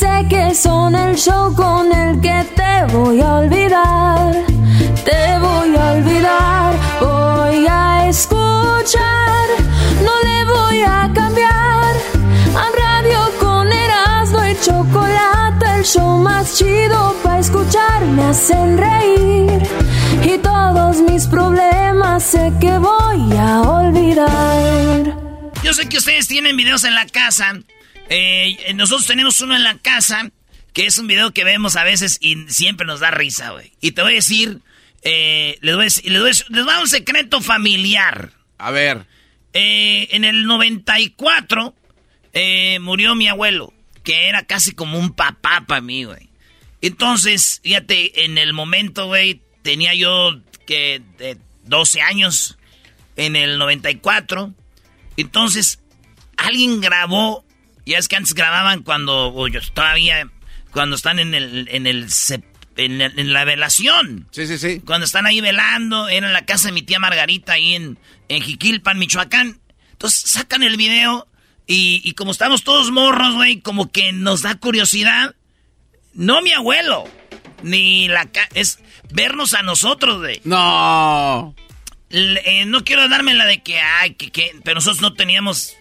[0.00, 4.32] sé que son el show con el que te voy a olvidar.
[5.08, 6.70] Te voy a olvidar,
[7.00, 9.46] voy a escuchar.
[10.06, 11.92] No le voy a cambiar
[12.62, 18.00] a radio con Erasmo y chocolate, el show más chido para escuchar.
[18.16, 19.62] Me hacen reír
[20.24, 25.14] y todos mis problemas sé que voy a olvidar.
[25.62, 27.52] Yo sé que ustedes tienen videos en la casa.
[28.10, 30.30] Eh, nosotros tenemos uno en la casa
[30.74, 33.72] que es un video que vemos a veces y siempre nos da risa, güey.
[33.80, 34.58] Y te voy a decir,
[35.02, 37.40] eh, les, voy a decir- les voy a decir- les voy a dar un secreto
[37.40, 38.32] familiar.
[38.58, 39.06] A ver.
[39.52, 41.74] Eh, en el 94
[42.32, 43.72] eh, murió mi abuelo,
[44.04, 46.28] que era casi como un papá para mí, güey.
[46.82, 52.56] Entonces, fíjate, en el momento, güey, tenía yo que de 12 años
[53.16, 54.54] en el 94.
[55.16, 55.80] Entonces,
[56.36, 57.44] alguien grabó,
[57.90, 60.28] ya es que antes grababan cuando, o todavía,
[60.70, 62.06] cuando están en el, en el,
[62.76, 64.28] en la, en la velación.
[64.30, 64.80] Sí, sí, sí.
[64.84, 68.42] Cuando están ahí velando, era en la casa de mi tía Margarita, ahí en, en
[68.42, 69.60] Jiquilpan, Michoacán.
[69.92, 71.28] Entonces sacan el video
[71.66, 75.34] y, y como estamos todos morros, güey, como que nos da curiosidad.
[76.14, 77.04] No mi abuelo,
[77.62, 78.26] ni la...
[78.30, 78.78] ca- es
[79.12, 80.40] vernos a nosotros, güey.
[80.44, 81.54] No.
[82.10, 85.74] Eh, no quiero darme la de que, ay, que, que, pero nosotros no teníamos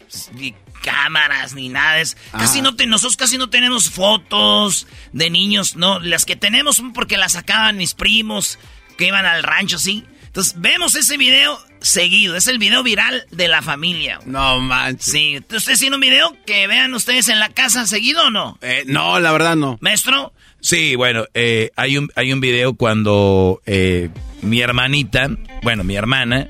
[0.81, 1.99] cámaras ni nada.
[1.99, 5.99] Es, casi no te, nosotros casi no tenemos fotos de niños, no.
[5.99, 8.59] Las que tenemos son porque las sacaban mis primos
[8.97, 10.05] que iban al rancho, sí.
[10.25, 12.35] Entonces vemos ese video seguido.
[12.35, 14.17] Es el video viral de la familia.
[14.17, 14.29] güey.
[14.29, 15.11] No manches.
[15.11, 15.37] Sí.
[15.37, 18.57] ¿Ustedes tienen un video que vean ustedes en la casa seguido o no?
[18.61, 19.77] Eh, no, la verdad no.
[19.81, 20.33] Maestro.
[20.61, 24.09] Sí, bueno, eh, hay, un, hay un video cuando eh,
[24.41, 25.29] mi hermanita,
[25.63, 26.49] bueno, mi hermana,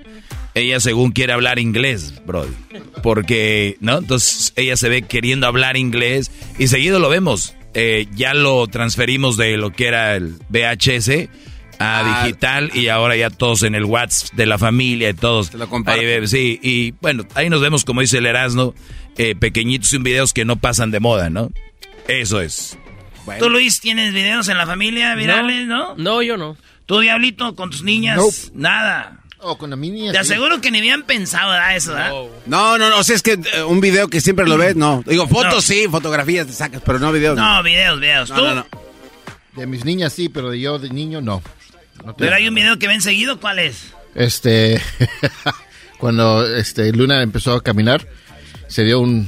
[0.56, 2.54] ella según quiere hablar inglés, Brody.
[3.04, 4.00] Porque, ¿no?
[4.00, 7.56] Entonces ella se ve queriendo hablar inglés y seguido lo vemos.
[7.74, 11.30] Eh, ya lo transferimos de lo que era el VHS
[11.78, 12.26] a Ah.
[12.26, 15.54] digital y ahora ya todos en el WhatsApp de la familia y todos.
[15.54, 16.22] lo comparten.
[16.24, 18.74] Ahí sí, y bueno, ahí nos vemos, como dice el Erasmo,
[19.18, 21.52] eh, pequeñitos y videos que no pasan de moda, ¿no?
[22.08, 22.78] Eso es.
[23.38, 25.94] ¿Tú, Luis, tienes videos en la familia virales, no?
[25.96, 26.58] No, yo no.
[26.88, 28.18] ¿Tú, Diablito, con tus niñas?
[28.18, 28.36] Nope.
[28.60, 29.19] Nada.
[29.58, 30.12] Con la mini.
[30.12, 32.12] Te aseguro que ni habían pensado ¿verdad, eso, ¿verdad?
[32.46, 35.02] No, no, no, o sea, es que eh, un video que siempre lo ves, no.
[35.06, 35.62] Digo, fotos No.
[35.62, 37.38] sí, fotografías te sacas, pero no videos.
[37.38, 38.30] No, videos, videos.
[38.30, 38.42] No, ¿Tú?
[38.44, 38.68] no, no.
[39.56, 41.42] De mis niñas sí, pero de yo de niño no.
[42.06, 43.94] No Pero hay un video que ven seguido, ¿cuál es?
[44.16, 44.82] Este,
[45.98, 48.08] cuando este Luna empezó a caminar,
[48.68, 49.28] se dio un,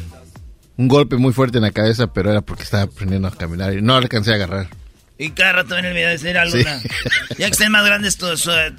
[0.77, 3.81] un golpe muy fuerte en la cabeza, pero era porque estaba aprendiendo a caminar y
[3.81, 4.67] no alcancé a agarrar.
[5.21, 6.79] Y cada rato ven el video de ser alguna.
[6.79, 6.87] Sí.
[7.37, 8.17] Ya que estén más grandes,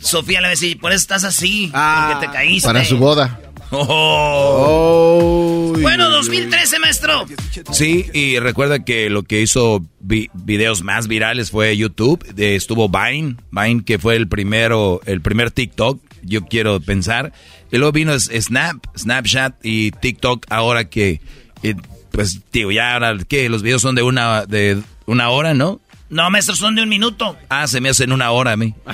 [0.00, 2.66] Sofía le va a decir, por eso estás así, Ah, porque te caíste.
[2.66, 3.40] Para su boda.
[3.70, 5.72] Oh.
[5.74, 7.26] Oh, Bueno, 2013, maestro.
[7.72, 12.22] Sí, y recuerda que lo que hizo vi- videos más virales fue YouTube.
[12.34, 17.32] De- estuvo Vine, Vine que fue el primero, el primer TikTok, yo quiero pensar.
[17.70, 21.20] Y luego vino Snap, Snapchat y TikTok ahora que,
[21.62, 21.74] eh,
[22.10, 25.80] pues, digo, ya ahora que los videos son de una, de una hora, ¿no?
[26.12, 27.36] No, maestro, son de un minuto.
[27.48, 28.74] Ah, se me hacen una hora a mí.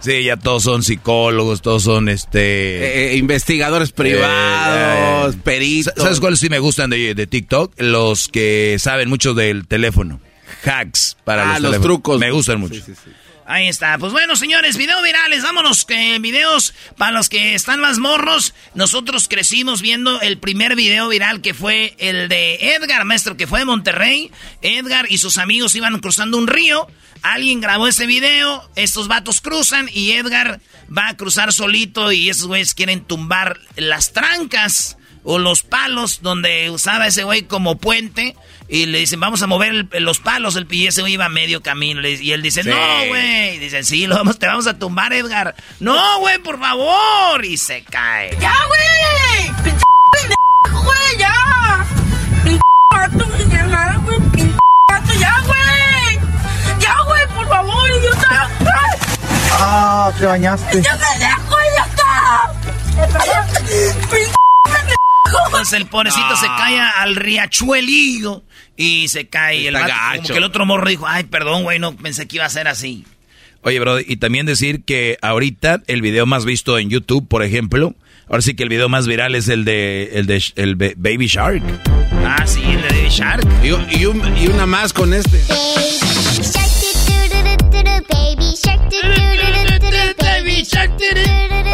[0.00, 3.12] Sí, ya todos son psicólogos, todos son este...
[3.12, 5.92] Eh, investigadores privados, Eh, peritos.
[5.98, 7.74] ¿Sabes cuáles sí me gustan de, de TikTok?
[7.78, 10.18] Los que saben mucho del teléfono.
[10.64, 11.82] hacks para Ah, los, los teléfonos.
[11.82, 12.20] trucos.
[12.20, 12.76] Me gustan mucho.
[12.76, 13.10] Sí, sí, sí.
[13.46, 13.98] Ahí está.
[13.98, 15.42] Pues bueno, señores, video virales.
[15.42, 18.54] Vámonos, que videos para los que están más morros.
[18.74, 23.60] Nosotros crecimos viendo el primer video viral que fue el de Edgar, maestro, que fue
[23.60, 24.30] de Monterrey.
[24.62, 26.86] Edgar y sus amigos iban cruzando un río.
[27.22, 28.70] Alguien grabó ese video.
[28.76, 30.60] Estos vatos cruzan y Edgar
[30.96, 36.70] va a cruzar solito y esos güeyes quieren tumbar las trancas o los palos donde
[36.70, 38.36] usaba ese güey como puente
[38.74, 41.62] y le dicen, vamos a mover el- los palos, el y ese iba a medio
[41.62, 42.70] camino y él dice, Sí.
[42.70, 42.76] no,
[43.08, 47.58] güey, dicen, sí, lo vamos, te vamos a tumbar, Edgar, no, güey, por favor, y
[47.58, 48.34] se cae.
[48.40, 49.52] ¡Ya, güey!
[49.62, 49.84] ¡Pinche
[50.72, 51.18] güey!
[51.18, 51.84] ¡Ya!
[52.44, 52.60] ¡Pinche!
[53.50, 53.66] ¡Ya,
[53.98, 54.18] güey!
[55.18, 56.18] ¡Ya, güey!
[56.80, 57.26] ¡Ya, güey!
[57.34, 58.48] ¡Por favor, idiota!
[59.52, 60.80] Ah, te bañaste.
[60.82, 62.52] ¡Ya me dejo, idiota!
[64.10, 64.32] ¡Pinche
[65.46, 68.42] Entonces el pobrecito se cae al riachuelillo
[68.76, 69.68] y se cae.
[69.68, 69.86] El vato,
[70.16, 72.68] como que el otro morro dijo, ay, perdón, güey, no pensé que iba a ser
[72.68, 73.04] así.
[73.62, 77.94] Oye, bro, y también decir que ahorita el video más visto en YouTube, por ejemplo,
[78.28, 81.62] ahora sí que el video más viral es el de el de el Baby Shark.
[82.26, 83.46] Ah, sí, el de Shark.
[83.62, 83.68] Y,
[84.00, 85.40] y un- y una más con este.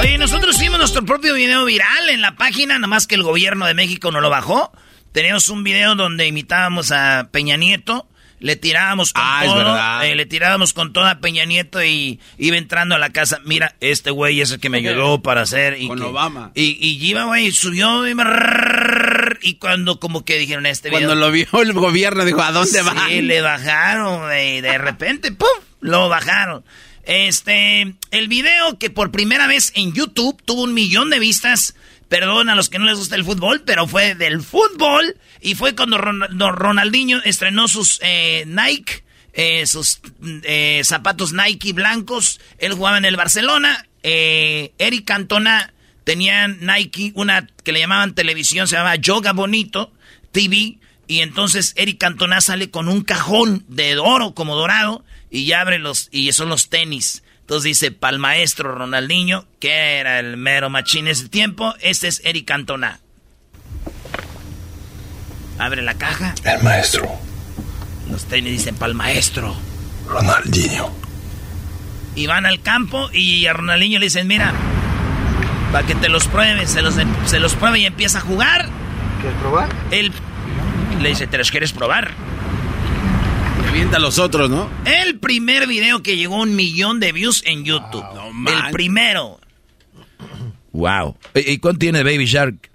[0.00, 3.74] Oye, nosotros hicimos nuestro propio video viral en la página, nomás que el gobierno de
[3.74, 4.72] México no lo bajó.
[5.12, 8.08] Teníamos un video donde imitábamos a Peña Nieto,
[8.40, 12.94] le tirábamos con Ah, todo, eh, le tirábamos con toda Peña Nieto y iba entrando
[12.94, 13.40] a la casa.
[13.44, 15.76] Mira, este güey es el que me ayudó para hacer.
[15.78, 16.52] Y Con que- Obama.
[16.54, 18.14] Y, y iba, güey, subió y,
[19.42, 21.08] y cuando como que dijeron este video.
[21.08, 22.94] Cuando lo vio el gobierno dijo, ¿a dónde va?
[23.08, 24.62] Sí, le bajaron, güey.
[24.62, 25.48] De repente, ¡pum!
[25.80, 26.64] Lo bajaron.
[27.08, 31.74] Este, el video que por primera vez en YouTube tuvo un millón de vistas.
[32.10, 35.16] Perdón a los que no les gusta el fútbol, pero fue del fútbol.
[35.40, 40.00] Y fue cuando Ronaldinho estrenó sus eh, Nike, eh, sus
[40.42, 42.40] eh, zapatos Nike blancos.
[42.58, 43.86] Él jugaba en el Barcelona.
[44.02, 45.72] Eh, Eric Cantona
[46.04, 49.94] tenía Nike, una que le llamaban televisión, se llamaba Yoga Bonito
[50.30, 50.76] TV.
[51.06, 55.78] Y entonces Eric Cantona sale con un cajón de oro como dorado y ya abre
[55.78, 57.22] los, y son los tenis.
[57.40, 62.20] Entonces dice, pa'l maestro Ronaldinho, que era el mero machín en ese tiempo, este es
[62.24, 63.00] Eric Cantona.
[65.58, 67.08] Abre la caja, El maestro,
[68.10, 69.56] los tenis dicen pa'l maestro.
[70.06, 70.92] Ronaldinho.
[72.14, 74.52] Y van al campo y a Ronaldinho le dicen, mira,
[75.72, 76.94] para que te los pruebes, se los,
[77.26, 78.68] se los pruebe y empieza a jugar.
[79.20, 79.68] ¿Quieres probar?
[79.90, 80.12] Él
[81.00, 82.12] le dice, ¿te los quieres probar?
[83.78, 84.68] Revienta a los otros, ¿no?
[84.86, 88.04] El primer video que llegó a un millón de views en YouTube.
[88.48, 89.38] el primero.
[90.72, 91.16] Wow.
[91.36, 92.70] ¿Y cuánto tiene Baby Shark?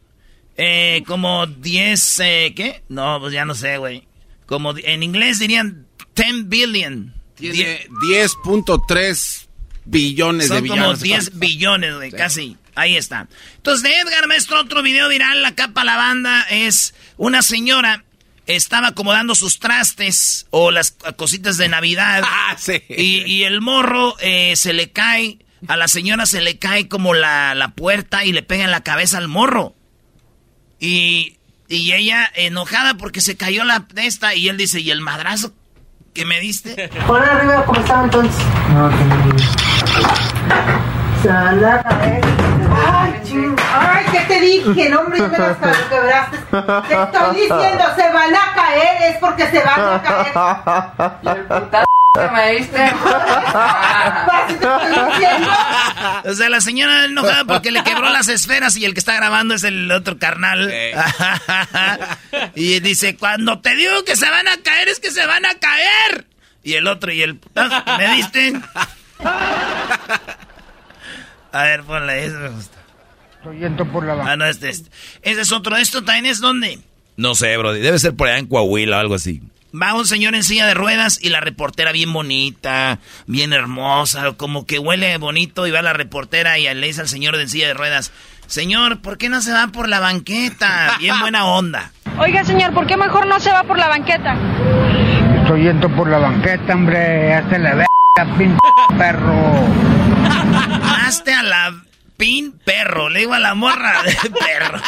[0.56, 2.84] Eh, como 10, eh, ¿qué?
[2.88, 4.08] No, pues ya no sé, güey.
[4.46, 7.14] Como en inglés dirían 10 billion.
[7.36, 9.48] Tiene 10.3
[9.84, 10.84] billones de Son billones.
[10.86, 12.56] como 10 billones, güey, casi.
[12.76, 13.28] Ahí está.
[13.58, 18.06] Entonces, de Edgar Maestro, otro video viral, la capa la banda, es una señora
[18.48, 22.24] estaba acomodando sus trastes o las cositas de Navidad.
[22.46, 22.82] Ah, sí.
[22.90, 27.14] Y, y el morro eh, se le cae, a la señora se le cae como
[27.14, 29.76] la, la puerta y le pega en la cabeza al morro.
[30.80, 31.38] Y,
[31.70, 35.54] y ella enojada porque se cayó la de esta y él dice, ¿y el madrazo
[36.14, 36.90] que me diste?
[37.08, 38.44] Hola, arriba, ¿cómo están entonces?
[38.70, 39.38] No, que no.
[41.22, 42.53] Se
[43.72, 44.90] Ay, ¿qué te dije?
[44.90, 45.58] No, hombre, ya me las
[45.90, 46.38] quebraste.
[46.88, 50.34] Te estoy diciendo, se van a caer, es porque se van a caer.
[52.32, 52.84] me diste!
[52.84, 55.50] Así te estoy diciendo.
[56.26, 59.56] O sea, la señora enojada porque le quebró las esferas y el que está grabando
[59.56, 60.72] es el otro carnal.
[62.56, 65.56] y dice, cuando te digo que se van a caer, es que se van a
[65.56, 66.28] caer.
[66.64, 67.40] Y el otro y el...
[67.56, 68.54] "Ah, ¿Me diste?
[71.52, 72.38] A ver, ponle eso.
[72.40, 72.78] me gusta.
[73.44, 74.90] Estoy yendo por la Ah, no, este, este.
[75.22, 75.76] Ese es otro.
[75.76, 76.80] ¿Esto también es dónde?
[77.18, 77.74] No sé, bro.
[77.74, 79.42] Debe ser por allá en Coahuila o algo así.
[79.76, 84.66] Va un señor en silla de ruedas y la reportera bien bonita, bien hermosa, como
[84.66, 87.68] que huele bonito y va la reportera y le dice al señor de en silla
[87.68, 88.14] de ruedas,
[88.48, 90.96] señor, ¿por qué no se va por la banqueta?
[91.00, 91.92] Bien buena onda.
[92.20, 94.38] Oiga, señor, ¿por qué mejor no se va por la banqueta?
[95.42, 97.34] Estoy yendo por la banqueta, hombre.
[97.34, 98.58] Hazte la verga, pinche
[98.98, 99.68] perro.
[101.06, 101.84] Hazte a la
[102.24, 104.80] pin perro, le digo a la morra de perro.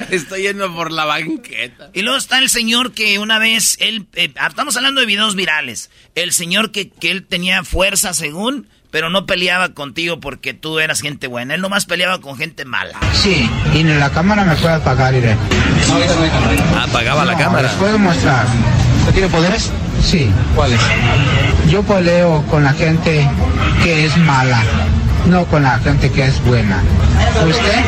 [0.10, 1.90] Estoy yendo por la banqueta.
[1.94, 5.88] Y luego está el señor que una vez, él, eh, estamos hablando de videos virales,
[6.16, 11.00] el señor que, que él tenía fuerza según, pero no peleaba contigo porque tú eras
[11.00, 12.98] gente buena, él nomás peleaba con gente mala.
[13.12, 15.36] Sí, y en la cámara me puede apagar, iré.
[16.82, 17.68] Apagaba la cámara.
[17.68, 18.46] Les puedo mostrar.
[18.98, 19.70] ¿Usted tiene poderes?
[20.02, 20.28] Sí.
[20.56, 20.80] ¿Cuál es?
[21.70, 23.30] Yo peleo con la gente
[23.84, 24.64] que es mala,
[25.26, 26.82] no con la gente que es buena.
[27.48, 27.84] ¿Usted?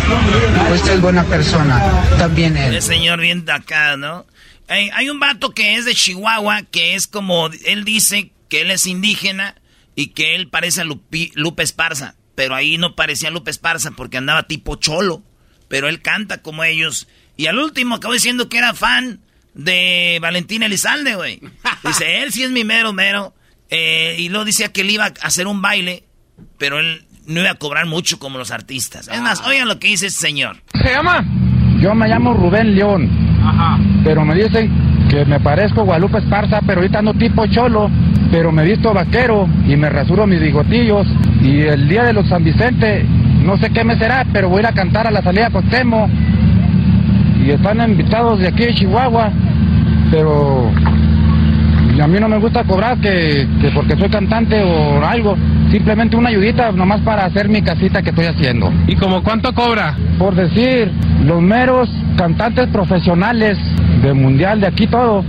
[0.75, 2.75] Usted es buena persona, también él.
[2.75, 4.27] El señor bien de acá, ¿no?
[4.69, 8.71] Hay, hay un vato que es de Chihuahua, que es como, él dice que él
[8.71, 9.55] es indígena
[9.95, 14.19] y que él parece a Lupi- Lupe Esparza, pero ahí no parecía Lupe Esparza porque
[14.19, 15.23] andaba tipo cholo,
[15.69, 17.09] pero él canta como ellos.
[17.37, 19.21] Y al último acabó diciendo que era fan
[19.55, 21.41] de Valentín Elizalde, güey.
[21.85, 23.35] Dice, él sí es mi mero mero.
[23.71, 26.05] Eh, y luego decía que él iba a hacer un baile,
[26.59, 29.09] pero él no iba a cobrar mucho como los artistas.
[29.09, 30.57] Es más, oigan lo que dice este señor.
[30.73, 31.25] ¿Se llama?
[31.81, 33.09] Yo me llamo Rubén León.
[34.03, 37.91] Pero me dicen que me parezco Guadalupe Esparza, pero ahorita ando tipo cholo.
[38.31, 41.07] Pero me visto vaquero y me rasuro mis bigotillos.
[41.43, 43.05] Y el día de los San Vicente,
[43.45, 45.69] no sé qué me será, pero voy a ir a cantar a la salida con
[45.69, 46.11] Temo.
[47.45, 49.31] Y están invitados de aquí de Chihuahua.
[50.11, 50.73] Pero
[52.01, 55.37] a mí no me gusta cobrar que, que porque soy cantante o algo.
[55.71, 58.73] Simplemente una ayudita nomás para hacer mi casita que estoy haciendo.
[58.87, 59.95] ¿Y como cuánto cobra?
[60.19, 60.91] Por decir,
[61.25, 63.59] los meros cantantes profesionales
[64.03, 65.25] de mundial, de aquí todo.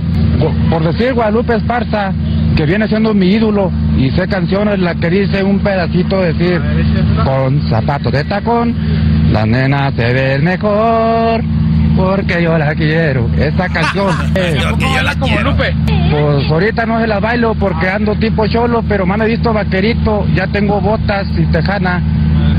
[0.69, 2.13] Por decir Guadalupe Esparza,
[2.55, 6.61] que viene siendo mi ídolo, y sé canciones la que dice un pedacito decir,
[7.23, 8.73] con zapatos de tacón,
[9.31, 11.43] la nena se ve mejor.
[11.99, 14.15] Porque yo la quiero, esa canción.
[14.33, 15.53] Porque yo la quiero.
[15.57, 20.25] pues ahorita no se la bailo porque ando tipo cholo, pero me han visto vaquerito,
[20.33, 22.01] ya tengo botas y tejana.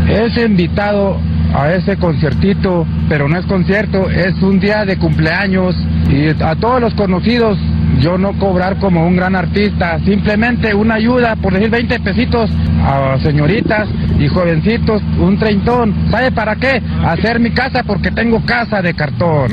[0.07, 1.19] Es invitado
[1.55, 5.75] a ese conciertito, pero no es concierto, es un día de cumpleaños
[6.11, 7.57] y a todos los conocidos
[8.01, 12.51] yo no cobrar como un gran artista, simplemente una ayuda, por decir 20 pesitos
[12.83, 13.89] a señoritas
[14.19, 15.95] y jovencitos, un treintón.
[16.11, 16.83] ¿Sabe para qué?
[17.05, 19.53] Hacer mi casa porque tengo casa de cartón.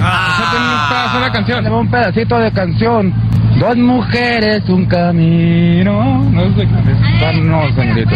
[1.17, 1.73] una canción.
[1.73, 3.13] Un pedacito de canción.
[3.59, 6.23] Dos mujeres, un camino.
[6.31, 7.41] No sé qué.
[7.41, 8.15] No, señorito.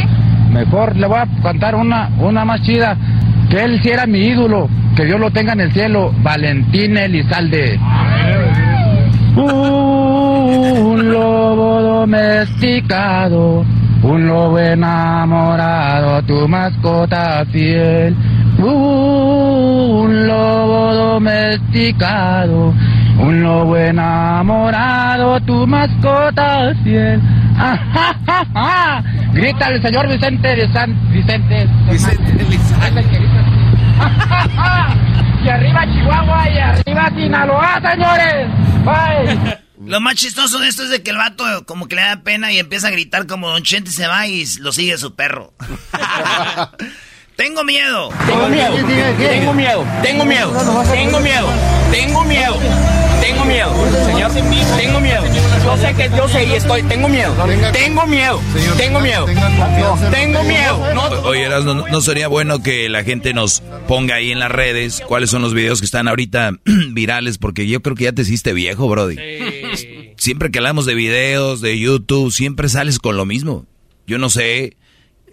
[0.52, 2.96] Mejor le voy a cantar una, una más chida.
[3.50, 4.70] Que él sí era mi ídolo.
[4.96, 6.14] Que Dios lo tenga en el cielo.
[6.22, 7.78] Valentín Elizalde.
[9.36, 13.66] Un lobo domesticado,
[14.04, 18.16] un lobo enamorado, tu mascota fiel.
[18.58, 22.74] Un lobo domesticado,
[23.20, 27.22] un lobo enamorado, tu mascota fiel.
[27.58, 29.04] ¡Ah, ja, ja, ja!
[29.34, 31.68] Grita el señor Vicente de San Vicente.
[31.90, 32.46] Vicente de
[35.44, 38.48] Y arriba Chihuahua y arriba Sinaloa, señores.
[38.86, 39.58] Bye.
[39.86, 42.52] Lo más chistoso de esto es de que el vato como que le da pena
[42.52, 45.54] y empieza a gritar como Don Chente se va y lo sigue su perro.
[47.36, 48.10] Tengo miedo.
[48.28, 48.76] Tengo miedo.
[49.18, 49.86] Tengo miedo.
[50.04, 50.54] Tengo miedo.
[50.92, 51.50] Tengo miedo.
[51.92, 53.01] Tengo miedo.
[53.32, 53.74] Tengo miedo.
[54.08, 54.30] Señor,
[54.78, 55.24] tengo miedo.
[55.64, 56.84] Yo sé que yo sé y estoy.
[56.84, 57.34] Tengo miedo.
[57.72, 58.42] Tengo miedo.
[58.78, 59.26] Tengo miedo.
[60.12, 60.94] Tengo miedo.
[60.94, 64.52] No, Oye, Erasmo, ¿no, no sería bueno que la gente nos ponga ahí en las
[64.52, 66.52] redes cuáles son los videos que están ahorita
[66.92, 67.38] virales?
[67.38, 69.16] Porque yo creo que ya te hiciste viejo, Brody.
[70.18, 73.66] Siempre que hablamos de videos, de YouTube, siempre sales con lo mismo.
[74.08, 74.76] Yo no sé,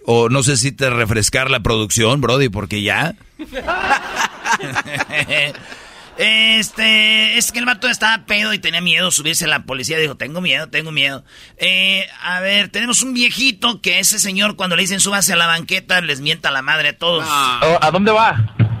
[0.05, 3.15] o no sé si te refrescar la producción, Brody, porque ya...
[6.19, 9.97] Este, es que el vato estaba pedo y tenía miedo subirse a la policía.
[9.97, 11.23] Dijo, tengo miedo, tengo miedo.
[11.55, 15.47] Eh, a ver, tenemos un viejito que ese señor cuando le dicen súbase a la
[15.47, 17.25] banqueta les mienta la madre a todos.
[17.25, 18.31] Oh, ¿A dónde va?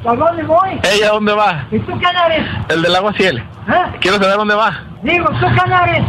[0.05, 0.81] ¿A dónde voy?
[0.83, 1.65] ¿Ella a dónde va?
[1.71, 2.45] ¿Y tú eres?
[2.67, 3.37] El del agua ciel.
[3.37, 3.97] ¿Eh?
[4.01, 4.83] Quiero saber dónde va.
[5.03, 6.03] Digo, ¿tú eres?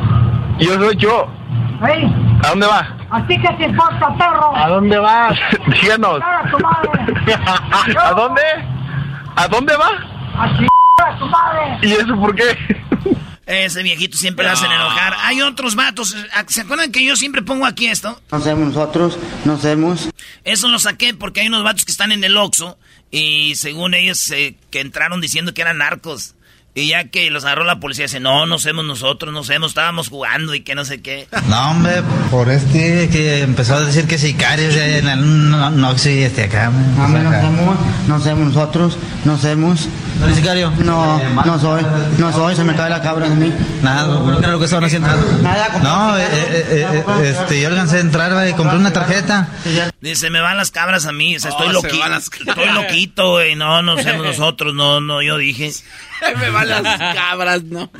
[0.58, 1.32] Yo soy yo.
[2.42, 2.96] ¿A dónde va?
[3.08, 4.56] ¿a ti qué te importa, perro?
[4.56, 5.32] ¿A dónde va?
[5.80, 6.18] Díganos.
[6.18, 7.36] ¡Cara tu madre!
[8.02, 8.42] ¿A dónde?
[9.36, 9.90] ¿A dónde va?
[10.36, 10.70] ¡A chingar
[11.02, 11.78] a tu madre!
[11.82, 12.56] ¿Y eso por qué?
[13.46, 15.14] Ese viejito siempre lo hacen enojar.
[15.18, 16.14] Hay otros vatos.
[16.46, 18.20] ¿Se acuerdan que yo siempre pongo aquí esto?
[18.30, 20.08] No somos nosotros, no somos.
[20.44, 22.78] Eso lo saqué porque hay unos vatos que están en el Oxxo
[23.10, 26.36] y según ellos eh, que entraron diciendo que eran narcos.
[26.72, 30.08] Y ya que los agarró la policía, dice, no, no somos nosotros, no somos, estábamos
[30.08, 31.26] jugando y que no sé qué.
[31.48, 32.00] No, hombre,
[32.30, 36.70] por este que empezó a decir que sicarios en el no, no, sí, este acá.
[36.70, 39.88] No, hombre, no somos, no somos nosotros, no somos.
[40.20, 40.70] ¿No eres sicario?
[40.84, 41.82] No, no soy,
[42.18, 43.52] no soy, se me cae la cabra de mí.
[43.82, 45.08] Nada, no creo que estaban haciendo.
[45.42, 48.92] Nada, No, eh, eh, eh, eh, este, yo alcancé a entrar güey, y compré una
[48.92, 49.48] tarjeta.
[50.00, 52.68] Dice, me van las cabras a mí, o sea, estoy Oh, se loquito, las estoy
[52.72, 55.72] loquito, güey, no, no somos nosotros, no, no, yo dije.
[56.38, 56.82] Me van las
[57.14, 57.90] cabras, no.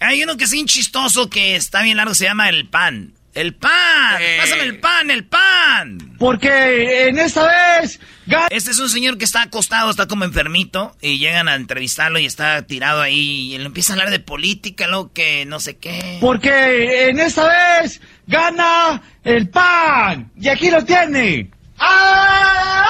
[0.00, 3.12] Hay uno que es bien chistoso que está bien largo, se llama el pan.
[3.34, 6.16] El pan, pásame el pan, el pan.
[6.18, 8.00] Porque en esta vez
[8.48, 12.24] Este es un señor que está acostado, está como enfermito, y llegan a entrevistarlo y
[12.24, 16.16] está tirado ahí, y él empieza a hablar de política, lo que no sé qué.
[16.18, 20.30] Porque en esta vez gana el pan.
[20.40, 21.50] Y aquí lo tiene.
[21.78, 22.86] ¡Ah!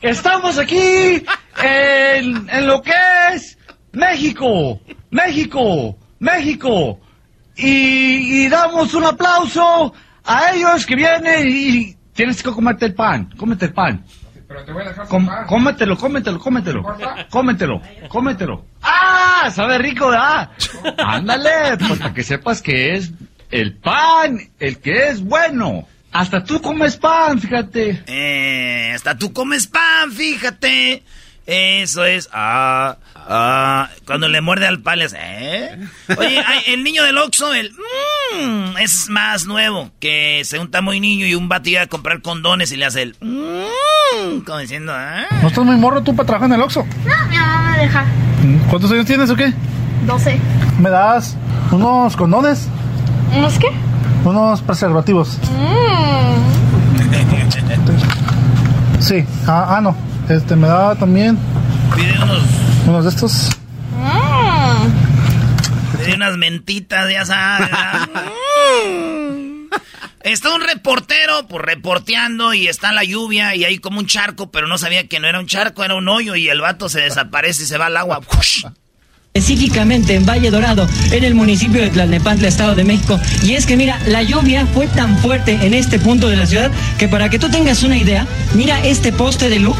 [0.00, 1.24] Estamos aquí
[1.62, 2.92] en, en lo que
[3.32, 3.58] es
[3.90, 4.78] México,
[5.10, 7.00] México, México.
[7.56, 9.92] Y, y damos un aplauso
[10.24, 14.04] a ellos que vienen y tienes que comerte el pan, cómete el pan.
[15.08, 16.84] Com- cómetelo, cómetelo, cómetelo,
[17.30, 18.64] cómetelo, cómetelo.
[18.82, 19.50] ¡Ah!
[19.52, 20.50] Sabe rico, ¿verdad?
[20.98, 23.12] Ándale, pues para que sepas que es
[23.50, 25.86] el pan el que es bueno.
[26.12, 28.04] Hasta tú comes pan, fíjate.
[28.06, 31.02] Eh, hasta tú comes pan, fíjate.
[31.46, 32.28] Eso es.
[32.32, 32.96] Ah,
[33.28, 33.88] ah.
[34.06, 35.78] Cuando le muerde al hace, ¿eh?
[36.16, 37.72] Oye, el niño del Oxxo, el.
[37.72, 39.90] Mmm, es más nuevo.
[40.00, 43.02] Que se unta muy niño y un vato iba a comprar condones y le hace
[43.02, 43.16] el.
[43.20, 45.26] Mmm, como diciendo, ¿ah?
[45.42, 46.86] ¿No estás muy morro tú para trabajar en el Oxxo?
[47.04, 48.04] No, mi mamá me deja.
[48.68, 49.52] ¿Cuántos años tienes o qué?
[50.06, 50.38] 12.
[50.78, 51.36] ¿Me das
[51.70, 52.68] unos condones?
[53.34, 53.68] ¿Unos qué?
[54.24, 55.38] Unos preservativos.
[59.00, 59.24] Sí.
[59.46, 59.94] Ah, ah, no.
[60.28, 61.38] Este, me da también
[61.94, 62.63] Pide unos.
[62.86, 63.50] Unos de estos.
[65.98, 67.70] Pide unas mentitas, ya sabes.
[68.86, 69.66] Mm.
[70.22, 74.66] Está un reportero, pues reporteando y está la lluvia y hay como un charco, pero
[74.66, 77.64] no sabía que no era un charco, era un hoyo y el vato se desaparece
[77.64, 78.20] y se va al agua.
[79.34, 83.20] específicamente en Valle Dorado, en el municipio de Tlalnepantla, Estado de México.
[83.42, 86.70] Y es que mira, la lluvia fue tan fuerte en este punto de la ciudad
[86.98, 89.76] que para que tú tengas una idea, mira este poste de luz.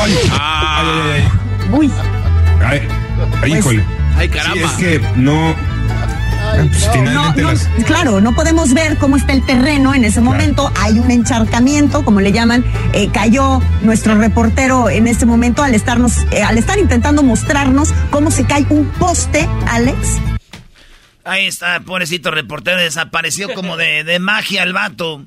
[0.00, 1.49] Ay, ay, ay.
[1.72, 1.90] Uy.
[2.64, 2.86] Ay,
[3.42, 3.84] ay, híjole.
[4.16, 4.54] Ay, caramba.
[4.54, 5.54] Sí, es que no.
[6.52, 10.20] Pues, No, finalmente no, las- claro, no podemos ver cómo está el terreno en ese
[10.20, 10.72] momento.
[10.80, 12.64] Hay un encharcamiento, como le llaman.
[12.92, 18.30] Eh, cayó nuestro reportero en este momento al estarnos, eh, al estar intentando mostrarnos cómo
[18.30, 20.18] se cae un poste, Alex.
[21.24, 25.24] Ahí está, pobrecito reportero, desapareció como de, de magia el vato.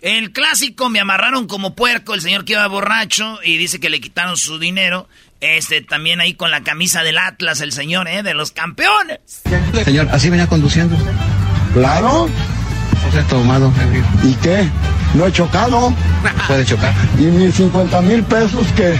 [0.00, 4.00] El clásico, me amarraron como puerco, el señor que iba borracho y dice que le
[4.00, 5.08] quitaron su dinero.
[5.44, 8.22] Este, también ahí con la camisa del Atlas, el señor, ¿eh?
[8.22, 9.20] De los campeones.
[9.84, 10.96] Señor, ¿así venía conduciendo?
[11.74, 12.28] Claro.
[13.08, 13.70] O sea, tomado.
[14.22, 14.68] ¿Y qué?
[15.14, 15.94] ¿No he chocado?
[16.46, 16.94] Puede chocar.
[17.18, 18.98] ¿Y mis 50 mil pesos que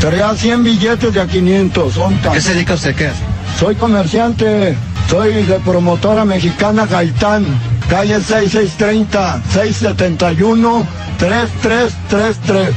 [0.00, 1.94] Traía 100 billetes de a 500.
[2.32, 2.94] ¿Qué se dedica usted?
[2.94, 3.22] ¿Qué hace?
[3.58, 4.76] Soy comerciante.
[5.08, 7.46] Soy de promotora mexicana Gaitán.
[7.88, 10.86] Calle 6630, 671,
[11.18, 12.74] 3333.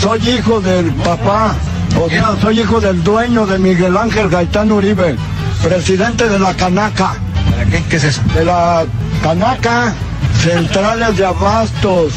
[0.00, 1.56] Soy hijo del papá.
[2.00, 5.16] O sea, soy hijo del dueño de Miguel Ángel Gaitán Uribe,
[5.62, 7.14] presidente de la Canaca.
[7.50, 7.82] ¿Para qué?
[7.88, 8.22] ¿Qué es eso?
[8.34, 8.84] De la
[9.22, 9.94] Canaca,
[10.40, 12.14] centrales de abastos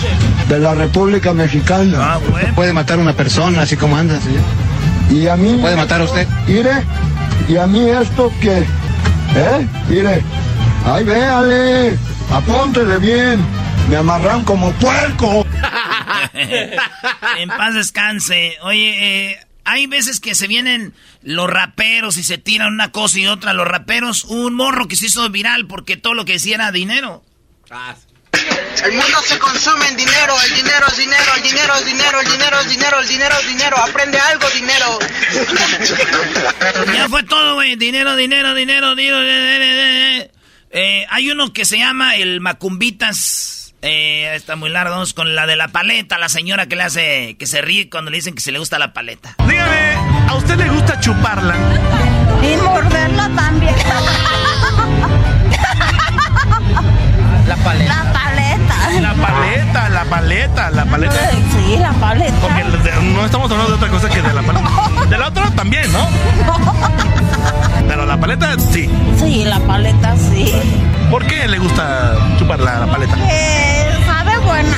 [0.49, 2.19] de la República Mexicana.
[2.55, 4.41] Puede matar a una persona así como anda, señor.
[5.09, 5.57] Y a mí.
[5.61, 6.27] ¿Puede matar a usted?
[6.47, 6.83] Mire,
[7.47, 8.59] y a mí esto que.
[8.59, 9.67] ¿Eh?
[9.89, 10.23] Mire.
[10.85, 11.97] Ay, véale.
[12.31, 13.39] Apúntele bien.
[13.89, 15.45] Me amarran como puerco.
[16.33, 18.57] en paz descanse.
[18.61, 23.27] Oye, eh, hay veces que se vienen los raperos y se tiran una cosa y
[23.27, 23.53] otra.
[23.53, 27.23] Los raperos, un morro que se hizo viral porque todo lo que decía era dinero.
[28.83, 32.27] El mundo se consume en dinero, el dinero es dinero, el dinero es dinero, el
[32.29, 34.99] dinero es dinero, el dinero es dinero, aprende algo, dinero.
[36.93, 37.75] Ya fue todo, güey.
[37.75, 39.25] Dinero, dinero, dinero, dinero.
[39.25, 40.31] dinero.
[40.71, 43.54] Eh, hay uno que se llama el Macumbitas.
[43.87, 44.93] Eh, está muy largo.
[44.93, 46.17] Vamos con la de la paleta.
[46.17, 47.35] La señora que le hace.
[47.37, 49.35] que se ríe cuando le dicen que se le gusta la paleta.
[49.47, 49.93] Dígame,
[50.27, 51.53] ¿a usted le gusta chuparla?
[52.41, 53.75] Y morderla también.
[57.47, 57.95] La paleta.
[58.03, 58.75] La paleta.
[59.01, 61.29] La paleta, la paleta, la paleta.
[61.51, 62.33] Sí, la paleta.
[62.41, 64.69] Porque de- no estamos hablando de otra cosa que de la paleta.
[65.09, 66.07] De la otra también, ¿no?
[67.87, 68.89] Pero la paleta sí.
[69.19, 70.51] Sí, la paleta sí.
[71.11, 73.15] ¿Por qué le gusta chupar la, la paleta?
[73.29, 73.64] Eh,
[74.55, 74.77] buena.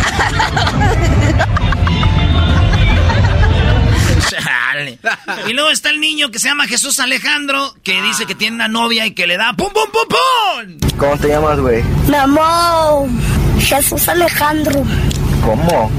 [4.29, 4.99] Chale.
[5.47, 8.67] Y luego está el niño que se llama Jesús Alejandro, que dice que tiene una
[8.67, 10.89] novia y que le da pum pum pum pum.
[10.97, 11.83] ¿Cómo te llamas, güey?
[12.07, 13.07] Me llamo
[13.59, 14.83] Jesús Alejandro.
[15.45, 15.91] ¿Cómo?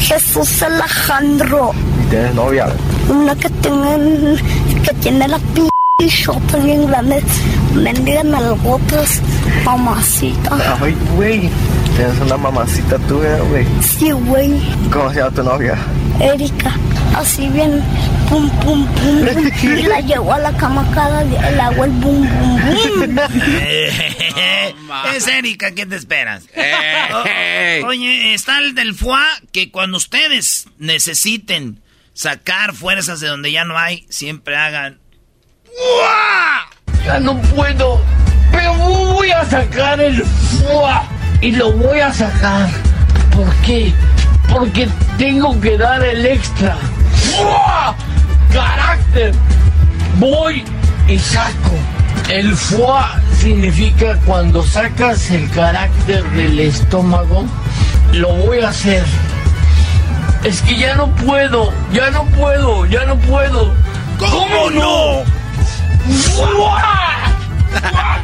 [0.00, 1.72] Jesús Alejandro.
[2.10, 2.68] ¿Tienes novia?
[3.08, 4.36] Una que tiene,
[4.84, 5.62] que tiene la p
[6.08, 7.22] chota bien grande.
[7.74, 9.20] Bendigan algotas,
[9.64, 10.76] mamacita.
[10.80, 11.50] Ay, güey.
[11.96, 13.66] Tienes una mamacita tuya, güey.
[13.80, 14.50] Sí, güey.
[14.92, 15.78] ¿Cómo se llama tu novia?
[16.20, 16.74] Erika.
[17.16, 17.82] Así bien,
[18.28, 19.78] pum, pum, pum, pum.
[19.78, 21.50] Y la llevo a la cama cada día.
[21.50, 23.18] Le hago el bum, bum, bum.
[25.16, 26.44] es Erika, ¿qué te esperas?
[27.84, 29.18] O- oye, está el del foie
[29.52, 31.80] que cuando ustedes necesiten
[32.12, 34.98] sacar fuerzas de donde ya no hay, siempre hagan.
[37.04, 38.02] Ya no puedo,
[38.52, 42.68] pero voy a sacar el foie y lo voy a sacar.
[43.34, 43.92] ¿Por qué?
[44.52, 46.76] Porque tengo que dar el extra.
[47.14, 47.94] ¡Fua!
[48.52, 49.32] ¡Carácter!
[50.18, 50.64] Voy
[51.08, 51.76] y saco.
[52.28, 53.04] El foie
[53.38, 57.44] significa cuando sacas el carácter del estómago,
[58.12, 59.04] lo voy a hacer.
[60.42, 63.74] Es que ya no puedo, ya no puedo, ya no puedo.
[64.18, 65.22] ¿Cómo, no?
[66.34, 66.82] ¡Fua!
[67.80, 68.20] ¡Fua!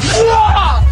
[0.00, 0.87] ¡Fua!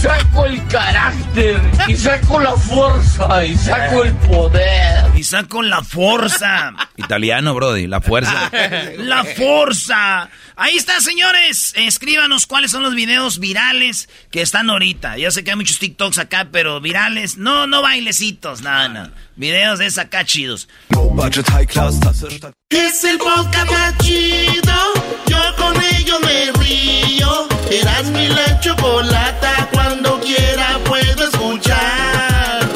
[0.00, 5.04] Saco el carácter, y saco la fuerza, y saco el poder.
[5.14, 6.72] Y saco la fuerza.
[6.96, 8.50] Italiano, Brody, la fuerza.
[8.96, 10.30] La fuerza.
[10.56, 11.74] Ahí está, señores.
[11.76, 15.18] Escríbanos cuáles son los videos virales que están ahorita.
[15.18, 17.36] Yo sé que hay muchos TikToks acá, pero virales.
[17.36, 19.10] No, no bailecitos, nada, no.
[19.36, 20.68] Videos de esa acá chidos.
[22.70, 24.74] Es el podcast más chido.
[25.26, 26.29] Yo con ello me.
[27.70, 29.68] Eras mi la chocolata.
[29.72, 32.68] Cuando quiera puedo escuchar.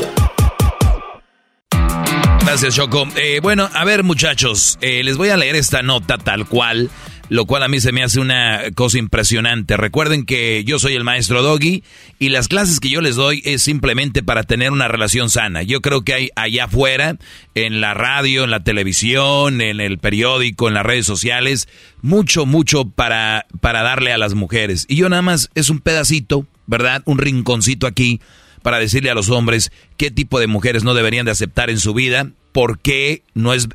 [2.44, 3.08] Gracias, Choco.
[3.16, 6.90] Eh, bueno, a ver, muchachos, eh, les voy a leer esta nota tal cual,
[7.34, 9.76] lo cual a mí se me hace una cosa impresionante.
[9.76, 11.82] Recuerden que yo soy el maestro Doggy
[12.20, 15.64] y las clases que yo les doy es simplemente para tener una relación sana.
[15.64, 17.16] Yo creo que hay allá afuera,
[17.56, 21.68] en la radio, en la televisión, en el periódico, en las redes sociales,
[22.02, 24.86] mucho, mucho para, para darle a las mujeres.
[24.88, 27.02] Y yo nada más es un pedacito, ¿verdad?
[27.04, 28.20] Un rinconcito aquí
[28.62, 31.94] para decirle a los hombres qué tipo de mujeres no deberían de aceptar en su
[31.94, 33.68] vida, por qué no es,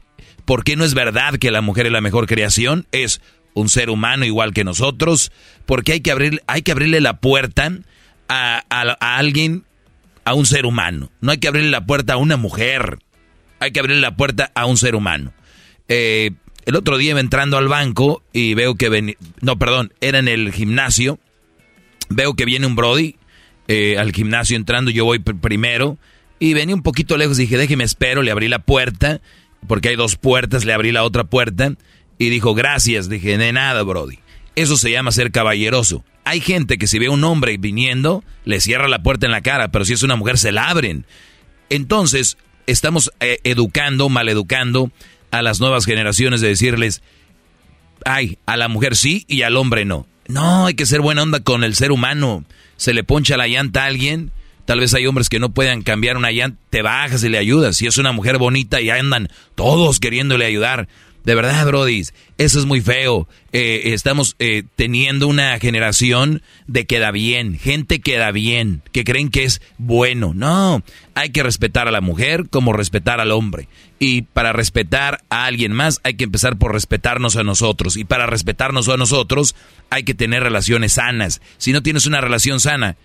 [0.46, 3.20] por qué no es verdad que la mujer es la mejor creación, es
[3.54, 5.32] un ser humano igual que nosotros,
[5.66, 7.72] porque hay que, abrir, hay que abrirle la puerta
[8.28, 9.64] a, a- alguien,
[10.26, 13.00] a un ser humano, no hay que abrirle la puerta a una mujer,
[13.60, 15.34] hay que abrirle la puerta a un ser humano.
[15.88, 16.32] Eh,
[16.66, 20.52] el otro día entrando al banco y veo que venía, no, perdón, era en el
[20.54, 21.20] gimnasio,
[22.10, 23.16] veo que viene un Brody
[23.68, 25.98] eh, al gimnasio entrando, yo voy pr- primero
[26.38, 29.20] y venía un poquito lejos, dije, déjeme espero, le abrí la puerta,
[29.68, 31.74] porque hay dos puertas, le abrí la otra puerta
[32.20, 34.20] y dijo, gracias, dije, de nada, Brody.
[34.56, 36.04] Eso se llama ser caballeroso.
[36.26, 39.42] Hay gente que si ve a un hombre viniendo, le cierra la puerta en la
[39.42, 41.06] cara, pero si es una mujer se la abren.
[41.70, 44.92] Entonces, estamos eh, educando, maleducando
[45.32, 47.02] a las nuevas generaciones de decirles,
[48.06, 50.06] ay, a la mujer sí y al hombre no.
[50.28, 52.44] No, hay que ser buena onda con el ser humano.
[52.76, 54.32] Se le poncha la llanta a alguien.
[54.66, 56.60] Tal vez hay hombres que no puedan cambiar una llanta.
[56.70, 57.78] Te bajas y le ayudas.
[57.78, 60.88] Si es una mujer bonita y andan todos queriéndole ayudar.
[61.24, 62.04] De verdad, Brody,
[62.38, 63.28] eso es muy feo.
[63.52, 69.44] Eh, estamos eh, teniendo una generación de queda bien, gente queda bien, que creen que
[69.44, 70.34] es bueno.
[70.34, 70.82] No,
[71.16, 73.68] hay que respetar a la mujer como respetar al hombre.
[74.00, 77.98] Y para respetar a alguien más hay que empezar por respetarnos a nosotros.
[77.98, 79.56] Y para respetarnos a nosotros
[79.90, 81.42] hay que tener relaciones sanas.
[81.58, 82.96] Si no tienes una relación sana,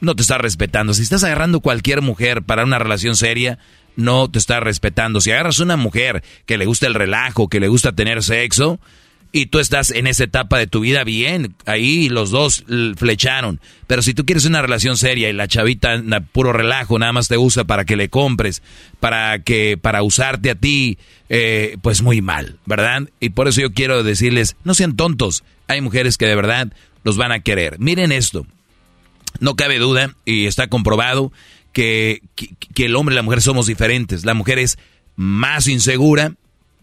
[0.00, 0.94] no te estás respetando.
[0.94, 3.58] Si estás agarrando cualquier mujer para una relación seria,
[3.96, 5.20] no te estás respetando.
[5.20, 8.80] Si agarras una mujer que le gusta el relajo, que le gusta tener sexo,
[9.32, 12.64] y tú estás en esa etapa de tu vida bien, ahí los dos
[12.96, 13.60] flecharon.
[13.86, 17.38] Pero si tú quieres una relación seria y la chavita puro relajo, nada más te
[17.38, 18.62] usa para que le compres,
[18.98, 20.98] para que para usarte a ti,
[21.28, 23.08] eh, pues muy mal, ¿verdad?
[23.20, 25.44] Y por eso yo quiero decirles, no sean tontos.
[25.68, 26.72] Hay mujeres que de verdad
[27.04, 27.78] los van a querer.
[27.78, 28.46] Miren esto.
[29.38, 31.32] No cabe duda, y está comprobado,
[31.72, 32.22] que,
[32.74, 34.24] que, el hombre y la mujer somos diferentes.
[34.24, 34.78] La mujer es
[35.16, 36.34] más insegura,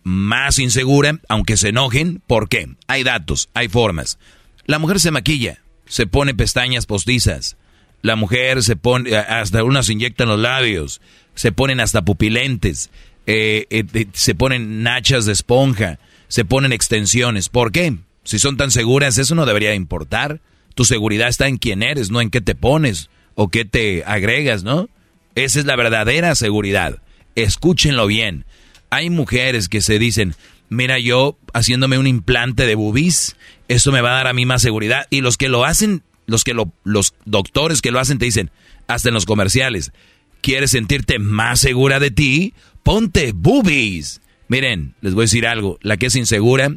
[0.04, 2.22] más insegura, aunque se enojen.
[2.26, 2.70] ¿Por qué?
[2.88, 4.20] Hay datos, hay formas.
[4.66, 7.58] La mujer se maquilla, se pone pestañas postizas.
[8.02, 11.02] La mujer se pone, hasta unas inyectan los labios,
[11.36, 12.92] se ponen hasta pupilentes,
[13.26, 17.50] eh, eh, se ponen nachas de esponja, se ponen extensiones.
[17.50, 17.98] ¿Por qué?
[18.24, 20.42] Si son tan seguras, eso no debería importar.
[20.76, 24.64] Tu seguridad está en quién eres, no en qué te pones o qué te agregas,
[24.64, 24.90] ¿no?
[25.36, 27.02] Esa es la verdadera seguridad.
[27.36, 28.46] Escúchenlo bien.
[28.90, 30.34] Hay mujeres que se dicen,
[30.70, 33.36] mira, yo haciéndome un implante de bubis,
[33.68, 35.06] eso me va a dar a mí más seguridad.
[35.12, 38.50] Y los que lo hacen, los que lo, los doctores que lo hacen te dicen,
[38.88, 39.92] hasta en los comerciales,
[40.42, 42.54] ¿quieres sentirte más segura de ti?
[42.82, 44.20] Ponte boobies.
[44.48, 46.72] Miren, les voy a decir algo, la que es insegura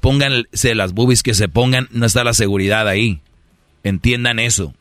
[0.00, 3.20] pónganse las boobies que se pongan, no está la seguridad ahí.
[3.82, 4.74] Entiendan eso.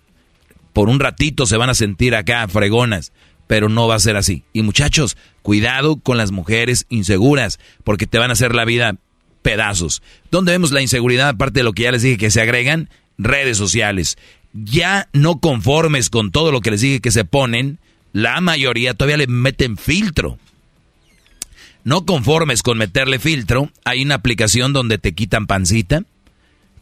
[0.78, 3.12] Por un ratito se van a sentir acá fregonas,
[3.48, 4.44] pero no va a ser así.
[4.54, 8.96] Y muchachos, cuidado con las mujeres inseguras, porque te van a hacer la vida
[9.42, 10.04] pedazos.
[10.30, 11.30] ¿Dónde vemos la inseguridad?
[11.30, 14.20] Aparte de lo que ya les dije que se agregan, redes sociales.
[14.54, 17.80] Ya no conformes con todo lo que les dije que se ponen,
[18.14, 20.38] la mayoría todavía le meten filtro.
[21.86, 26.04] No conformes con meterle filtro, hay una aplicación donde te quitan pancita,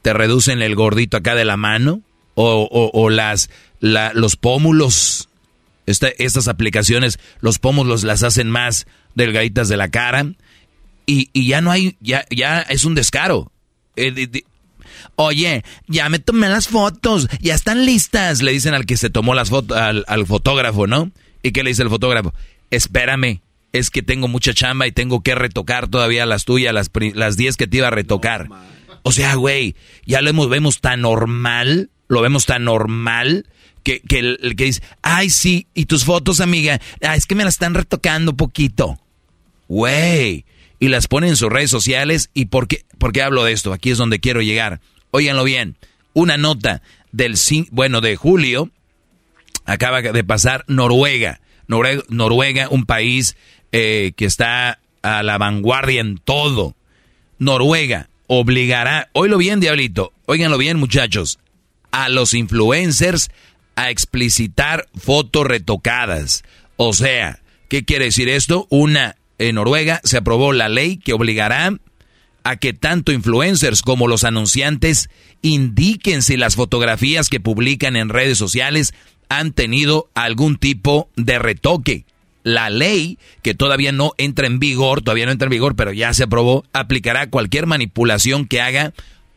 [0.01, 2.01] te reducen el gordito acá de la mano,
[2.35, 5.29] o, o, las, los pómulos.
[5.85, 10.25] estas aplicaciones, los pómulos las hacen más delgaditas de la cara.
[11.07, 13.51] Y, y ya no hay, ya, ya es un descaro.
[13.95, 14.29] Eh,
[15.15, 19.33] Oye, ya me tomé las fotos, ya están listas, le dicen al que se tomó
[19.33, 21.11] las fotos, al, al fotógrafo, ¿no?
[21.41, 22.33] ¿Y qué le dice el fotógrafo?
[22.71, 27.37] Espérame, es que tengo mucha chamba y tengo que retocar todavía las tuyas, las, las
[27.37, 28.49] 10 que te iba a retocar.
[29.03, 33.47] O sea, güey, ya lo hemos, vemos tan normal, lo vemos tan normal
[33.83, 37.55] que, que que dice, ay, sí, y tus fotos, amiga, ah, es que me las
[37.55, 38.99] están retocando poquito.
[39.67, 40.45] Güey,
[40.79, 42.29] y las ponen en sus redes sociales.
[42.33, 43.73] ¿Y por qué, por qué hablo de esto?
[43.73, 44.81] Aquí es donde quiero llegar.
[45.11, 45.77] Óiganlo bien,
[46.13, 47.35] una nota del,
[47.71, 48.69] bueno, de julio,
[49.65, 51.39] acaba de pasar Noruega.
[51.67, 53.37] Noruega, Noruega un país
[53.71, 56.75] eh, que está a la vanguardia en todo.
[57.37, 61.39] Noruega obligará, oílo bien, diablito, óiganlo bien, muchachos,
[61.95, 63.31] a los influencers
[63.77, 66.43] a explicitar fotos retocadas.
[66.75, 68.67] O sea, ¿qué quiere decir esto?
[68.69, 71.73] Una, en Noruega se aprobó la ley que obligará
[72.43, 75.09] a que tanto influencers como los anunciantes
[75.41, 78.93] indiquen si las fotografías que publican en redes sociales
[79.29, 82.03] han tenido algún tipo de retoque
[82.43, 86.13] la ley, que todavía no entra en vigor, todavía no entra en vigor, pero ya
[86.13, 88.93] se aprobó, aplicará cualquier manipulación que haga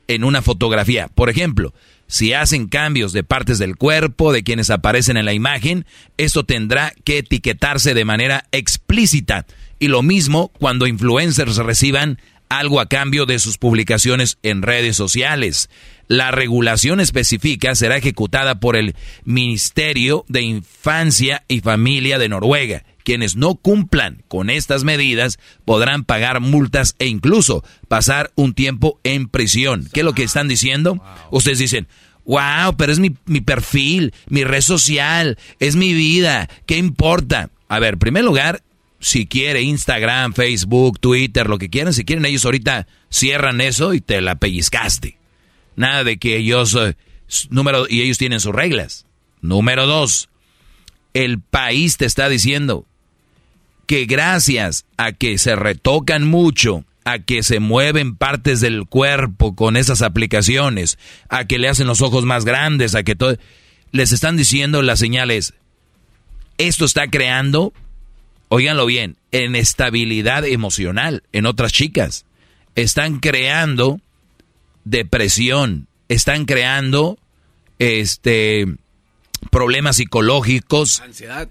[0.09, 1.09] en una fotografía.
[1.09, 1.73] Por ejemplo,
[2.09, 5.85] si hacen cambios de partes del cuerpo de quienes aparecen en la imagen,
[6.17, 9.47] esto tendrá que etiquetarse de manera explícita.
[9.79, 12.19] Y lo mismo cuando influencers reciban
[12.49, 15.69] algo a cambio de sus publicaciones en redes sociales.
[16.07, 23.37] La regulación específica será ejecutada por el Ministerio de Infancia y Familia de Noruega quienes
[23.37, 29.89] no cumplan con estas medidas podrán pagar multas e incluso pasar un tiempo en prisión.
[29.95, 31.03] ¿Qué es lo que están diciendo?
[31.31, 31.89] Ustedes dicen,
[32.27, 37.49] wow, pero es mi, mi perfil, mi red social, es mi vida, ¿qué importa?
[37.67, 38.63] A ver, en primer lugar,
[39.01, 44.03] si quiere Instagram, Facebook, Twitter, lo que quieran, si quieren ellos ahorita cierran eso y
[44.03, 45.17] te la pellizcaste.
[45.77, 46.95] Nada de que ellos, eh,
[47.49, 49.07] número, y ellos tienen sus reglas.
[49.41, 50.29] Número dos,
[51.15, 52.88] el país te está diciendo,
[53.89, 59.79] que gracias a que se retocan mucho, a que se mueven partes del cuerpo con
[59.79, 60.99] esas aplicaciones,
[61.31, 63.39] a que le hacen los ojos más grandes, a que todo,
[63.91, 65.55] les están diciendo las señales,
[66.59, 67.73] esto está creando,
[68.49, 72.27] oíganlo bien, inestabilidad emocional en otras chicas.
[72.75, 74.03] Están creando
[74.85, 77.19] depresión, están creando
[77.79, 78.67] este
[79.51, 81.01] problemas psicológicos.
[81.01, 81.49] Ansiedad.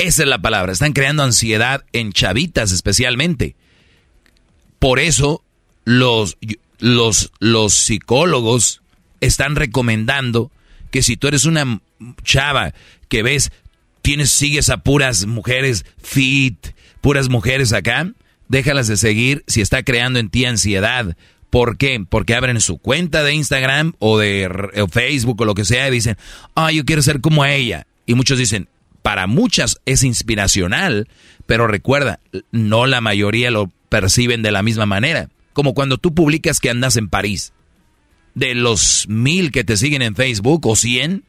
[0.00, 0.72] Esa es la palabra.
[0.72, 3.54] Están creando ansiedad en chavitas especialmente.
[4.78, 5.44] Por eso
[5.84, 6.38] los,
[6.78, 8.80] los, los psicólogos
[9.20, 10.50] están recomendando
[10.90, 11.82] que si tú eres una
[12.24, 12.72] chava
[13.08, 13.52] que ves,
[14.00, 16.68] tienes, sigues a puras mujeres fit,
[17.02, 18.10] puras mujeres acá,
[18.48, 21.14] déjalas de seguir si está creando en ti ansiedad.
[21.50, 22.02] ¿Por qué?
[22.08, 24.48] Porque abren su cuenta de Instagram o de
[24.90, 26.16] Facebook o lo que sea y dicen,
[26.54, 27.86] ah, yo quiero ser como ella.
[28.06, 28.66] Y muchos dicen,
[29.02, 31.08] para muchas es inspiracional,
[31.46, 32.20] pero recuerda,
[32.52, 35.28] no la mayoría lo perciben de la misma manera.
[35.52, 37.52] Como cuando tú publicas que andas en París.
[38.34, 41.24] De los mil que te siguen en Facebook o cien,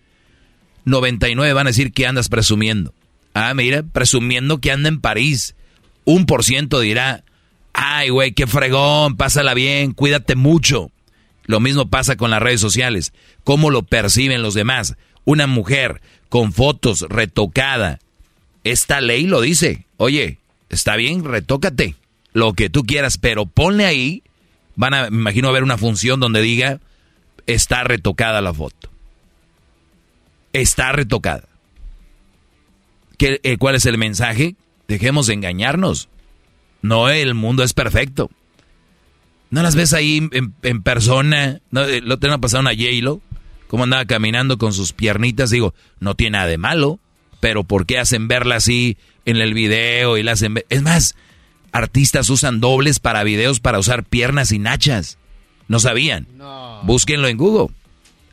[0.86, 2.94] 99 van a decir que andas presumiendo.
[3.34, 5.56] Ah, mira, presumiendo que anda en París.
[6.06, 7.24] Un por ciento dirá,
[7.74, 10.92] ay, güey, qué fregón, pásala bien, cuídate mucho.
[11.46, 13.14] Lo mismo pasa con las redes sociales.
[13.44, 14.96] ¿Cómo lo perciben los demás?
[15.26, 18.00] Una mujer con fotos retocada.
[18.64, 19.86] Esta ley lo dice.
[19.98, 20.38] Oye,
[20.70, 21.96] está bien, retócate.
[22.32, 24.24] Lo que tú quieras, pero ponle ahí.
[24.78, 26.80] Van a, me imagino, a ver una función donde diga,
[27.48, 28.90] está retocada la foto.
[30.54, 31.44] Está retocada.
[33.18, 34.56] ¿Qué, eh, ¿Cuál es el mensaje?
[34.88, 36.08] Dejemos de engañarnos.
[36.82, 38.32] No, el mundo es perfecto.
[39.50, 41.60] ¿No las ves ahí en, persona?
[41.72, 43.20] ¿No, eh, ¿Lo te ha pasado una J-Lo?
[43.72, 47.00] Cómo andaba caminando con sus piernitas, digo, no tiene nada de malo,
[47.40, 51.16] pero ¿por qué hacen verla así en el video y la hacen Es más,
[51.72, 55.18] artistas usan dobles para videos para usar piernas y nachas.
[55.70, 56.28] No sabían.
[56.84, 57.74] Búsquenlo en Google.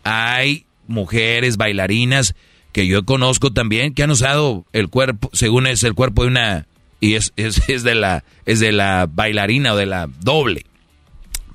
[0.03, 2.35] Hay mujeres bailarinas
[2.73, 6.67] que yo conozco también que han usado el cuerpo, según es el cuerpo de una
[6.99, 10.67] y es, es, es de la es de la bailarina o de la doble.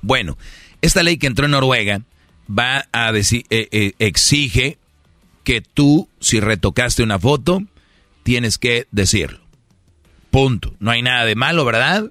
[0.00, 0.38] Bueno,
[0.80, 2.00] esta ley que entró en Noruega
[2.48, 4.78] va a decir eh, eh, exige
[5.44, 7.62] que tú si retocaste una foto
[8.22, 9.40] tienes que decirlo.
[10.30, 10.74] Punto.
[10.80, 12.10] No hay nada de malo, ¿verdad?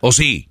[0.00, 0.48] ¿O sí?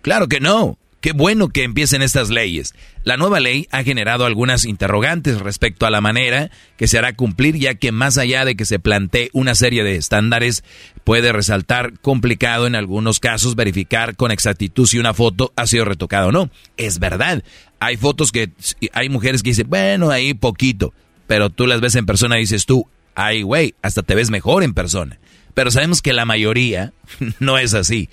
[0.00, 0.78] Claro que no.
[1.00, 2.74] Qué bueno que empiecen estas leyes.
[3.06, 7.56] La nueva ley ha generado algunas interrogantes respecto a la manera que se hará cumplir,
[7.56, 10.64] ya que más allá de que se plantee una serie de estándares,
[11.04, 16.26] puede resaltar complicado en algunos casos verificar con exactitud si una foto ha sido retocada
[16.26, 16.50] o no.
[16.76, 17.44] Es verdad.
[17.78, 18.50] Hay fotos que
[18.92, 20.92] hay mujeres que dicen, bueno, ahí poquito,
[21.28, 24.64] pero tú las ves en persona y dices tú, ay, güey, hasta te ves mejor
[24.64, 25.20] en persona.
[25.54, 26.92] Pero sabemos que la mayoría
[27.38, 28.08] no es así.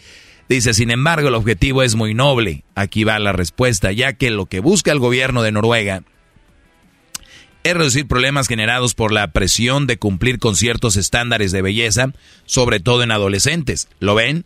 [0.49, 2.63] Dice, sin embargo, el objetivo es muy noble.
[2.75, 6.03] Aquí va la respuesta, ya que lo que busca el gobierno de Noruega
[7.63, 12.12] es reducir problemas generados por la presión de cumplir con ciertos estándares de belleza,
[12.45, 13.88] sobre todo en adolescentes.
[13.99, 14.45] ¿Lo ven?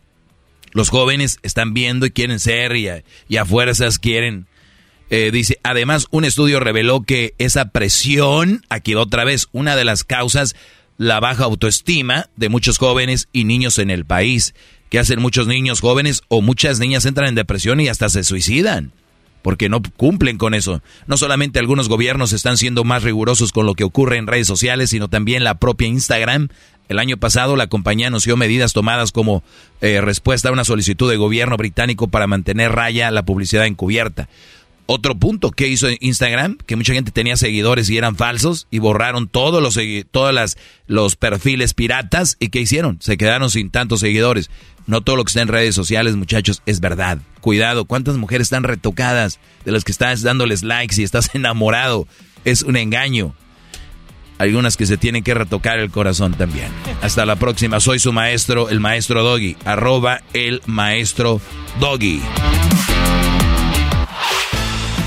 [0.72, 4.46] Los jóvenes están viendo y quieren ser y a, fuerzas quieren.
[5.10, 10.04] Eh, dice, además, un estudio reveló que esa presión, aquí otra vez, una de las
[10.04, 10.56] causas,
[10.98, 14.54] la baja autoestima de muchos jóvenes y niños en el país
[14.90, 18.92] que hacen muchos niños jóvenes o muchas niñas entran en depresión y hasta se suicidan
[19.48, 20.82] porque no cumplen con eso.
[21.06, 24.90] No solamente algunos gobiernos están siendo más rigurosos con lo que ocurre en redes sociales,
[24.90, 26.50] sino también la propia Instagram.
[26.90, 29.44] El año pasado la compañía anunció medidas tomadas como
[29.80, 34.28] eh, respuesta a una solicitud de gobierno británico para mantener raya la publicidad encubierta.
[34.90, 39.28] Otro punto que hizo Instagram, que mucha gente tenía seguidores y eran falsos y borraron
[39.28, 39.78] todos los
[40.12, 42.98] todas las, los perfiles piratas y ¿qué hicieron?
[43.02, 44.50] Se quedaron sin tantos seguidores.
[44.86, 47.20] No todo lo que está en redes sociales, muchachos, es verdad.
[47.42, 52.08] Cuidado, ¿cuántas mujeres están retocadas de las que estás dándoles likes y estás enamorado?
[52.46, 53.36] Es un engaño.
[54.38, 56.70] Algunas que se tienen que retocar el corazón también.
[57.02, 57.82] Hasta la próxima.
[57.82, 59.58] Soy su maestro, el maestro Doggy.
[59.66, 61.42] Arroba el maestro
[61.82, 62.22] Doggy.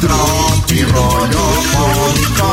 [0.00, 2.48] Tropi rollo cómico.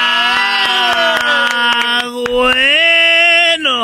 [0.00, 3.74] Ah, bueno.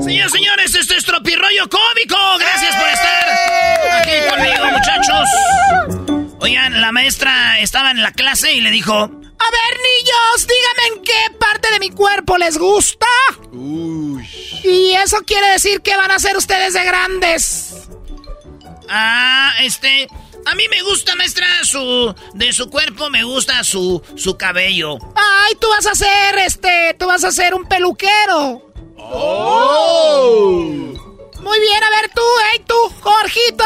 [0.00, 2.16] Señores, señores, este es Tropirroyo Cómico.
[2.38, 3.28] Gracias por estar
[4.00, 5.28] aquí conmigo, muchachos.
[6.44, 8.92] Oigan, la maestra estaba en la clase y le dijo...
[8.92, 13.06] A ver, niños, díganme en qué parte de mi cuerpo les gusta.
[13.50, 17.88] Y eso quiere decir que van a ser ustedes de grandes.
[18.90, 20.06] Ah, este...
[20.44, 22.14] A mí me gusta, maestra, su...
[22.34, 24.02] De su cuerpo me gusta su...
[24.14, 24.98] Su cabello.
[25.16, 26.94] Ay, tú vas a ser, este...
[26.98, 28.70] Tú vas a ser un peluquero.
[28.98, 30.66] ¡Oh!
[31.40, 33.64] Muy bien, a ver tú, hey tú, Jorgito.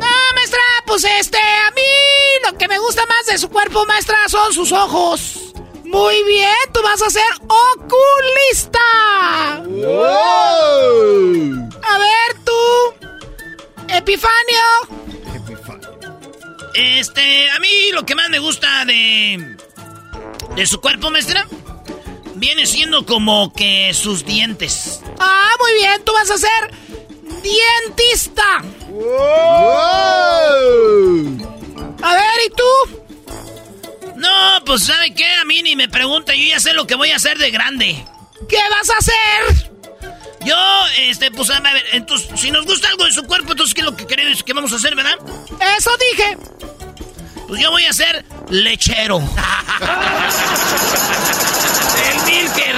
[0.00, 1.82] No, maestra, pues este, a mí
[2.50, 5.52] lo que me gusta más de su cuerpo, maestra, son sus ojos.
[5.84, 7.30] Muy bien, tú vas a ser
[7.74, 8.80] oculista.
[11.82, 12.94] A ver tú,
[13.88, 15.00] Epifanio.
[16.74, 19.56] Este, a mí lo que más me gusta de.
[20.54, 21.46] de su cuerpo, maestra.
[22.36, 25.00] Viene siendo como que sus dientes.
[25.18, 26.72] Ah, muy bien, tú vas a ser
[27.42, 28.62] dientista.
[32.02, 32.64] A ver, ¿y tú?
[34.16, 35.26] No, pues ¿sabe qué?
[35.40, 38.04] A mí ni me pregunta, yo ya sé lo que voy a hacer de grande.
[38.48, 39.70] ¿Qué vas a hacer?
[40.44, 40.56] Yo,
[40.98, 43.86] este, pues a ver, entonces, si nos gusta algo de su cuerpo, entonces, ¿qué es
[43.86, 45.16] lo que queremos que vamos a hacer, verdad?
[45.78, 46.36] Eso dije.
[47.48, 49.18] Pues yo voy a ser lechero.
[52.06, 52.76] El Milker.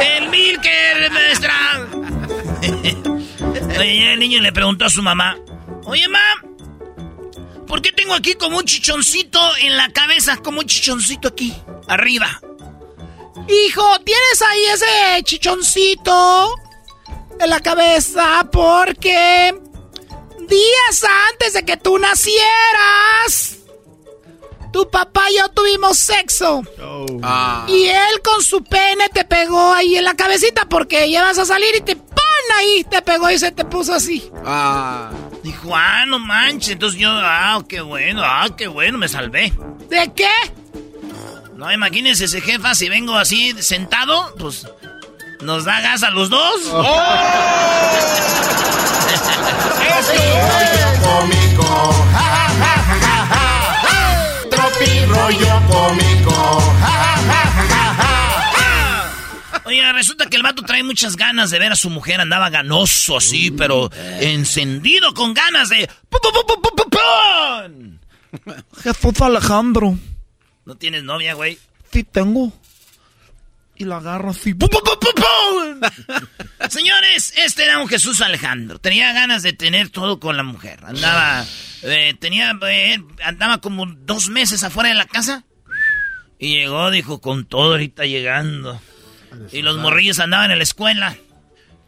[0.00, 1.86] El Milker, maestra.
[3.78, 5.36] Oye, el niño le preguntó a su mamá.
[5.84, 10.38] Oye, mam, ¿por qué tengo aquí como un chichoncito en la cabeza?
[10.38, 11.54] Como un chichoncito aquí,
[11.88, 12.40] arriba.
[13.48, 16.54] Hijo, tienes ahí ese chichoncito
[17.38, 19.54] en la cabeza porque
[20.48, 23.58] días antes de que tú nacieras,
[24.72, 26.62] tu papá y yo tuvimos sexo.
[27.68, 31.44] Y él con su pene te pegó ahí en la cabecita porque ya vas a
[31.44, 32.25] salir y te ¡pon!
[32.58, 34.30] Ahí, te pegó y se te puso así.
[35.42, 36.70] Dijo, ah, no manches.
[36.70, 39.52] Entonces yo, ah, qué bueno, ah, qué bueno, me salvé.
[39.88, 40.28] ¿De qué?
[41.56, 44.66] No, imagínense ese jefa, si vengo así sentado, pues
[45.40, 46.60] nos da gas a los dos.
[51.02, 51.62] cómico.
[52.12, 53.05] Ja, ja, ja, ja, ja, ja.
[59.92, 62.20] Resulta que el vato trae muchas ganas de ver a su mujer.
[62.20, 65.88] Andaba ganoso así, pero encendido con ganas de...
[68.82, 69.98] Jesús Alejandro.
[70.64, 71.58] ¿No tienes novia, güey?
[71.92, 72.52] Sí tengo.
[73.76, 74.54] Y la agarro así.
[74.54, 76.68] ¡Pum, pum, pum, pum, pum!
[76.70, 78.78] Señores, este era un Jesús Alejandro.
[78.78, 80.80] Tenía ganas de tener todo con la mujer.
[80.82, 81.44] Andaba,
[81.82, 85.44] eh, tenía, eh, andaba como dos meses afuera de la casa.
[86.38, 88.80] Y llegó, dijo, con todo ahorita llegando.
[89.52, 91.16] Y los morrillos andaban en la escuela.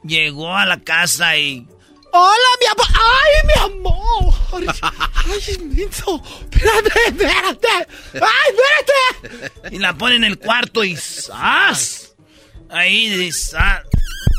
[0.04, 1.66] Llegó a la casa y...
[2.12, 2.86] Hola, mi amor.
[2.94, 4.34] ¡Ay, mi amor!
[4.82, 6.22] ¡Ay, menso!
[6.50, 7.68] ¡Espérate, espérate!
[8.14, 9.76] ¡Ay, espérate!
[9.76, 12.14] Y la pone en el cuarto y ¡zas!
[12.70, 13.82] Ahí, ¡zas!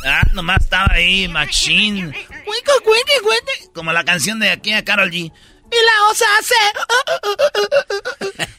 [0.05, 2.11] Ah, nomás estaba ahí, machín.
[2.11, 3.73] ¡Cuico, cuico, cuico!
[3.73, 5.31] Como la canción de aquí a Carol G.
[5.71, 6.55] Y la osa hace...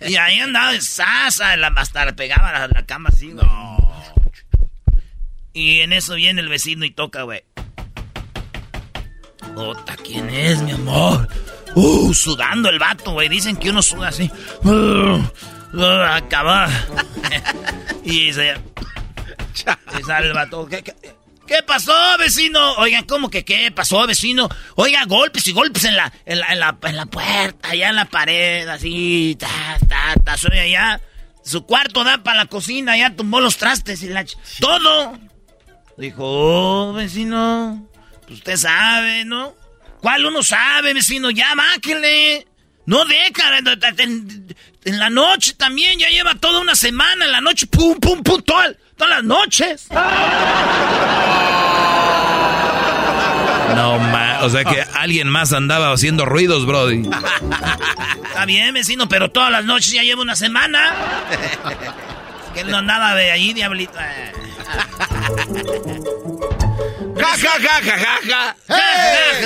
[0.09, 3.45] Y ahí andaba de sasa, la, hasta le pegaba a la, la cama así, güey.
[5.61, 7.45] Y en eso viene el vecino y toca, güey.
[9.55, 11.29] Ota, ¿quién es, mi amor?
[11.75, 13.29] Uh, sudando el vato, güey.
[13.29, 14.31] Dicen que uno suda así.
[14.65, 15.21] Uh,
[15.75, 16.67] uh, acaba.
[18.05, 18.57] y se...
[19.99, 20.67] y sale el vato.
[20.67, 20.95] ¿Qué, qué,
[21.47, 22.77] qué pasó, vecino?
[22.77, 24.49] Oigan, ¿cómo que qué pasó, vecino?
[24.77, 27.97] Oiga, golpes y golpes en la, en la, en la, en la puerta, allá en
[27.97, 31.03] la pared, así, ta, ta, ta, soy allá.
[31.45, 34.25] Su cuarto da para la cocina, ya tumbó los trastes y la...
[34.59, 35.30] ¡Todo!
[35.97, 37.87] Dijo, oh, vecino,
[38.27, 39.55] pues usted sabe, ¿no?
[40.01, 41.31] ¿Cuál uno sabe, vecino?
[41.31, 42.47] Ya, máquele.
[42.87, 43.59] No deja,
[43.99, 48.23] en, en la noche también, ya lleva toda una semana, en la noche, pum, pum,
[48.23, 49.89] pum, toda- todas las noches.
[53.77, 57.03] No, ma, o sea que alguien más andaba haciendo ruidos, Brody.
[58.29, 60.95] Está bien, vecino, pero todas las noches ya lleva una semana.
[62.55, 63.99] Que él no andaba de ahí, diablito.
[63.99, 64.33] Eh.
[67.17, 68.57] Ja, ja, ja, ja, ja, ja.
[68.69, 68.77] Ja,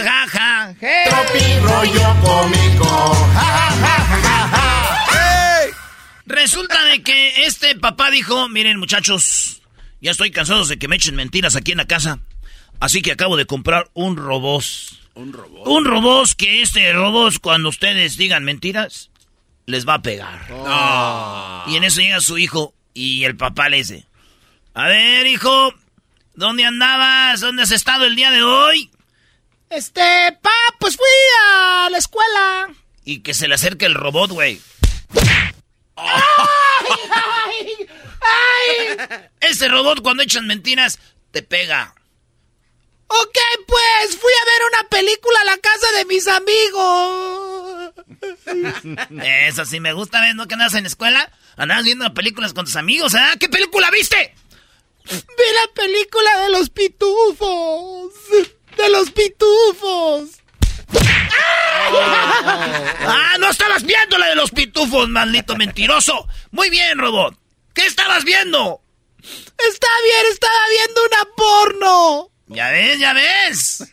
[0.02, 1.08] ja, ja, ja.
[1.08, 3.14] Tropi rollo cómico.
[3.34, 5.66] Ja, ja, ja, ja, ja, ja.
[6.26, 9.60] Resulta de que este papá dijo, miren muchachos,
[10.00, 12.20] ya estoy cansado de que me echen mentiras aquí en la casa.
[12.80, 14.64] Así que acabo de comprar un robot.
[15.14, 15.66] Un robot.
[15.66, 19.10] Un robot que este robot cuando ustedes digan mentiras,
[19.66, 20.46] les va a pegar.
[21.68, 24.06] Y en eso llega su hijo y el papá le dice,
[24.72, 25.74] a ver hijo,
[26.34, 27.40] ¿dónde andabas?
[27.40, 28.90] ¿Dónde has estado el día de hoy?
[29.68, 31.06] Este, pa, pues fui
[31.42, 32.68] a la escuela.
[33.04, 34.60] Y que se le acerque el robot, güey.
[35.96, 36.06] ¡Ay,
[37.12, 37.88] ay,
[38.20, 39.28] ay!
[39.40, 40.98] Ese robot cuando echan mentiras,
[41.32, 41.94] te pega.
[43.06, 47.92] Ok, pues fui a ver una película a la casa de mis amigos.
[49.46, 50.34] Eso sí me gusta, ¿ves?
[50.34, 51.30] ¿No que andas en la escuela?
[51.56, 53.34] Andabas viendo películas con tus amigos, ¿ah?
[53.38, 54.34] ¿Qué película viste?
[55.04, 58.12] Vi la película de los pitufos.
[58.76, 60.30] De los pitufos.
[63.06, 66.26] ¡Ah, no estabas viendo la de los pitufos, maldito mentiroso!
[66.50, 67.36] Muy bien, robot.
[67.74, 68.80] ¿Qué estabas viendo?
[69.18, 72.30] Está bien, estaba viendo una porno.
[72.46, 73.84] Ya ves, ya ves.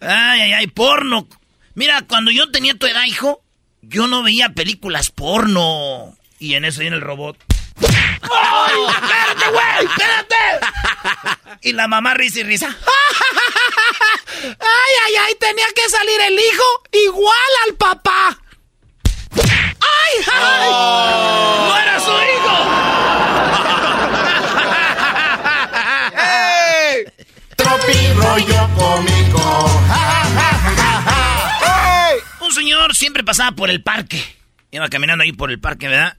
[0.00, 1.28] Ay, ay, ay, porno.
[1.74, 3.42] Mira, cuando yo tenía tu edad, hijo,
[3.82, 6.16] yo no veía películas porno.
[6.44, 7.38] Y en eso viene el robot.
[7.80, 9.86] ¡Ay, espérate, güey!
[9.86, 10.36] ¡Espérate!
[11.62, 12.68] Y la mamá risa y risa.
[14.42, 17.34] Ay, ay, ay, tenía que salir el hijo igual
[17.66, 18.38] al papá.
[19.40, 20.70] ¡Ay, ay!
[20.70, 22.56] ¡No era su hijo!
[27.56, 29.82] Tropi rollo cómico.
[29.88, 32.10] Ja, ja, ja, ja, ja, ja.
[32.44, 34.22] Un señor siempre pasaba por el parque.
[34.70, 36.18] Iba caminando ahí por el parque, ¿verdad?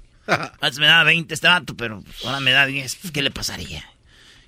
[0.27, 2.95] Antes me daba 20 este vato, pero ahora me da 10.
[2.95, 3.83] Pues, ¿Qué le pasaría?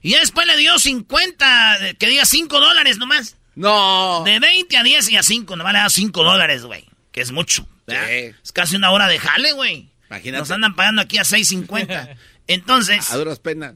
[0.02, 3.38] Y ya después le dio 50, que diga 5 dólares nomás.
[3.56, 4.24] No.
[4.26, 6.86] De 20 a 10 y a 5, nomás le da 5 dólares, güey.
[7.12, 7.68] Que es mucho.
[7.88, 8.10] ¿verdad?
[8.12, 9.90] Es casi una hora de jale, güey.
[10.10, 10.40] Imagínate.
[10.40, 12.16] Nos andan pagando aquí a 6.50.
[12.48, 13.76] Entonces, A duras penas.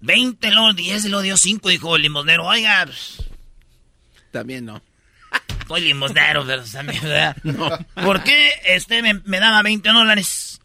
[0.00, 2.44] 20, luego 10, y luego dio 5, dijo el limosnero.
[2.46, 2.86] Oiga,
[4.30, 4.82] También no.
[5.66, 7.36] soy limosnero, pero también, ¿verdad?
[7.42, 7.70] No.
[8.02, 10.53] ¿Por qué este me, me daba 20 dólares?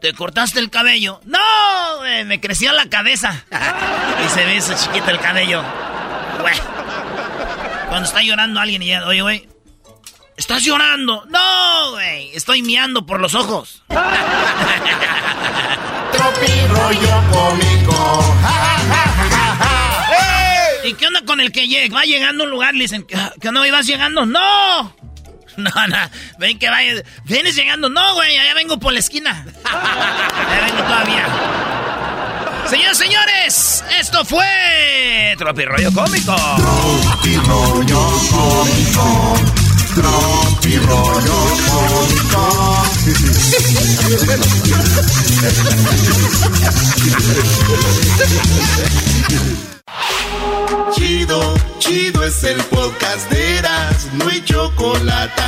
[0.00, 1.20] ¿te cortaste el cabello?
[1.24, 1.38] No,
[1.98, 3.44] güey, me creció la cabeza.
[4.26, 5.62] y se ve eso chiquito el cabello.
[6.40, 6.54] Güey.
[7.88, 9.48] Cuando está llorando alguien y ya, oye, güey,
[10.36, 11.24] ¿estás llorando?
[11.26, 13.82] No, güey, estoy miando por los ojos.
[16.68, 18.36] rollo cómico.
[20.84, 21.94] ¿Y qué onda con el que llega?
[21.94, 23.70] Va llegando a un lugar le dicen, ¿qué onda?
[23.70, 24.24] ¿Vas llegando?
[24.24, 24.94] ¡No!
[25.68, 25.96] No, no,
[26.38, 27.02] ven que vaya.
[27.24, 27.88] ¿Vienes llegando?
[27.88, 29.44] No, güey, allá vengo por la esquina.
[29.64, 31.26] Allá vengo todavía.
[32.68, 36.36] Señores, señores, esto fue Tropirollo Cómico.
[37.46, 39.36] rollo cómico.
[39.94, 42.84] Tropi rollo cómico.
[50.92, 55.42] Chido, chido es el podcast de Eras, no hay chocolate.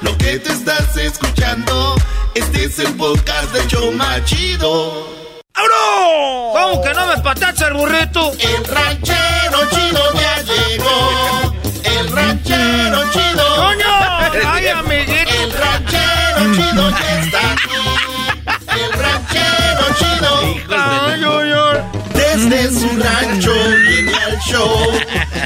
[0.00, 1.94] Lo que te estás escuchando,
[2.34, 5.08] este es el podcast de Choma Chido.
[5.54, 6.52] ¡Abro!
[6.52, 8.32] ¿Cómo que no me patacha el burrito?
[8.38, 11.54] El ranchero chido ya llegó.
[11.84, 13.56] El ranchero chido.
[13.56, 14.48] ¡Coño!
[14.48, 15.30] ¡Ay, amiguito!
[15.30, 17.91] El ranchero chido ya está aquí.
[18.74, 20.32] El ranchero chido.
[20.70, 21.78] Ay, ay, ay.
[22.14, 23.52] Desde su rancho
[23.86, 24.90] viene al show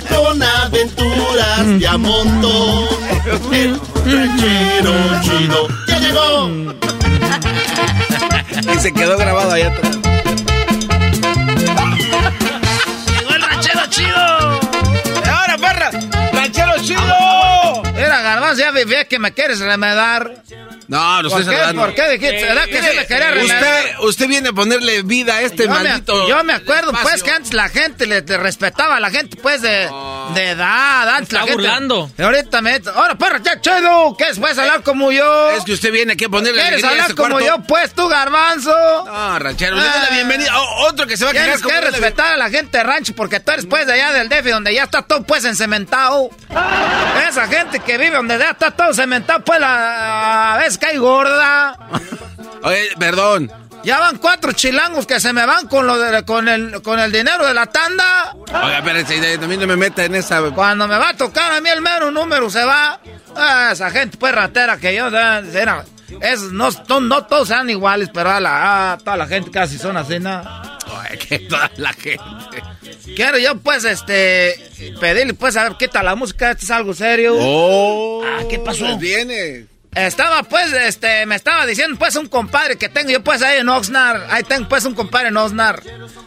[0.08, 2.86] con aventuras de a montón.
[3.52, 6.50] El ranchero chido ya llegó.
[8.74, 9.96] Y se quedó grabado ahí atrás.
[13.06, 14.60] ¡Llegó el ranchero chido!
[15.30, 15.90] ¡Ahora, perra!
[16.32, 17.65] ¡Ranchero chido!
[18.40, 20.42] Garbanzo, ya vivía que me quieres remedar.
[20.88, 21.60] No, no ¿Por estoy qué?
[21.60, 21.82] saludando.
[21.82, 22.44] ¿Por qué dijiste?
[22.44, 23.62] ¿Verdad que sí me quería remedar?
[23.62, 26.28] Usted, usted viene a ponerle vida a este yo, me, maldito.
[26.28, 29.62] yo me acuerdo, pues, que antes la gente le, le respetaba a la gente, pues,
[29.62, 29.90] de,
[30.34, 31.08] de edad.
[31.16, 32.10] Antes la está burlando.
[32.18, 32.80] Ahorita me.
[32.94, 34.16] Ahora, perro, ya chido.
[34.16, 34.38] ¿Qué es?
[34.38, 35.50] ¿Puedes hablar como yo?
[35.50, 37.46] Es que usted viene aquí a ponerle ¿Quieres hablar como cuarto.
[37.46, 38.70] yo, pues, tú, garbanzo?
[39.06, 40.10] No, ranchero, le doy la Ah.
[40.12, 40.60] bienvenida.
[40.60, 42.84] O- otro que se va a quedar Tienes como que respetar a la gente de
[42.84, 46.30] rancho porque tú eres pues de allá del DF donde ya está todo pues encementado.
[47.28, 51.78] Esa gente que vive donde ya está todo cementado pues la, veces cae gorda.
[52.62, 53.50] Oye, perdón.
[53.84, 57.12] Ya van cuatro chilangos que se me van con lo de, con el con el
[57.12, 58.34] dinero de la tanda.
[58.34, 60.42] Oiga, espérense, también no me meta en esa.
[60.50, 62.98] Cuando me va a tocar a mí el mero número se va.
[63.36, 65.40] Ah, esa gente pues ratera que yo era,
[66.20, 69.96] es, no, no, no todos sean iguales, pero a la, toda la gente casi son
[69.96, 70.42] así, ¿no?
[70.98, 72.62] Oye, que toda la gente.
[73.14, 74.54] Quiero yo, pues, este,
[75.00, 77.36] pedirle, pues, a ver, quita la música, esto es algo serio.
[77.38, 78.22] Oh.
[78.24, 78.84] Ah, ¿qué pasó?
[78.84, 79.66] pues Viene.
[79.94, 83.68] Estaba, pues, este, me estaba diciendo, pues, un compadre que tengo yo, pues, ahí en
[83.68, 84.30] Oxnard.
[84.30, 85.82] Ahí tengo, pues, un compadre en Oxnard.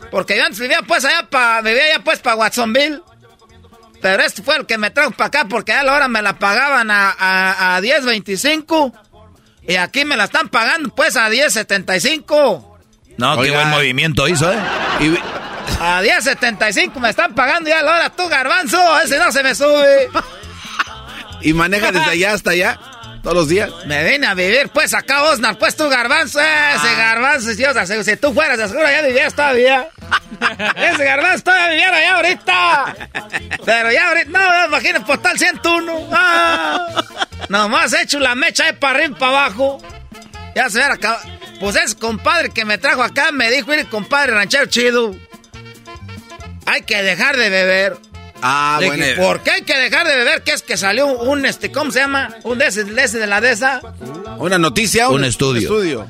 [0.10, 3.02] Porque yo antes vivía, pues, allá pa, vivía allá, pues, pa Watsonville.
[4.02, 6.40] Pero este fue el que me trajo para acá porque a la hora me la
[6.40, 8.94] pagaban a, a, a 10.25.
[9.68, 12.66] Y aquí me la están pagando, pues, a 10.75.
[13.18, 13.56] No, qué Oiga.
[13.56, 14.58] buen movimiento hizo, ¿eh?
[15.80, 19.56] A 10.75 me están pagando y a la hora tú, garbanzo, ese no se me
[19.56, 20.10] sube.
[21.42, 22.80] y maneja desde allá hasta allá.
[23.22, 23.70] Todos los días.
[23.86, 27.86] Me vine a vivir, pues, acá Osnar, pues, tú, garbanzo, ese garbanzo, si, o sea,
[27.86, 29.90] si, tú fueras, de seguro ya vivías todavía.
[30.76, 32.96] ese garbanzo todavía viviera allá ahorita.
[33.66, 36.10] Pero ya ahorita, no, imagínate, postal 101.
[36.14, 37.04] Ah,
[37.50, 39.82] nomás he hecho la mecha ahí para arriba y para abajo.
[40.56, 41.24] Ya se hubiera acabado.
[41.60, 45.14] Pues ese compadre que me trajo acá me dijo, mire, compadre ranchero chido,
[46.70, 47.98] hay que dejar de beber.
[48.42, 49.04] Ah, Le bueno.
[49.04, 50.44] dije, ¿Por qué hay que dejar de beber?
[50.44, 52.30] ¿Qué es que salió un, este, ¿cómo se llama?
[52.44, 53.82] Un de ese, de ese de la de esa.
[54.38, 56.08] Una noticia, Un estudio.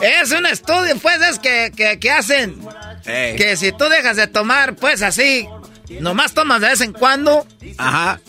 [0.00, 2.58] Es un estudio, pues, es que, que, que hacen.
[3.04, 5.46] Que si tú dejas de tomar, pues así,
[6.00, 7.46] nomás tomas de vez en cuando,
[7.76, 8.20] Ajá.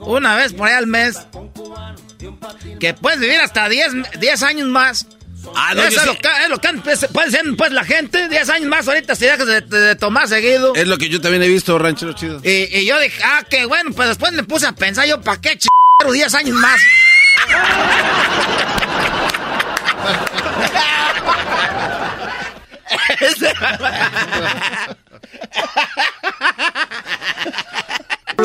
[0.00, 1.18] una vez por ahí al mes,
[2.80, 5.06] que puedes vivir hasta 10, 10 años más.
[5.54, 8.28] Ah, no, Eso es, lo que, es lo que pues, puede ser pues, la gente,
[8.28, 10.74] 10 años más ahorita si dejas de, de- de tomar seguido.
[10.74, 12.40] Es lo que yo también he visto, ranchero chido.
[12.44, 15.40] Y, y yo dije, ah, qué bueno, pues después me puse a pensar yo, ¿para
[15.40, 15.68] qué ch...
[16.12, 16.80] 10 años más?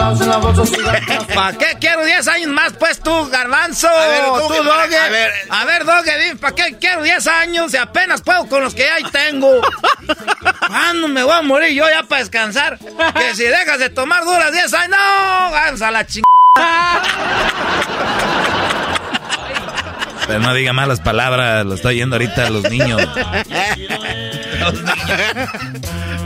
[1.34, 3.88] ¿Para qué quiero 10 años más, pues tú, garbanzo?
[3.88, 4.98] A ver, ¿cómo tú, Doge.
[4.98, 5.32] a ver.
[5.50, 8.84] A ver, Doge, dime, ¿para qué quiero 10 años si apenas puedo con los que
[8.84, 9.62] ya tengo?
[10.68, 12.78] ¿Cuándo me voy a morir yo ya para descansar?
[12.80, 16.24] Que si dejas de tomar duras 10 años, no, vamos a la chingada.
[20.28, 23.02] Pero no diga malas palabras, lo estoy oyendo ahorita los niños.
[23.02, 23.88] Oye,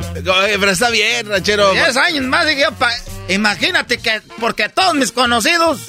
[0.59, 1.71] Pero está bien, ranchero.
[1.71, 2.91] 10 años más, dije yo, pa-
[3.29, 5.79] imagínate que, porque todos mis conocidos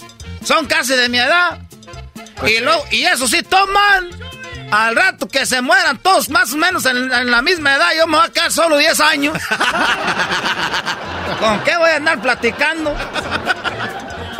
[0.45, 1.59] son casi de mi edad.
[2.47, 4.11] Y, luego, y eso sí, toman.
[4.70, 8.07] Al rato que se mueran todos más o menos en, en la misma edad, yo
[8.07, 9.39] me voy a quedar solo 10 años.
[11.41, 12.95] ¿Con qué voy a andar platicando?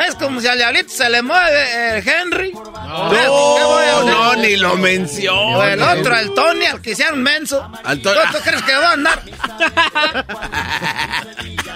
[0.07, 2.53] Es como si al diablito se le mueve el Henry.
[2.53, 5.59] No, ni lo menciono.
[5.59, 7.69] O el otro, el Tony, al que hicieron menso.
[7.85, 9.23] Al ¿Tú, Tony- tú crees que va a andar?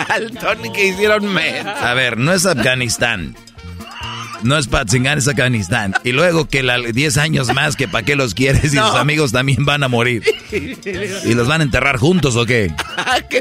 [0.09, 1.61] Al Tony que hicieron me.
[1.61, 3.37] A ver, no es Afganistán.
[4.43, 5.95] No es Patzingán, es Afganistán.
[6.03, 8.89] Y luego que la 10 años más, que para qué los quieres y No.
[8.89, 10.25] sus amigos también van a morir.
[10.51, 12.75] ¿Y los van a enterrar juntos o qué?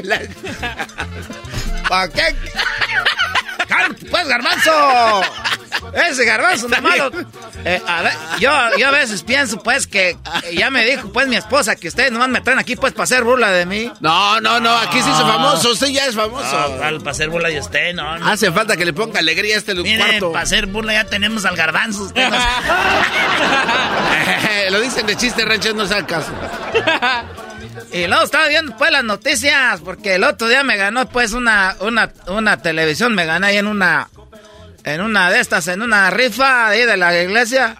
[0.04, 0.20] La-
[1.88, 2.22] ¿Para qué?
[3.72, 5.22] ¡Cálmate, pues, garbanzo!
[6.10, 7.10] Ese garbanzo no malo.
[7.64, 10.16] Eh, a ver, yo, yo a veces pienso, pues, que eh,
[10.54, 13.24] ya me dijo, pues, mi esposa que ustedes nomás me traen aquí, pues, para hacer
[13.24, 13.90] burla de mí.
[14.00, 15.70] No, no, no, aquí se hizo famoso.
[15.72, 16.76] Usted ya es famoso.
[16.78, 18.28] para hacer burla de usted, no, no.
[18.28, 20.32] Hace falta que le ponga alegría a este Miren, cuarto.
[20.32, 22.02] para hacer burla ya tenemos al garbanzo.
[22.04, 22.36] usted no-
[24.70, 26.32] Lo dicen de chiste, ranchero, no sabe caso.
[27.92, 31.76] Y luego estaba viendo, pues, las noticias, porque el otro día me ganó, pues, una,
[31.80, 34.08] una, una televisión, me gané ahí en una,
[34.84, 37.76] en una de estas, en una rifa ahí de la iglesia.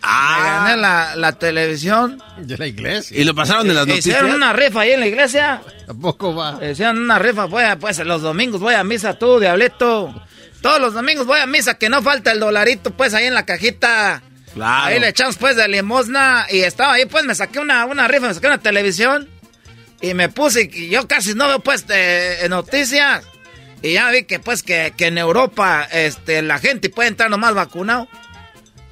[0.00, 2.22] Me gané la, la televisión.
[2.38, 3.20] De la iglesia.
[3.20, 4.16] Y lo pasaron de las noticias.
[4.16, 5.60] Hicieron una rifa ahí en la iglesia.
[5.86, 6.58] Tampoco va.
[6.64, 10.14] Hicieron una rifa, a, pues los domingos voy a misa tú, diablito.
[10.62, 13.44] Todos los domingos voy a misa, que no falta el dolarito, pues ahí en la
[13.44, 14.22] cajita.
[14.58, 14.86] Claro.
[14.86, 18.26] Ahí le echamos pues de limosna y estaba ahí, pues me saqué una, una rifa,
[18.26, 19.28] me saqué una televisión
[20.00, 23.24] y me puse, y yo casi no veo pues eh, noticias.
[23.82, 27.54] Y ya vi que pues que, que en Europa este, la gente puede entrar nomás
[27.54, 28.08] vacunado.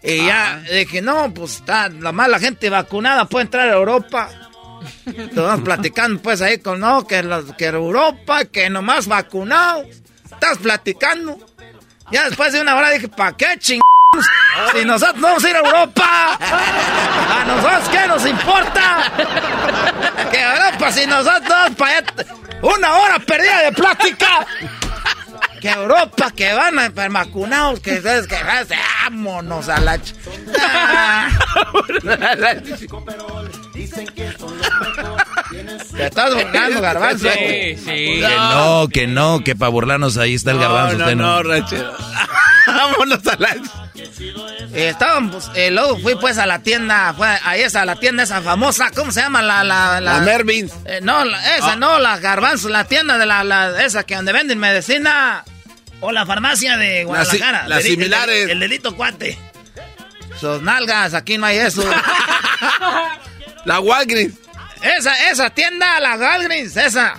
[0.03, 4.31] Y ya dije, no, pues está, la mala gente vacunada puede entrar a Europa.
[5.05, 9.85] Estamos platicando pues ahí con, no, que, los, que Europa, que nomás vacunado.
[10.31, 11.39] Estás platicando.
[12.13, 13.86] Ya después de una hora dije, ¿para qué chingados?
[14.73, 16.39] Si nosotros no vamos a ir a Europa.
[16.41, 19.13] ¿A nosotros qué nos importa?
[20.31, 22.07] Que Europa, si nosotros vamos para allá.
[22.63, 24.47] Una hora perdida de plática.
[25.61, 30.15] Que Europa, que van a vacunados, que sabes que vámonos a la ch-
[30.59, 31.29] Ah.
[35.97, 37.29] Te estás burlando, garbanzo.
[37.29, 37.79] Que
[38.29, 40.97] no, que no, que para burlarnos ahí está el garbanzo.
[40.99, 41.67] No, usted no, no.
[42.67, 43.57] Vámonos a la...
[44.19, 48.41] Eh, estábamos, eh, luego fui pues a la tienda, fue ahí esa, la tienda esa
[48.43, 49.43] famosa, ¿cómo se llama?
[49.43, 50.73] La, la, La Mervins.
[50.87, 54.33] Eh, no, la- esa no, la garbanzo, la tienda de la, la, esa que donde
[54.33, 55.45] venden medicina.
[56.01, 57.67] O la farmacia de Guadalajara.
[57.69, 58.49] las Deli- el- similares.
[58.51, 59.39] El, delito cuate.
[60.41, 61.83] Sus nalgas, aquí no hay eso.
[63.65, 64.35] La Walgreens.
[64.83, 67.15] esa, esa tienda, la Walgreens, esa.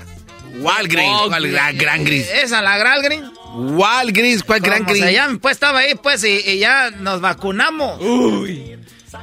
[0.60, 1.22] Walgreens.
[1.28, 2.28] ¿Cuál la Gran Gris?
[2.30, 3.30] Esa, la Walgreens.
[3.58, 4.44] Walgreens.
[4.44, 5.14] ¿Cuál Gran Como se Gris?
[5.16, 8.00] llama, pues estaba ahí, pues, y, y ya nos vacunamos.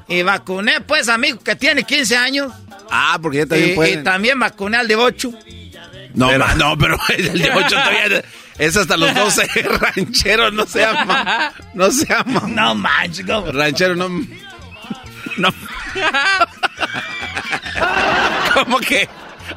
[0.09, 2.53] Y vacuné, pues, a mi hijo que tiene 15 años.
[2.91, 4.01] Ah, porque ya también y, pueden.
[4.01, 5.33] y también vacuné al de 8.
[6.15, 8.25] No, ma- no, pero el de 8 todavía
[8.59, 9.47] es hasta los 12
[9.81, 11.53] rancheros, no se ama.
[11.75, 12.43] No se ama.
[12.49, 13.51] No manches, ¿cómo?
[13.53, 14.09] Ranchero, no.
[15.37, 15.49] No.
[18.55, 19.09] ¿Cómo que?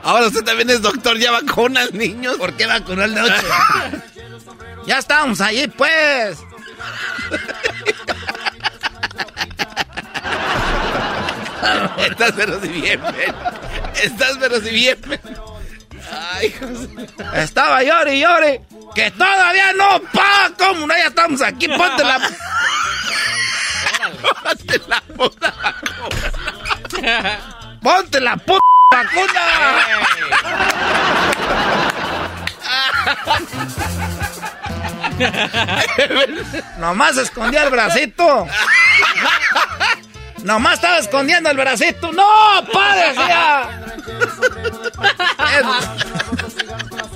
[0.04, 2.34] Ahora usted también es doctor, ya vacuna al niño.
[2.38, 3.34] ¿Por qué vacunó el de 8?
[4.86, 6.38] Ya estábamos allí, pues.
[11.98, 13.36] Estás pero si bien, men.
[14.02, 15.20] Estás pero si bien, men.
[16.34, 16.88] Ay, José.
[17.34, 18.62] Estaba llore y llore.
[18.96, 20.98] Que todavía no, pa, ¿cómo no?
[20.98, 22.20] Ya estamos aquí, ponte la...
[24.22, 26.32] ponte la puta vacuna.
[27.82, 28.62] Ponte la puta
[28.92, 29.42] vacuna.
[36.78, 38.48] Nomás escondía el bracito.
[40.44, 42.12] Nomás estaba escondiendo el bracito.
[42.12, 42.26] ¡No,
[42.72, 43.14] padre!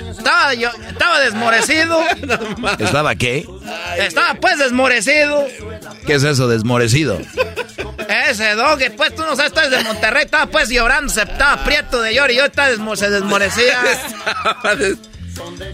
[0.09, 2.03] Estaba yo, estaba desmorecido.
[2.79, 3.47] ¿Estaba qué?
[3.97, 5.45] Estaba pues desmorecido.
[6.05, 7.19] ¿Qué es eso, desmorecido?
[8.27, 12.01] Ese dog, pues tú no sabes, estás de Monterrey, estaba pues llorando, se estaba prieto
[12.01, 13.79] de llorar y yo estaba desmo se desmorecía.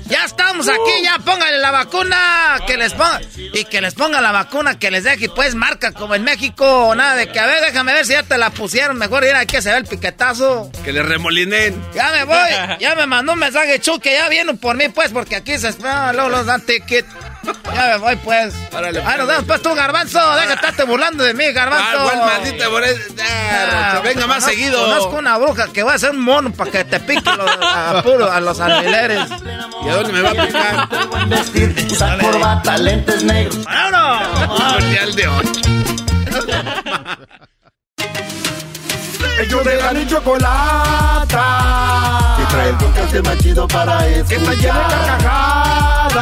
[0.07, 4.31] Ya estamos aquí, ya póngale la vacuna, que les ponga y que les ponga la
[4.31, 7.93] vacuna, que les deje pues marca como en México, nada de que a ver, déjame
[7.93, 10.71] ver si ya te la pusieron, mejor ir aquí que se ve el piquetazo.
[10.83, 11.81] Que le remolinen.
[11.93, 12.49] Ya me voy,
[12.79, 15.69] ya me mandó un mensaje Chu que ya vienen por mí pues, porque aquí se
[15.69, 17.05] espera, luego los dan ticket.
[17.73, 18.53] Ya me voy, pues.
[18.71, 20.19] Órale, ah, nos vemos, pues tú, Garbanzo.
[20.35, 21.99] Deja de estarte burlando de mí, Garbanzo.
[21.99, 22.65] Ah, maldita
[23.23, 24.83] ah, Venga más seguido.
[24.83, 28.01] Conozco una bruja que voy a hacer un mono para que te pique los, a,
[28.03, 29.29] puro, a los alfileres.
[29.83, 31.27] ¿Y a dónde me va a picar?
[31.27, 33.63] Vestir, usar corbata, lentes negros.
[33.63, 35.15] ¡Vámonos!
[35.15, 35.51] de 8.
[39.39, 41.45] Ellos de la chocolata.
[42.37, 44.27] Que trae el podcast más chido para escuchar.
[44.27, 46.15] Que está llena de carcajadas.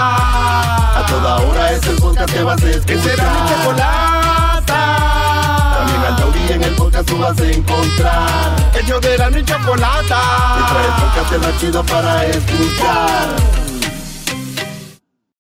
[0.98, 2.86] A toda hora es el podcast que vas a escuchar.
[2.86, 4.82] Que será mi chocolata.
[5.78, 8.56] También al taurí en el podcast tú vas a encontrar.
[8.74, 10.22] Ellos de la chocolata.
[10.56, 13.65] Que trae el podcast más chido para escuchar.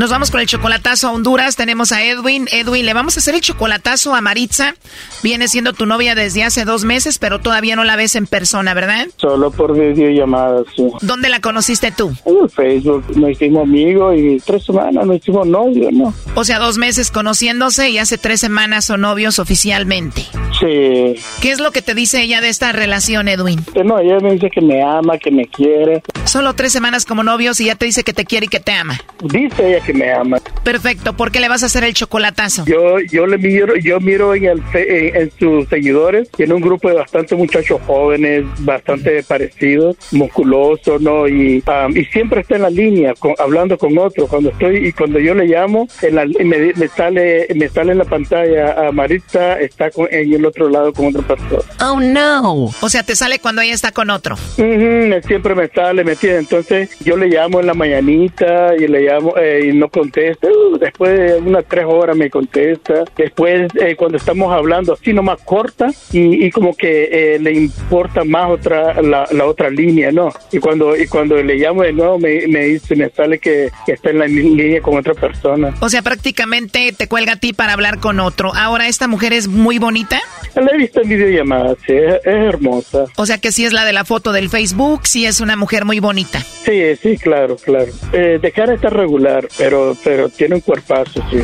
[0.00, 1.56] Nos vamos con el chocolatazo a Honduras.
[1.56, 2.48] Tenemos a Edwin.
[2.50, 4.74] Edwin, le vamos a hacer el chocolatazo a Maritza.
[5.22, 8.72] Viene siendo tu novia desde hace dos meses, pero todavía no la ves en persona,
[8.72, 9.08] ¿verdad?
[9.18, 10.88] Solo por videollamadas, sí.
[11.02, 12.10] ¿Dónde la conociste tú?
[12.24, 13.04] En Facebook.
[13.14, 16.14] Nos hicimos amigos y tres semanas nos hicimos novios, ¿no?
[16.34, 20.22] O sea, dos meses conociéndose y hace tres semanas son novios oficialmente.
[20.58, 21.16] Sí.
[21.42, 23.62] ¿Qué es lo que te dice ella de esta relación, Edwin?
[23.74, 26.02] Que no, ella me dice que me ama, que me quiere.
[26.24, 28.72] Solo tres semanas como novios y ya te dice que te quiere y que te
[28.72, 28.98] ama.
[29.22, 30.38] Dice ella que me ama.
[30.64, 31.14] Perfecto.
[31.14, 32.64] ¿Por qué le vas a hacer el chocolatazo?
[32.66, 36.94] Yo, yo le miro, yo miro en, el, en, sus seguidores, tiene un grupo de
[36.94, 41.26] bastantes muchachos jóvenes, bastante parecidos, musculosos, ¿no?
[41.28, 44.28] Y, um, y siempre está en la línea, hablando con otros.
[44.28, 47.98] Cuando estoy y cuando yo le llamo, en la, me, me, sale, me sale en
[47.98, 51.62] la pantalla a Maritza está con, en el otro lado con otra persona.
[51.80, 52.70] Oh no.
[52.80, 54.36] O sea, te sale cuando ella está con otro.
[54.56, 56.38] siempre me sale, me tiene.
[56.38, 60.48] Entonces yo le llamo en la mañanita y le llamo eh, y no contesta.
[60.48, 63.04] Uh, después de unas tres horas me contesta.
[63.16, 68.24] Después eh, cuando estamos hablando así nomás corta y, y como que eh, le importa
[68.24, 70.30] más otra la, la, otra línea, ¿no?
[70.52, 73.92] Y cuando y cuando le llamo de nuevo me, me dice, me sale que, que
[73.92, 75.74] está en la línea con otra persona.
[75.80, 78.52] O sea, prácticamente te cuelga a ti para hablar con otro.
[78.54, 80.20] Ahora, ¿esta mujer es muy bonita?
[80.54, 83.04] La he visto en videollamadas, sí, es, hermosa.
[83.16, 85.84] O sea que sí es la de la foto del Facebook, sí es una mujer
[85.84, 86.40] muy bonita.
[86.40, 87.90] Sí, sí, claro, claro.
[88.12, 89.69] Eh, de cara está regular, pero
[90.02, 91.38] pero tiene un cuerpazo, sí.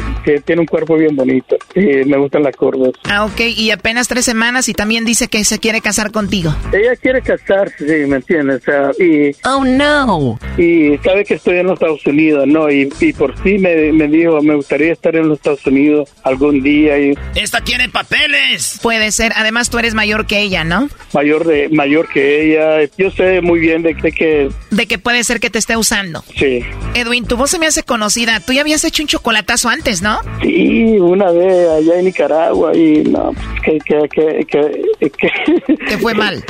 [0.45, 1.57] Tiene un cuerpo bien bonito.
[1.75, 2.93] Y me gustan las curvas.
[3.05, 3.41] Ah, ok.
[3.57, 6.55] Y apenas tres semanas y también dice que se quiere casar contigo.
[6.73, 8.63] Ella quiere casarse, sí, ¿me entiendes?
[8.63, 9.37] O sea, y...
[9.45, 10.39] Oh, no.
[10.59, 12.71] Y sabe que estoy en los Estados Unidos, ¿no?
[12.71, 16.63] Y, y por sí me, me dijo, me gustaría estar en los Estados Unidos algún
[16.63, 16.99] día.
[16.99, 17.15] Y...
[17.35, 18.81] ¡Esta tiene papeles!
[18.83, 19.33] Puede ser.
[19.37, 20.89] Además, tú eres mayor que ella, ¿no?
[21.13, 22.91] Mayor de mayor que ella.
[22.97, 24.49] Yo sé muy bien de, de que...
[24.71, 26.25] De que puede ser que te esté usando.
[26.37, 26.61] Sí.
[26.95, 28.06] Edwin, tu voz se me hace conocida.
[28.09, 30.21] Tú ya habías hecho un chocolatazo antes, ¿no?
[30.43, 33.33] Sí, una vez allá en Nicaragua y no,
[33.65, 36.45] que, que, que, que, que ¿Te fue mal?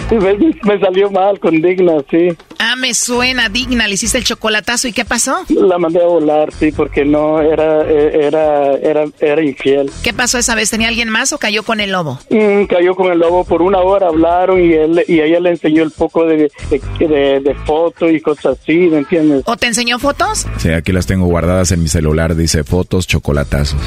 [0.65, 2.29] me, salió mal con Digna, sí.
[2.59, 5.45] Ah, me suena Digna, le hiciste el chocolatazo y ¿qué pasó?
[5.49, 9.91] La mandé a volar, sí, porque no, era, era, era, era infiel.
[10.03, 10.71] ¿Qué pasó esa vez?
[10.71, 12.19] ¿Tenía alguien más o cayó con el lobo?
[12.31, 15.83] Mm, cayó con el lobo, por una hora hablaron y él y ella le enseñó
[15.83, 16.51] el poco de,
[16.99, 19.43] de, de fotos y cosas así, ¿me entiendes?
[19.47, 20.47] ¿O te enseñó fotos?
[20.59, 23.79] Sí, aquí las tengo guardadas en mi celular, dice fotos, chocolatazos.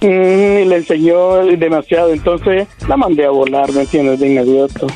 [0.00, 4.18] Mm, y le enseñó demasiado, entonces la mandé a volar, ¿me entiendes?
[4.20, 4.86] De inmediato.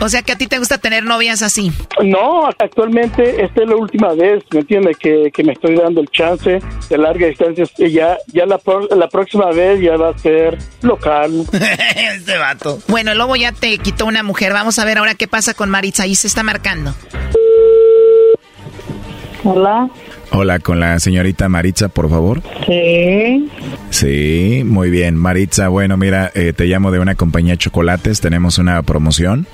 [0.00, 1.72] O sea que a ti te gusta tener novias así.
[2.02, 4.96] No, actualmente esta es la última vez, ¿me entiendes?
[4.98, 7.64] Que, que me estoy dando el chance de larga distancia.
[7.78, 8.58] Y ya, ya la,
[8.96, 11.46] la próxima vez ya va a ser local.
[11.96, 12.80] este vato.
[12.88, 14.52] Bueno, el lobo ya te quitó una mujer.
[14.52, 16.04] Vamos a ver ahora qué pasa con Maritza.
[16.04, 16.94] Ahí se está marcando.
[19.44, 19.88] Hola.
[20.30, 22.42] Hola, con la señorita Maritza, por favor.
[22.66, 23.48] Sí.
[23.90, 25.14] Sí, muy bien.
[25.14, 28.20] Maritza, bueno, mira, eh, te llamo de una compañía de chocolates.
[28.20, 29.46] Tenemos una promoción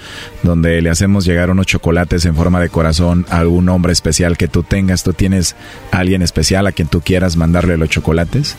[0.42, 4.48] donde le hacemos llegar unos chocolates en forma de corazón a algún hombre especial que
[4.48, 5.02] tú tengas.
[5.02, 5.56] ¿Tú tienes
[5.90, 8.56] alguien especial a quien tú quieras mandarle los chocolates?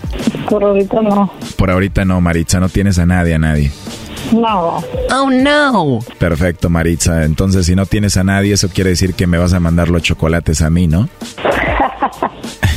[0.50, 1.32] Por ahorita no.
[1.56, 3.72] Por ahorita no, Maritza, no tienes a nadie, a nadie.
[4.32, 4.84] No.
[5.12, 6.00] Oh, no.
[6.18, 7.24] Perfecto, Maritza.
[7.24, 10.02] Entonces, si no tienes a nadie, eso quiere decir que me vas a mandar los
[10.02, 11.10] chocolates a mí, ¿no?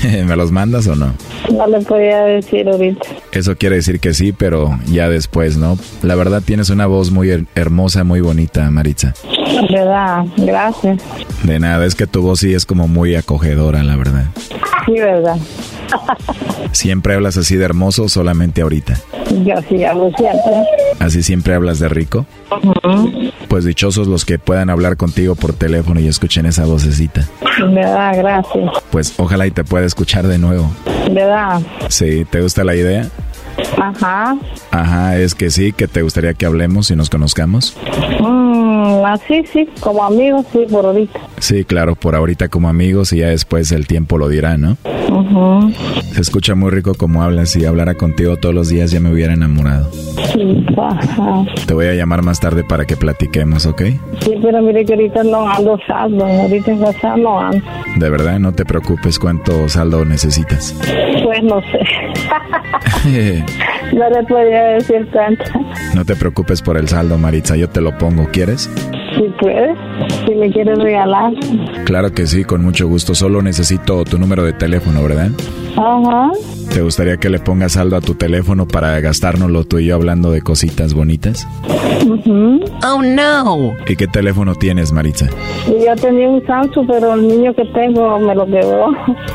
[0.27, 1.15] ¿Me los mandas o no?
[1.53, 3.07] No le podía decir ahorita.
[3.33, 5.79] Eso quiere decir que sí, pero ya después, ¿no?
[6.03, 9.15] La verdad tienes una voz muy hermosa, muy bonita, Maritza.
[9.71, 11.03] verdad, gracias.
[11.43, 14.25] De nada, es que tu voz sí es como muy acogedora, la verdad.
[14.87, 15.37] Sí, verdad.
[16.73, 18.99] ¿Siempre hablas así de hermoso o solamente ahorita?
[19.45, 20.53] Yo sí hablo siempre.
[20.99, 22.27] ¿Así siempre hablas de rico?
[23.49, 27.27] Pues dichosos los que puedan hablar contigo por teléfono y escuchen esa vocecita.
[27.61, 28.71] Verdad, gracias.
[28.91, 30.71] Pues ojalá y te pueda escuchar de nuevo.
[31.11, 31.61] ¿Verdad?
[31.89, 33.09] Sí, ¿te gusta la idea?
[33.81, 34.37] Ajá.
[34.71, 37.77] Ajá, es que sí, que te gustaría que hablemos y nos conozcamos.
[38.21, 38.44] Mm,
[39.07, 41.21] así sí, como amigos, sí, por ahorita.
[41.39, 44.77] Sí, claro, por ahorita como amigos y ya después el tiempo lo dirá, ¿no?
[46.13, 49.35] Se escucha muy rico como hablas y hablara contigo todos los días ya me hubiera
[49.35, 49.91] enamorado.
[50.33, 51.45] Sí, ajá.
[51.67, 53.83] Te voy a llamar más tarde para que platiquemos, ¿ok?
[54.21, 57.65] Sí, pero mire que ahorita no ando saldo, ahorita en casa no ando.
[57.97, 60.75] De verdad, no te preocupes, ¿cuánto saldo necesitas?
[61.25, 61.79] Pues no sé.
[63.93, 65.45] no le podría decir tanto.
[65.95, 68.71] No te preocupes por el saldo, Maritza, yo te lo pongo, ¿quieres?
[69.17, 69.77] Si puedes,
[70.27, 71.33] si me quieres regalar.
[71.85, 73.15] Claro que sí, con mucho gusto.
[73.15, 75.31] Solo necesito tu número de teléfono, ¿verdad?
[75.77, 76.31] Ajá.
[76.73, 80.31] ¿Te gustaría que le pongas saldo a tu teléfono para gastárnoslo tú y yo hablando
[80.31, 81.47] de cositas bonitas?
[82.85, 83.75] Oh no.
[83.87, 85.27] ¿Y qué teléfono tienes, Maritza?
[85.67, 88.89] Yo tenía un Samsung, pero el niño que tengo me lo quedó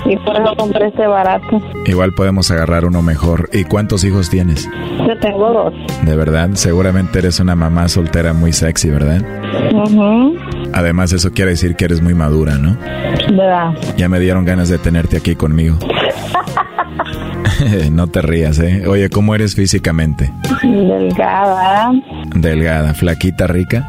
[0.05, 1.61] y por eso compré este barato.
[1.85, 3.49] Igual podemos agarrar uno mejor.
[3.53, 4.69] ¿Y cuántos hijos tienes?
[5.07, 5.73] Yo tengo dos.
[6.05, 9.23] De verdad, seguramente eres una mamá soltera muy sexy, ¿verdad?
[10.73, 12.77] Además, eso quiere decir que eres muy madura, ¿no?
[13.29, 13.73] ¿Verdad?
[13.97, 15.77] Ya me dieron ganas de tenerte aquí conmigo.
[17.91, 18.83] no te rías, ¿eh?
[18.87, 20.31] Oye, ¿cómo eres físicamente?
[20.63, 21.91] Delgada.
[22.35, 23.87] Delgada, flaquita, rica.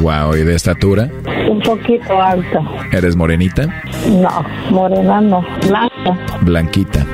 [0.00, 1.08] Wow, ¿y de estatura?
[1.48, 2.60] Un poquito alta.
[2.92, 3.66] ¿Eres morenita?
[4.08, 6.18] No, morena no, blanca.
[6.42, 7.06] Blanquita.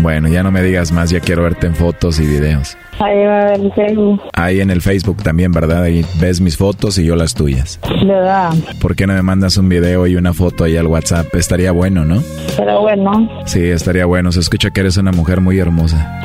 [0.00, 2.76] Bueno, ya no me digas más, ya quiero verte en fotos y videos.
[2.98, 4.22] Ahí va a ver Facebook.
[4.34, 5.82] Ahí en el Facebook también, ¿verdad?
[5.82, 7.80] Ahí ves mis fotos y yo las tuyas.
[8.04, 8.52] ¿Verdad?
[8.80, 11.34] ¿Por qué no me mandas un video y una foto ahí al WhatsApp?
[11.34, 12.22] Estaría bueno, ¿no?
[12.56, 13.28] Pero bueno.
[13.46, 14.30] Sí, estaría bueno.
[14.30, 16.20] Se escucha que eres una mujer muy hermosa.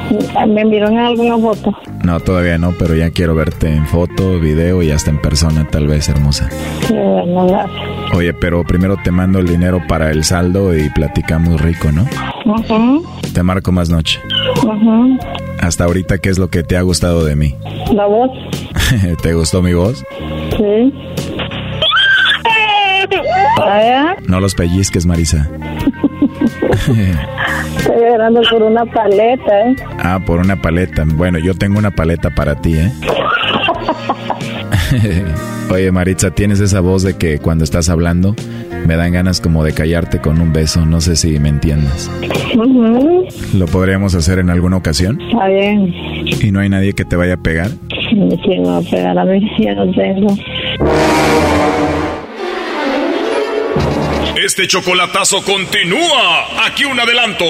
[0.47, 1.71] ¿Me enviaron alguna foto?
[2.03, 5.87] No, todavía no, pero ya quiero verte en foto, video y hasta en persona, tal
[5.87, 6.49] vez, hermosa.
[6.89, 7.81] Bueno, gracias.
[8.13, 12.05] Oye, pero primero te mando el dinero para el saldo y platicamos rico, ¿no?
[13.33, 14.19] Te marco más noche.
[15.59, 17.55] Hasta ahorita, ¿qué es lo que te ha gustado de mí?
[17.93, 18.31] La voz.
[19.21, 20.03] ¿Te gustó mi voz?
[20.57, 20.93] Sí.
[24.27, 25.49] No los pellizques, Marisa.
[27.77, 29.75] Estoy llorando por una paleta, ¿eh?
[29.99, 31.03] Ah, por una paleta.
[31.05, 32.91] Bueno, yo tengo una paleta para ti, ¿eh?
[35.69, 38.35] Oye, Maritza, tienes esa voz de que cuando estás hablando
[38.85, 40.85] me dan ganas como de callarte con un beso.
[40.85, 42.09] No sé si me entiendes.
[43.53, 45.19] ¿Lo podríamos hacer en alguna ocasión?
[45.21, 45.93] Está bien.
[46.25, 47.69] ¿Y no hay nadie que te vaya a pegar?
[48.43, 49.51] ¿Quién va a pegar a mí?
[49.59, 50.35] Ya no tengo.
[54.43, 56.65] Este chocolatazo continúa.
[56.65, 57.45] Aquí un adelanto.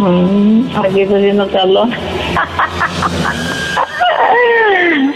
[0.00, 1.88] Mm, aquí está haciendo calor.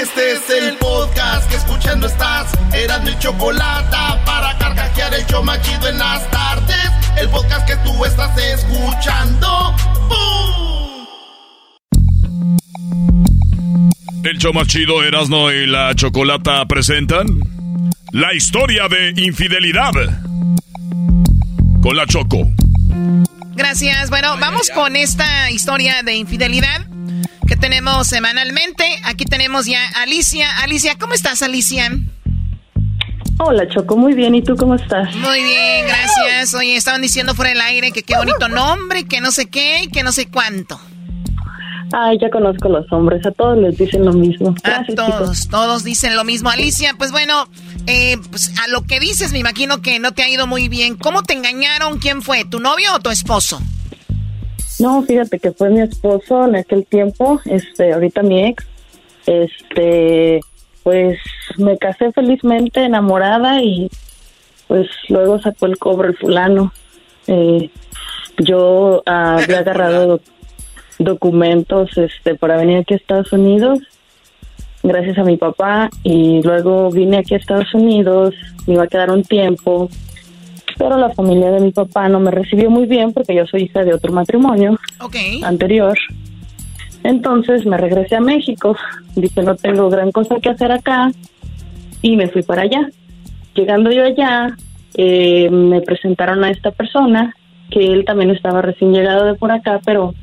[0.00, 2.52] Este es el podcast que escuchando estás.
[2.72, 6.90] Eran mi chocolate para carcajear el yo machido en las tardes.
[7.20, 9.74] El podcast que tú estás escuchando.
[10.08, 11.06] ¡Bum!
[14.22, 17.26] El show más chido, Erasno y la Chocolata presentan
[18.12, 19.94] la historia de infidelidad
[21.82, 22.48] con la Choco.
[23.56, 24.10] Gracias.
[24.10, 26.86] Bueno, vamos con esta historia de infidelidad
[27.46, 28.84] que tenemos semanalmente.
[29.04, 30.46] Aquí tenemos ya a Alicia.
[30.62, 31.90] Alicia, ¿cómo estás, Alicia?
[33.40, 34.34] Hola, Choco, muy bien.
[34.34, 35.14] ¿Y tú cómo estás?
[35.16, 36.54] Muy bien, gracias.
[36.54, 39.88] Oye, estaban diciendo fuera del aire que qué bonito nombre, que no sé qué y
[39.88, 40.80] que no sé cuánto.
[41.92, 44.54] Ay, ya conozco los hombres, a todos les dicen lo mismo.
[44.64, 46.50] a todos, todos dicen lo mismo.
[46.50, 47.48] Alicia, pues bueno,
[47.86, 50.96] eh, pues a lo que dices, me imagino que no te ha ido muy bien.
[50.96, 51.98] ¿Cómo te engañaron?
[51.98, 52.44] ¿Quién fue?
[52.44, 53.60] ¿Tu novio o tu esposo?
[54.78, 58.64] No, fíjate que fue mi esposo en aquel tiempo, este, ahorita mi ex,
[59.26, 60.40] este,
[60.82, 61.18] pues
[61.56, 63.90] me casé felizmente enamorada y
[64.68, 66.72] pues luego sacó el cobro el fulano.
[67.26, 67.70] Eh,
[68.38, 70.20] yo había agarrado
[70.98, 73.80] documentos este para venir aquí a Estados Unidos
[74.82, 78.34] gracias a mi papá y luego vine aquí a Estados Unidos,
[78.66, 79.88] me iba a quedar un tiempo,
[80.76, 83.84] pero la familia de mi papá no me recibió muy bien porque yo soy hija
[83.84, 84.78] de otro matrimonio
[85.42, 85.96] anterior.
[87.04, 88.76] Entonces me regresé a México,
[89.14, 91.10] dije no tengo gran cosa que hacer acá
[92.02, 92.90] y me fui para allá.
[93.54, 94.56] Llegando yo allá,
[94.94, 97.34] eh, me presentaron a esta persona,
[97.70, 100.14] que él también estaba recién llegado de por acá, pero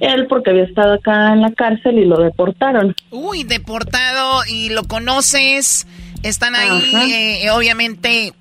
[0.00, 2.94] él porque había estado acá en la cárcel y lo deportaron.
[3.10, 5.86] Uy, deportado y lo conoces,
[6.22, 8.32] están ahí, eh, obviamente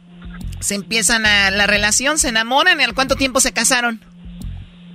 [0.63, 4.01] se empiezan a la relación, se enamoran, ¿y al cuánto tiempo se casaron?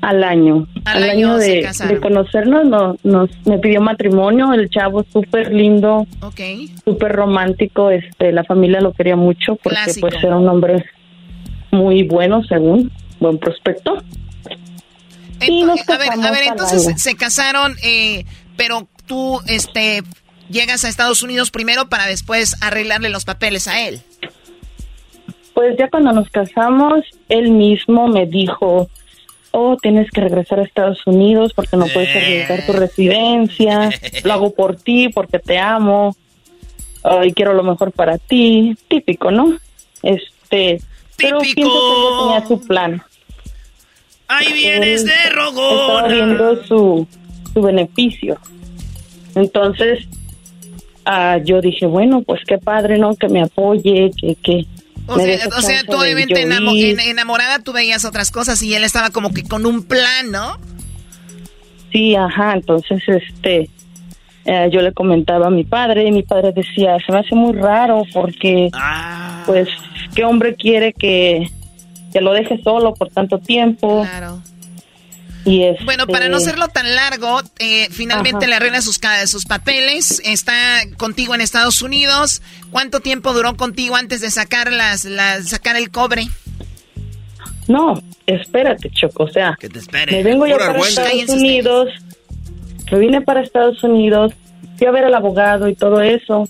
[0.00, 0.66] Al año.
[0.84, 1.68] Al, año, de,
[2.00, 6.72] conocernos no, nos me pidió matrimonio, el chavo súper lindo, okay.
[6.84, 10.84] súper romántico, este, la familia lo quería mucho porque pues era un hombre
[11.72, 14.02] muy bueno según, buen prospecto
[15.40, 18.24] a ver, a ver, entonces se casaron, eh,
[18.56, 20.02] pero tú, este,
[20.50, 24.02] llegas a Estados Unidos primero para después arreglarle los papeles a él.
[25.58, 28.88] Pues ya cuando nos casamos, él mismo me dijo,
[29.50, 33.90] oh, tienes que regresar a Estados Unidos porque no puedes arriesgar tu residencia,
[34.22, 36.14] lo hago por ti porque te amo,
[37.24, 39.58] y quiero lo mejor para ti, típico, ¿no?
[40.04, 40.80] Este,
[41.16, 43.02] pero pienso que él tenía su plan.
[44.28, 45.80] Ahí vienes de rogón.
[45.80, 47.08] Estaba viendo su,
[47.52, 48.38] su beneficio.
[49.34, 50.06] Entonces,
[51.04, 53.16] ah, yo dije, bueno, pues qué padre, ¿no?
[53.16, 54.36] Que me apoye, que...
[54.36, 54.66] que
[55.08, 59.32] o sea, o sea, tú obviamente enamorada tú veías otras cosas y él estaba como
[59.32, 60.58] que con un plan, ¿no?
[61.90, 63.70] Sí, ajá, entonces este,
[64.44, 67.54] eh, yo le comentaba a mi padre y mi padre decía, se me hace muy
[67.54, 69.42] raro porque, ah.
[69.46, 69.68] pues,
[70.14, 71.50] ¿qué hombre quiere que,
[72.12, 74.02] que lo deje solo por tanto tiempo.
[74.02, 74.42] Claro.
[75.48, 80.80] Y bueno, para no hacerlo tan largo, eh, finalmente le arregla sus, sus papeles, está
[80.96, 82.42] contigo en Estados Unidos.
[82.70, 86.26] ¿Cuánto tiempo duró contigo antes de sacar las, las sacar el cobre?
[87.66, 90.12] No, espérate, Choco, o sea, que te espere.
[90.12, 91.88] me vengo yo para Estados Unidos,
[92.90, 94.32] me vine para Estados Unidos,
[94.76, 96.48] fui a ver al abogado y todo eso,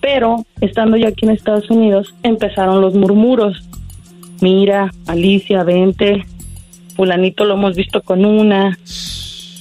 [0.00, 3.62] pero estando yo aquí en Estados Unidos empezaron los murmuros
[4.42, 6.26] mira, Alicia, vente,
[6.94, 8.76] fulanito lo hemos visto con una,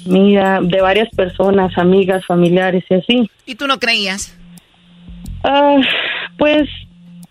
[0.05, 3.31] mira, de varias personas, amigas, familiares y así.
[3.45, 4.37] ¿Y tú no creías?
[5.43, 5.77] Ah,
[6.37, 6.69] pues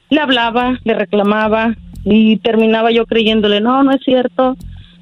[0.08, 1.74] le hablaba, le reclamaba
[2.04, 4.56] y terminaba yo creyéndole, no, no es cierto.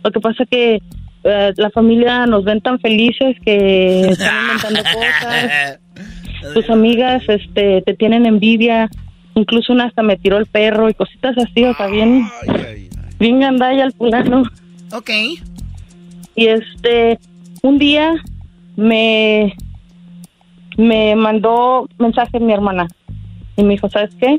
[0.05, 0.83] Lo que pasa que
[1.25, 5.81] eh, la familia nos ven tan felices que están inventando cosas.
[6.55, 8.89] Tus amigas este, te tienen envidia
[9.39, 12.29] Incluso una hasta me tiró el perro y cositas así, o sea, bien,
[13.21, 14.43] bien gandalla el fulano.
[14.93, 15.11] Ok.
[16.35, 17.19] Y este,
[17.63, 18.15] un día
[18.77, 19.55] me,
[20.77, 22.89] me mandó mensaje mi hermana
[23.57, 24.39] y me dijo, ¿sabes qué?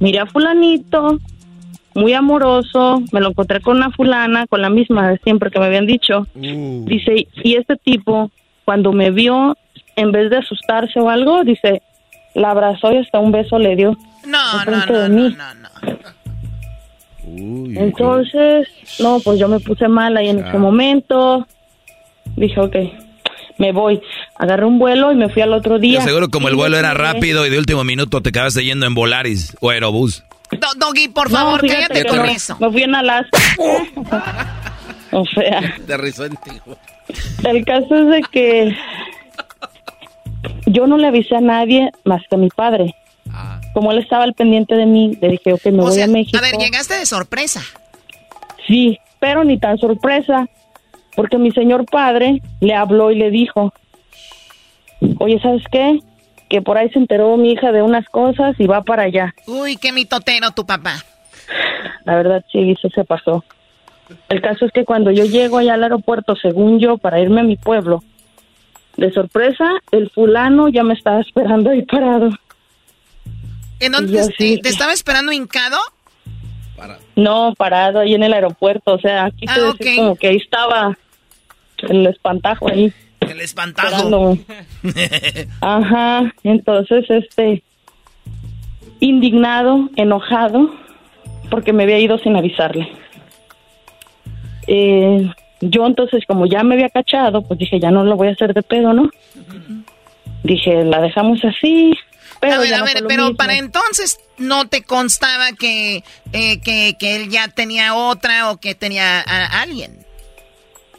[0.00, 1.18] Miré a fulanito,
[1.94, 5.66] muy amoroso, me lo encontré con una fulana, con la misma de siempre que me
[5.66, 6.26] habían dicho.
[6.34, 6.84] Uh.
[6.86, 8.30] Dice, y este tipo,
[8.64, 9.56] cuando me vio,
[9.96, 11.82] en vez de asustarse o algo, dice,
[12.34, 13.96] la abrazó y hasta un beso le dio.
[14.26, 15.68] No, no, no, no, no,
[17.26, 18.68] Entonces,
[18.98, 21.46] no, pues yo me puse mal ahí en ese momento.
[22.36, 22.76] Dije, ok,
[23.58, 24.00] me voy.
[24.36, 26.00] Agarré un vuelo y me fui al otro día.
[26.02, 29.56] seguro como el vuelo era rápido y de último minuto te acabaste yendo en Volaris
[29.60, 30.24] o Aerobús.
[30.76, 32.56] Doggy, por favor, cállate con eso.
[32.60, 33.38] Me fui en Alaska.
[35.12, 35.74] o sea.
[35.86, 35.94] Te
[37.48, 38.76] El caso es de que
[40.66, 42.94] yo no le avisé a nadie más que a mi padre.
[43.74, 46.38] Como él estaba al pendiente de mí, le dije, ok, me voy a México.
[46.38, 47.62] A ver, llegaste de sorpresa.
[48.66, 50.46] Sí, pero ni tan sorpresa,
[51.16, 53.72] porque mi señor padre le habló y le dijo,
[55.18, 56.00] oye, ¿sabes qué?
[56.48, 59.34] Que por ahí se enteró mi hija de unas cosas y va para allá.
[59.46, 61.04] Uy, qué mitotero tu papá.
[62.04, 63.44] La verdad sí, eso se pasó.
[64.28, 67.44] El caso es que cuando yo llego allá al aeropuerto, según yo, para irme a
[67.44, 68.02] mi pueblo,
[68.96, 72.30] de sorpresa, el fulano ya me estaba esperando ahí parado.
[73.82, 75.76] ¿En dónde te, te, estaba esperando hincado?
[77.16, 80.96] No, parado ahí en el aeropuerto, o sea, aquí ah, como que ahí estaba
[81.88, 82.92] el espantajo ahí.
[83.20, 84.38] El espantajo.
[85.60, 87.62] Ajá, entonces este
[89.00, 90.74] indignado, enojado,
[91.50, 92.88] porque me había ido sin avisarle.
[94.68, 95.28] Eh,
[95.60, 98.54] yo entonces, como ya me había cachado, pues dije, ya no lo voy a hacer
[98.54, 99.10] de pedo, ¿no?
[100.44, 101.94] Dije, la dejamos así,
[102.42, 102.54] pero...
[102.54, 107.30] A ver, a ver, pero para entonces no te constaba que, eh, que, que, él
[107.30, 110.04] ya tenía otra o que tenía a alguien.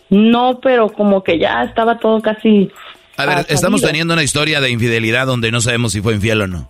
[0.10, 2.72] No, pero como que ya estaba todo casi...
[3.18, 6.48] A ver, estamos teniendo una historia de infidelidad donde no sabemos si fue infiel o
[6.48, 6.70] no.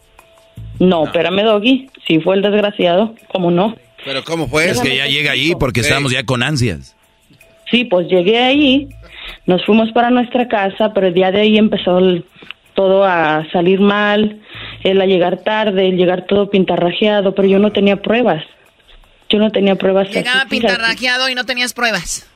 [0.79, 1.89] No, espérame, Doggy.
[2.07, 3.75] Si fue el desgraciado, ¿cómo no?
[4.03, 4.69] ¿Pero cómo fue?
[4.69, 6.95] Es que ya llega ahí porque estamos ya con ansias.
[7.71, 8.89] Sí, pues llegué ahí,
[9.45, 11.99] nos fuimos para nuestra casa, pero el día de ahí empezó
[12.75, 14.41] todo a salir mal,
[14.83, 18.43] él a llegar tarde, el llegar todo pintarrajeado, pero yo no tenía pruebas.
[19.29, 20.09] Yo no tenía pruebas.
[20.09, 22.29] Llegaba pintarrajeado y no tenías pruebas.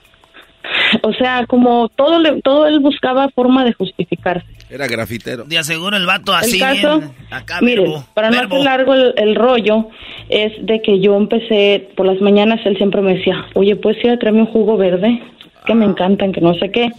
[1.04, 4.48] O sea, como todo, le, todo él buscaba forma de justificarse.
[4.70, 5.45] Era grafitero.
[5.45, 6.62] De aseguro el vato así.
[6.62, 7.14] El caso,
[7.62, 9.89] miren, para no hacer largo el, rollo,
[10.28, 14.12] es de que yo empecé, por las mañanas él siempre me decía, oye, pues ir
[14.12, 15.22] a traerme un jugo verde,
[15.66, 16.91] que me encantan, que no sé qué,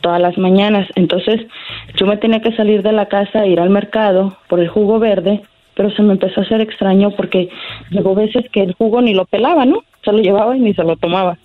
[0.00, 0.88] todas las mañanas.
[0.94, 1.46] Entonces,
[1.96, 4.98] yo me tenía que salir de la casa e ir al mercado por el jugo
[4.98, 5.42] verde,
[5.74, 7.48] pero se me empezó a hacer extraño porque
[7.90, 9.84] llegó veces que el jugo ni lo pelaba, ¿no?
[10.04, 11.38] Se lo llevaba y ni se lo tomaba.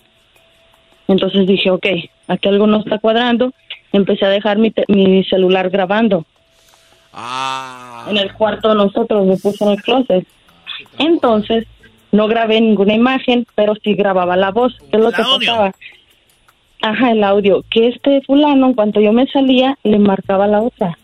[1.07, 1.85] Entonces dije, ok,
[2.27, 3.53] aquí algo no está cuadrando.
[3.91, 6.25] Empecé a dejar mi, mi celular grabando.
[7.13, 8.07] Ah.
[8.09, 10.27] En el cuarto de nosotros, me puse en el closet.
[10.97, 11.67] Entonces,
[12.11, 14.75] no grabé ninguna imagen, pero sí grababa la voz.
[14.91, 15.73] ¿Qué es lo que pasaba?
[16.83, 17.63] Ajá, el audio.
[17.71, 20.97] Que este fulano, en cuanto yo me salía, le marcaba la otra.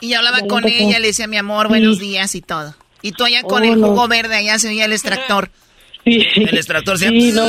[0.00, 2.74] Y hablaba con ella, le decía, mi amor, buenos días y todo.
[3.00, 5.50] Y tú allá con el jugo verde, allá se veía el extractor.
[6.04, 7.08] El extractor se...
[7.10, 7.46] Sí, no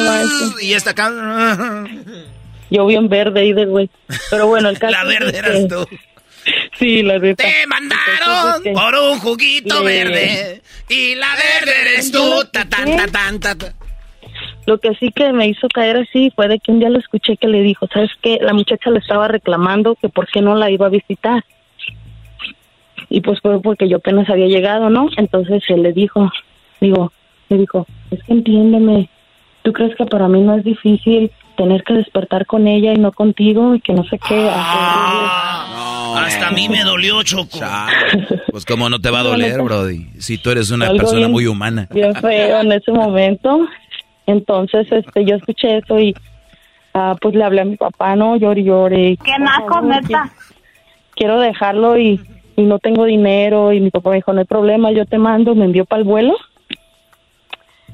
[0.62, 1.12] Y esta acá...
[2.70, 3.90] Yo vi un verde ahí de güey.
[4.30, 5.88] Pero bueno, el caso La verde eras tú.
[6.78, 7.44] Sí, la neta.
[7.44, 10.62] Te mandaron por un juguito verde.
[10.88, 12.44] Y la verde eres tú.
[12.52, 13.56] Ta, tan, ta,
[14.66, 17.38] Lo que sí que me hizo caer así fue de que un día lo escuché
[17.38, 18.40] que le dijo, ¿sabes qué?
[18.42, 21.44] La muchacha le estaba reclamando que por qué no la iba a visitar.
[23.10, 25.10] Y pues fue porque yo apenas había llegado, ¿no?
[25.18, 26.32] Entonces él le dijo,
[26.82, 27.12] digo,
[27.50, 29.10] le dijo, es que entiéndeme,
[29.62, 33.12] ¿tú crees que para mí no es difícil tener que despertar con ella y no
[33.12, 34.50] contigo y que no sé qué?
[34.52, 37.60] Ah, hasta a mí me dolió, Choco.
[38.52, 41.88] Pues cómo no te va a doler, Brody, si tú eres una persona muy humana.
[41.92, 43.68] Bien feo en ese momento.
[44.26, 46.16] Entonces, este, yo escuché eso y
[46.94, 48.36] ah, pues le hablé a mi papá, ¿no?
[48.36, 49.18] Lloré, lloré.
[49.24, 50.32] ¿Qué naco, neta?
[51.16, 52.20] Quiero dejarlo y,
[52.56, 55.56] y no tengo dinero y mi papá me dijo, no hay problema, yo te mando,
[55.56, 56.36] me envió para el vuelo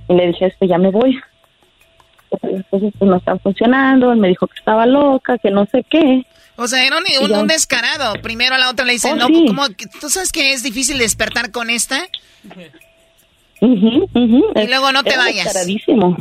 [0.08, 1.20] y le dije, este, ya me voy.
[2.42, 4.12] Entonces, pues no están funcionando.
[4.12, 6.26] Él me dijo que estaba loca, que no sé qué.
[6.56, 8.14] O sea, era un, descarado.
[8.22, 9.68] Primero a la otra le dice, oh, no, ¿cómo?
[10.00, 12.08] ¿tú sabes que es difícil despertar con esta?
[13.62, 15.46] Y luego no te vayas.
[15.46, 16.18] Descaradísimo.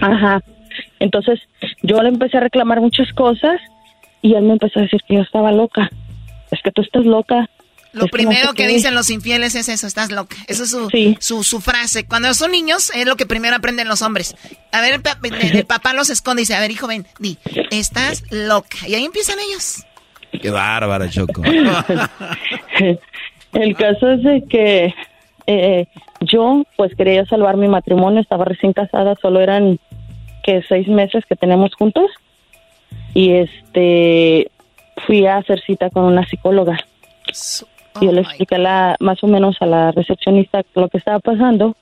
[0.00, 0.42] Ajá.
[0.98, 1.40] Entonces,
[1.82, 3.60] yo le empecé a reclamar muchas cosas
[4.22, 5.88] y él me empezó a decir que yo estaba loca.
[6.50, 7.48] Es que tú estás loca.
[7.92, 10.36] Lo primero que, dicen los infieles es eso, estás loca.
[10.46, 10.76] Esa es
[11.20, 12.06] su, su, frase.
[12.06, 14.36] Cuando son niños es lo que primero aprenden los hombres.
[14.72, 15.00] A ver,
[15.40, 17.38] el, papá los esconde y dice, a ver, hijo, ven, di,
[17.70, 18.86] estás loca.
[18.86, 19.84] Y ahí empiezan ellos.
[20.40, 21.42] Qué bárbara, Choco.
[23.54, 24.94] el caso es de que
[25.46, 25.86] eh,
[26.20, 29.78] yo pues quería salvar mi matrimonio, estaba recién casada, solo eran
[30.42, 32.10] que seis meses que tenemos juntos.
[33.14, 34.50] Y este
[35.06, 36.78] fui a hacer cita con una psicóloga
[38.00, 41.76] yo le expliqué la, más o menos a la recepcionista lo que estaba pasando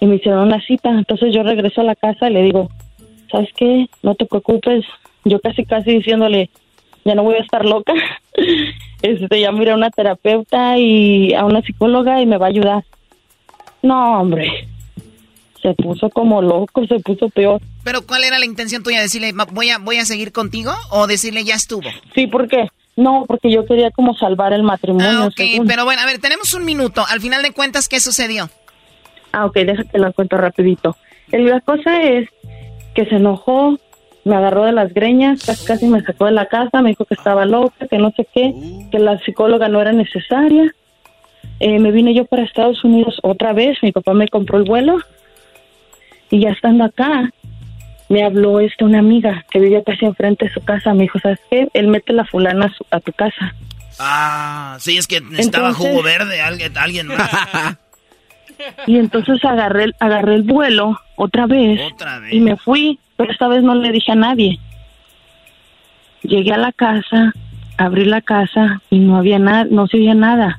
[0.00, 0.90] y me hicieron una cita.
[0.90, 2.68] Entonces yo regreso a la casa y le digo,
[3.30, 3.86] ¿sabes qué?
[4.02, 4.84] No te preocupes.
[5.24, 6.50] Yo casi, casi diciéndole,
[7.04, 7.92] ya no voy a estar loca.
[9.02, 12.84] este, ya miré a una terapeuta y a una psicóloga y me va a ayudar.
[13.82, 14.68] No, hombre.
[15.62, 17.60] Se puso como loco, se puso peor.
[17.84, 19.00] Pero ¿cuál era la intención tuya?
[19.00, 21.88] ¿Decirle, voy a, voy a seguir contigo o decirle, ya estuvo?
[22.14, 22.68] Sí, ¿por qué?
[22.96, 25.10] No, porque yo quería como salvar el matrimonio.
[25.10, 27.04] Ah, ok, pero bueno, a ver, tenemos un minuto.
[27.08, 28.50] Al final de cuentas, ¿qué sucedió?
[29.32, 30.96] Ah, ok, déjate lo cuento rapidito.
[31.30, 32.28] La cosa es
[32.94, 33.78] que se enojó,
[34.24, 37.14] me agarró de las greñas, casi, casi me sacó de la casa, me dijo que
[37.14, 38.52] estaba loca, que no sé qué,
[38.90, 40.74] que la psicóloga no era necesaria.
[41.58, 44.98] Eh, me vine yo para Estados Unidos otra vez, mi papá me compró el vuelo
[46.30, 47.30] y ya estando acá,
[48.08, 51.40] me habló esta una amiga que vivía casi enfrente de su casa, me dijo, ¿sabes
[51.50, 51.68] qué?
[51.74, 53.54] Él mete la fulana a, tu casa.
[53.98, 57.30] Ah, sí, es que estaba jugo verde, alguien, alguien más.
[58.86, 63.48] y entonces agarré, agarré el vuelo otra vez, otra vez y me fui pero esta
[63.48, 64.58] vez no le dije a nadie.
[66.22, 67.34] Llegué a la casa,
[67.76, 70.58] abrí la casa y no había nada, no se oía nada.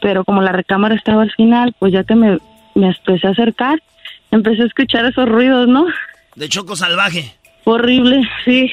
[0.00, 2.38] Pero como la recámara estaba al final, pues ya que me,
[2.74, 3.82] me empecé a acercar,
[4.30, 5.86] empecé a escuchar esos ruidos, ¿no?
[6.36, 7.34] De choco salvaje.
[7.64, 8.70] Horrible, sí.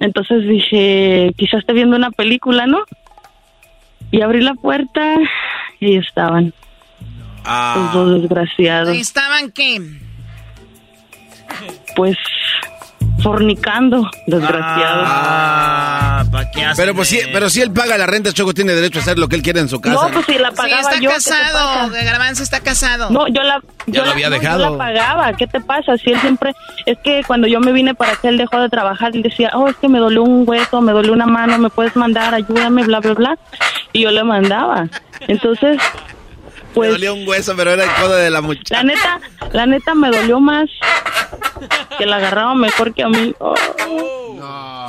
[0.00, 2.84] Entonces dije, quizás esté viendo una película, ¿no?
[4.10, 5.16] Y abrí la puerta
[5.80, 6.52] y estaban.
[7.44, 7.74] Ah.
[7.76, 8.96] Los dos desgraciados.
[8.96, 9.80] ¿Estaban qué?
[11.94, 12.16] pues
[13.22, 15.02] fornicando, desgraciado.
[15.06, 16.24] Ah,
[16.76, 19.28] pero pues sí, pero si él paga la renta, Choco tiene derecho a hacer lo
[19.28, 20.08] que él quiere en su casa.
[20.08, 23.10] No, pues si la pagaba sí, está casado, Garbanzo está casado.
[23.10, 24.64] No, yo la yo lo había dejado.
[24.64, 25.96] Yo la pagaba, ¿qué te pasa?
[25.96, 29.14] Si él siempre es que cuando yo me vine para acá él dejó de trabajar,
[29.14, 31.96] él decía, "Oh, es que me dolió un hueso, me dolió una mano, me puedes
[31.96, 33.38] mandar, ayúdame, bla bla bla."
[33.92, 34.88] Y yo le mandaba.
[35.28, 35.78] Entonces,
[36.76, 38.76] pues, me dolió un hueso, pero era el codo de la muchacha.
[38.76, 39.20] La neta,
[39.52, 40.68] la neta me dolió más
[41.96, 43.34] que la agarraba mejor que a mí.
[43.38, 43.54] Oh,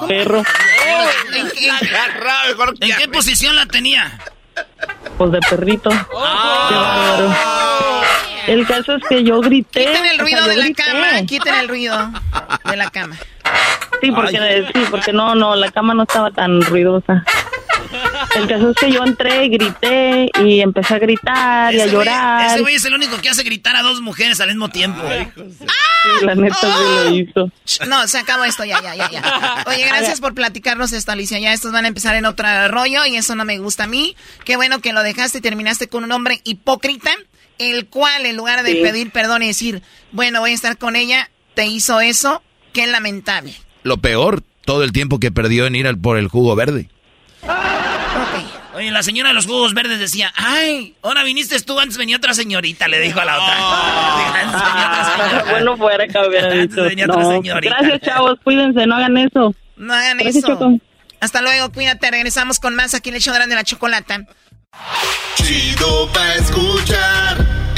[0.05, 0.43] Perro.
[2.79, 4.19] ¿En, qué, posición la tenía?
[5.17, 5.89] Pues de perrito.
[5.89, 7.33] Qué bárbaro.
[8.47, 9.85] El caso es que yo grité.
[9.85, 12.11] Quiten el ruido de la cama, quiten el ruido
[12.65, 13.15] de la cama.
[14.01, 17.23] Sí, porque, sí, porque no, no, la cama no estaba tan ruidosa.
[18.35, 22.51] El caso es que yo entré, grité y empecé a gritar y a llorar.
[22.51, 25.01] ese güey es el único que hace gritar a dos mujeres al mismo tiempo.
[25.35, 27.51] Sí, la neta lo hizo.
[27.87, 29.63] No, se acabó esto ya, ya, ya, ya.
[29.67, 31.39] Oye, gracias por platicarnos esto, Alicia.
[31.39, 34.15] Ya estos van a empezar en otro rollo y eso no me gusta a mí.
[34.45, 37.11] Qué bueno que lo dejaste y terminaste con un hombre hipócrita,
[37.57, 39.81] el cual en lugar de pedir perdón y decir,
[40.11, 42.41] bueno, voy a estar con ella, te hizo eso.
[42.73, 43.53] Qué lamentable.
[43.83, 46.89] Lo peor, todo el tiempo que perdió en ir al, por el jugo verde.
[48.77, 52.35] Oye, la señora de los jugos verdes decía, ay, ahora viniste tú, antes venía otra
[52.35, 53.57] señorita, le dijo a la otra.
[55.49, 56.13] bueno, fuera que
[57.59, 59.55] Gracias, chavos, cuídense, no hagan eso.
[59.77, 60.79] No hagan eso.
[61.19, 64.27] Hasta luego, cuídate, regresamos con más aquí en el show de la chocolata.
[65.37, 67.37] Chido pa' escuchar,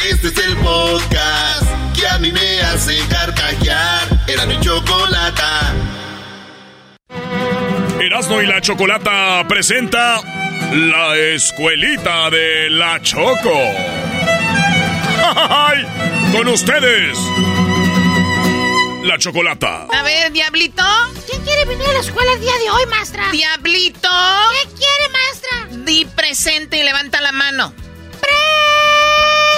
[0.10, 1.64] este es el podcast
[1.98, 4.02] que a mí me hace carcajear.
[4.28, 5.74] Era mi chocolata.
[8.02, 10.22] Erasmo y la Chocolata presenta
[10.72, 13.52] La Escuelita de la Choco.
[15.36, 15.86] ¡Ay!
[16.32, 17.18] Con ustedes,
[19.04, 19.88] la Chocolata.
[19.92, 20.82] A ver, Diablito.
[21.30, 23.30] ¿Quién quiere venir a la escuela el día de hoy, maestra?
[23.32, 24.10] Diablito.
[24.54, 25.68] ¿Qué quiere, maestra?
[25.86, 27.74] Di presente y levanta la mano.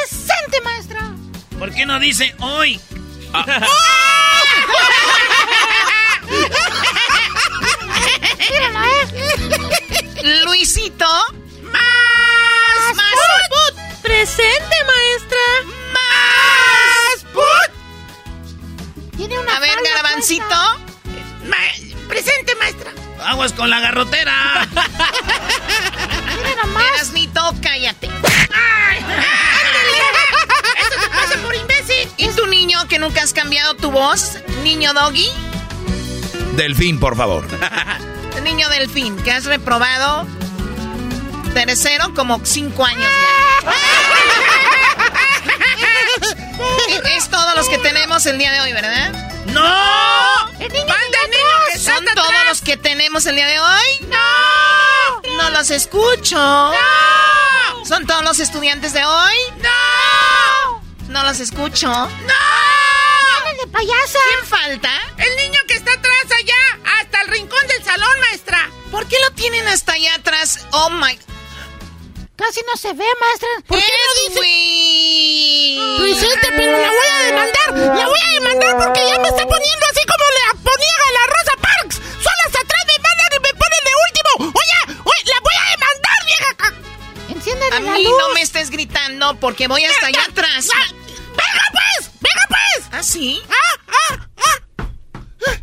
[0.09, 1.11] Presente, maestra.
[1.59, 2.79] ¿Por qué no dice hoy?
[3.33, 3.45] Ah.
[8.41, 10.31] ¿eh?
[10.45, 11.05] Luisito.
[11.63, 12.95] Más.
[12.95, 13.15] Más.
[13.49, 13.75] Put.
[14.01, 15.45] Presente, maestra.
[15.93, 17.23] Más.
[17.33, 17.71] Put.
[19.17, 20.55] Tiene una A ver, garbancito.
[22.07, 22.91] presente, maestra.
[23.25, 24.67] Aguas con la garrotera.
[26.37, 26.83] Mira nomás.
[26.95, 28.09] Erasmito, cállate.
[28.53, 28.97] ¡Ay!
[30.79, 32.09] ¡Eso te pasa por imbécil!
[32.17, 34.39] ¿Y tu niño que nunca has cambiado tu voz?
[34.63, 35.29] ¿Niño doggy?
[36.55, 37.45] Delfín, por favor.
[38.43, 40.27] Niño delfín, que has reprobado
[41.53, 43.71] tercero como cinco años ya.
[47.17, 49.11] es todos los que tenemos el día de hoy, ¿verdad?
[49.47, 50.51] ¡No!
[50.59, 50.93] ¡El niño
[51.77, 54.07] ¿Son todos los que tenemos el día de hoy?
[54.07, 55.37] ¡No!
[55.37, 56.37] No los escucho.
[56.37, 57.85] ¡No!
[57.85, 59.35] ¿Son todos los estudiantes de hoy?
[59.57, 60.81] ¡No!
[61.07, 61.87] No los escucho.
[61.87, 62.61] ¡No!
[63.57, 64.19] de payasa!
[64.29, 64.89] ¿Quién falta?
[65.17, 66.79] El niño que está atrás allá,
[67.21, 68.69] hasta el rincón del salón, maestra.
[68.89, 70.65] ¿Por qué lo tienen hasta allá atrás?
[70.71, 71.17] Oh my.
[72.35, 73.49] Casi no se ve, maestra.
[73.67, 74.39] ¿Por qué no dice?
[76.55, 77.97] Pero la voy a demandar.
[77.97, 81.23] La voy a demandar porque ya me está poniendo así como le ponía a la
[81.27, 81.95] Rosa Parks.
[81.95, 84.31] Solo hasta atrás me mandan y me ponen de último.
[84.59, 86.49] Oye, oye, la voy a demandar, vieja.
[87.29, 90.67] Enciéndale A mí no me estés gritando porque voy hasta allá atrás.
[90.69, 92.11] ¡Venga, pues!
[92.19, 92.85] ¡Venga, pues!
[92.91, 93.41] ¿Ah, sí?
[93.49, 94.70] ¡Ah, ah, ah!
[95.47, 95.55] ¡Ah!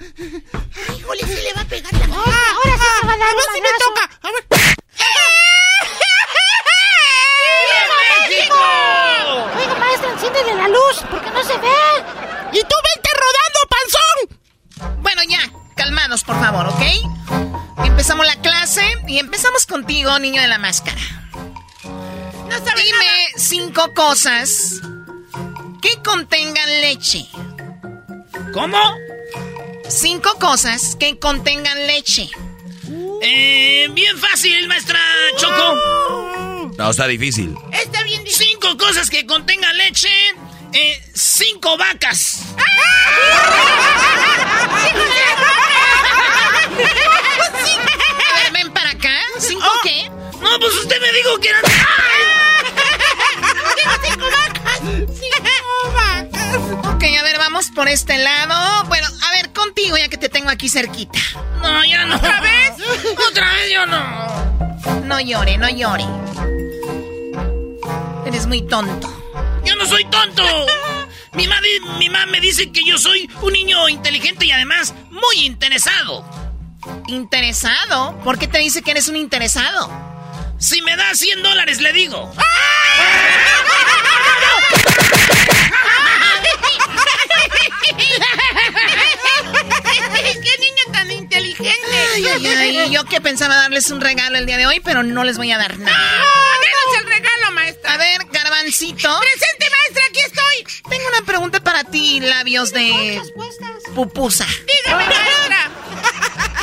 [0.89, 2.17] Ay, Juli, sí le va a pegar la gana.
[2.17, 4.11] Ah, ahora sí ah, me va a dar ¡Ah, un si me toca.
[4.23, 4.45] A ver.
[9.57, 11.69] Oiga, maestro, enciéndele la luz, porque no se ve.
[12.53, 15.03] ¡Y tú vente rodando, panzón!
[15.03, 15.41] Bueno, ya,
[15.77, 17.85] calmanos, por favor, ¿ok?
[17.85, 21.01] Empezamos la clase y empezamos contigo, niño de la máscara.
[21.85, 23.29] No Dime nada.
[23.37, 24.81] cinco cosas
[25.83, 27.29] que contengan leche.
[28.53, 28.79] ¿Cómo?
[29.89, 32.29] Cinco cosas que contengan leche.
[33.23, 34.99] Eh, bien fácil, maestra
[35.39, 36.73] Choco.
[36.77, 37.55] No, está difícil.
[37.73, 38.49] Está bien difícil.
[38.51, 40.09] Cinco cosas que contengan leche.
[40.73, 42.43] Eh, cinco vacas.
[46.79, 49.15] A ver, ven para acá.
[49.39, 49.81] ¿Cinco Oh.
[49.83, 50.11] qué?
[50.41, 51.63] No, pues usted me dijo que eran.
[54.05, 54.79] cinco vacas.
[55.19, 55.39] Cinco
[55.95, 56.95] vacas.
[56.95, 58.85] Ok, a ver, vamos por este lado.
[58.85, 59.08] Bueno,
[59.97, 61.19] ya que te tengo aquí cerquita.
[61.63, 62.17] No, ya no.
[62.17, 62.73] ¿Otra vez?
[63.31, 65.03] Otra vez yo no.
[65.05, 66.05] No llore, no llore.
[68.27, 69.09] Eres muy tonto.
[69.65, 70.43] Yo no soy tonto.
[71.33, 71.61] Mi mamá,
[71.99, 76.25] mi mamá me dice que yo soy un niño inteligente y además muy interesado.
[77.07, 78.19] ¿Interesado?
[78.25, 79.89] ¿Por qué te dice que eres un interesado?
[80.59, 82.33] Si me da 100 dólares, le digo.
[90.43, 91.73] ¡Qué niño tan inteligente!
[92.15, 92.47] Ay, ay,
[92.79, 95.51] ay, yo que pensaba darles un regalo el día de hoy, pero no les voy
[95.53, 95.97] a dar nada.
[95.97, 97.95] ¡Denos el regalo, maestra!
[97.95, 99.21] A ver, garbancito.
[99.21, 100.05] ¡Presente, maestra!
[100.09, 100.83] ¡Aquí estoy!
[100.91, 103.21] Tengo una pregunta para ti, labios de
[103.95, 104.47] pupusa.
[104.47, 105.71] Dígame, maestra.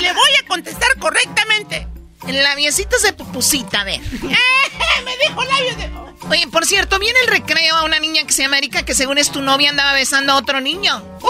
[0.02, 1.88] Le voy a contestar correctamente.
[2.27, 3.99] Labiositos de pupusita, a ver.
[5.03, 5.91] Me dijo labios de...
[6.30, 9.18] Oye, por cierto, viene el recreo a una niña que se llama Erika, que según
[9.19, 10.97] es tu novia andaba besando a otro niño.
[11.22, 11.27] ¡Uh!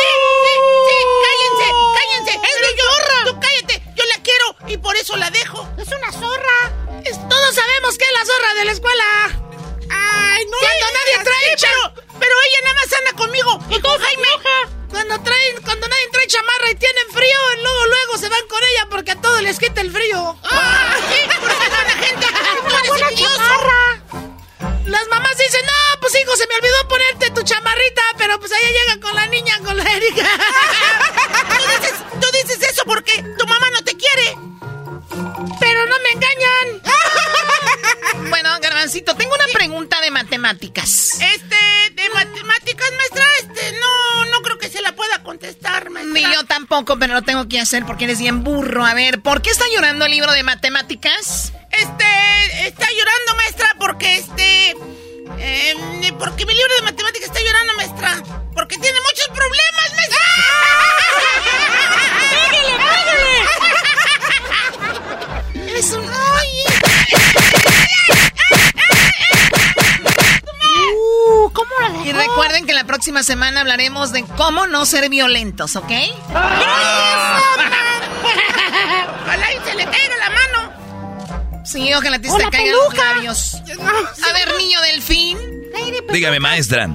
[0.00, 0.08] Sí,
[0.44, 0.54] sí,
[0.88, 2.32] sí, cállense, cállense.
[2.32, 3.32] Es de yo.
[3.32, 5.68] Tú cállate, yo la quiero y por eso la dejo.
[5.76, 6.72] Es una zorra.
[7.28, 9.04] Todos sabemos que es la zorra de la escuela.
[9.90, 10.56] Ay, no.
[10.58, 14.28] Cuando nadie trae pero, pero ella nada más anda conmigo y con Jaime.
[14.90, 18.86] Cuando traen, cuando nadie trae chamarra y tienen frío, luego luego se van con ella
[18.90, 20.36] porque a todos les quita el frío.
[20.44, 22.26] Ah, sí, porque no la gente.
[22.26, 23.42] Eres buena envidioso.
[24.86, 28.70] Las mamás dicen, no, pues hijo, se me olvidó ponerte tu chamarrita, pero pues ella
[28.70, 30.22] llega con la niña, con la Erika.
[31.48, 34.36] Tú dices, tú dices eso porque tu mamá no te quiere.
[35.60, 36.82] Pero no me engañan.
[38.30, 41.18] Bueno, garbancito, tengo una pregunta de matemáticas.
[41.20, 41.56] Este,
[41.94, 46.12] de matemáticas, maestra, este, no, no creo que se la pueda contestar, maestra.
[46.14, 48.84] Ni yo tampoco, pero lo tengo que hacer porque eres bien burro.
[48.84, 51.52] A ver, ¿por qué está llorando el libro de matemáticas?
[51.70, 54.76] Este, está llorando, maestra, porque este.
[55.38, 55.74] eh,
[56.18, 58.22] porque mi libro de matemáticas está llorando, maestra.
[58.54, 60.20] Porque tiene muchos problemas, maestra.
[62.30, 62.74] ¡Pégale,
[65.74, 66.04] Eres un...
[70.94, 72.04] Uh, ¿Cómo la dejó?
[72.04, 75.90] Y recuerden que la próxima semana hablaremos de cómo no ser violentos, ¿ok?
[79.24, 81.64] Ojalá y se le caiga la mano.
[81.64, 83.54] Sí, ojalá te ¡O te la caigan los labios.
[83.54, 85.36] A ver, niño delfín.
[86.12, 86.88] Dígame, maestra.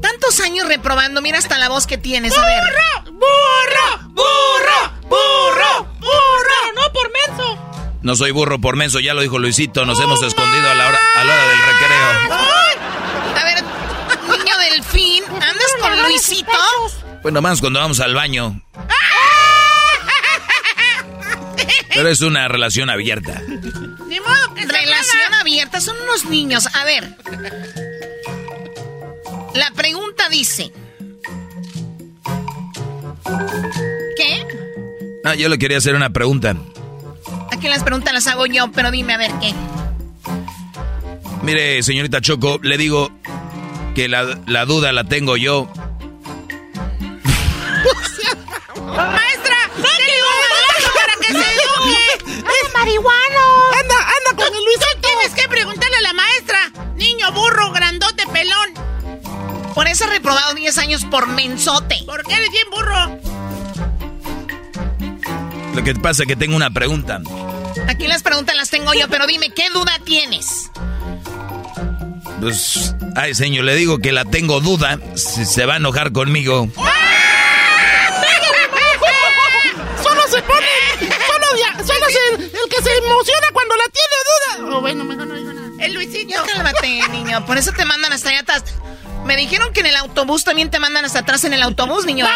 [0.00, 2.38] Tantos años reprobando, mira hasta la voz que tienes.
[2.38, 2.62] A ver.
[3.06, 4.10] ¡Burro!
[4.10, 4.92] ¡Burro!
[5.08, 5.88] ¡Burro!
[5.98, 6.72] ¡Burro!
[6.76, 7.71] ¡No por menso!
[8.02, 9.84] No soy burro por menso, ya lo dijo Luisito.
[9.84, 12.06] Nos hemos escondido a la hora, a la hora del recreo.
[13.36, 13.64] A ver,
[14.38, 16.50] niño delfín, ¿andas con Luisito?
[17.22, 18.60] Pues nomás cuando vamos al baño.
[21.94, 23.40] Pero es una relación abierta.
[24.08, 26.66] Ni modo que se Relación abierta, son unos niños.
[26.74, 27.16] A ver.
[29.54, 30.72] La pregunta dice.
[34.16, 34.46] ¿Qué?
[35.24, 36.56] Ah, yo le quería hacer una pregunta.
[37.52, 39.54] Aquí las preguntas las hago yo, pero dime a ver qué.
[41.42, 43.10] Mire, señorita Choco, le digo
[43.94, 45.70] que la, la duda la tengo yo.
[48.86, 49.56] ¡Maestra!
[49.76, 52.40] ¡Denle un para que se eduque!
[52.40, 53.44] ¡Es marihuano!
[53.80, 54.86] Anda, anda con el Luisito.
[54.94, 56.72] Tú tienes que preguntarle a la maestra.
[56.96, 58.74] Niño burro, grandote, pelón.
[59.74, 61.96] Por eso he reprobado 10 años por mensote.
[62.06, 63.20] Porque eres bien burro.
[65.74, 67.20] Lo que pasa es que tengo una pregunta.
[67.88, 70.70] Aquí las preguntas las tengo yo, pero dime, ¿qué duda tienes?
[72.40, 74.98] Pues, ay, señor, le digo que la tengo duda.
[75.14, 76.68] Si se va a enojar conmigo.
[80.02, 80.66] Solo se pone.
[81.00, 84.16] Solo, dia- solo se- el que se emociona cuando la tiene
[84.66, 84.76] duda.
[84.76, 85.68] Oh, bueno, mejor no digo nada.
[85.80, 86.28] El Luisito.
[86.30, 87.44] Ya cálmate, niño.
[87.46, 88.64] Por eso te mandan hasta allá atrás.
[89.24, 92.26] Me dijeron que en el autobús también te mandan hasta atrás en el autobús, niño.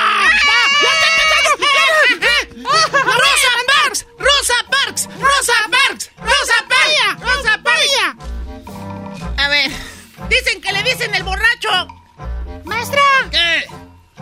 [2.66, 4.06] ¡Rosa Parks!
[4.18, 5.09] ¡Rosa Parks!
[5.20, 6.10] ¡Rosa Parks!
[6.18, 7.20] ¡Rosa Parks!
[7.20, 7.93] ¡Rosa Parks!
[9.38, 9.70] A ver.
[10.28, 11.86] Dicen que le dicen el borracho.
[12.64, 13.01] Maestra.
[13.30, 13.66] ¿Qué?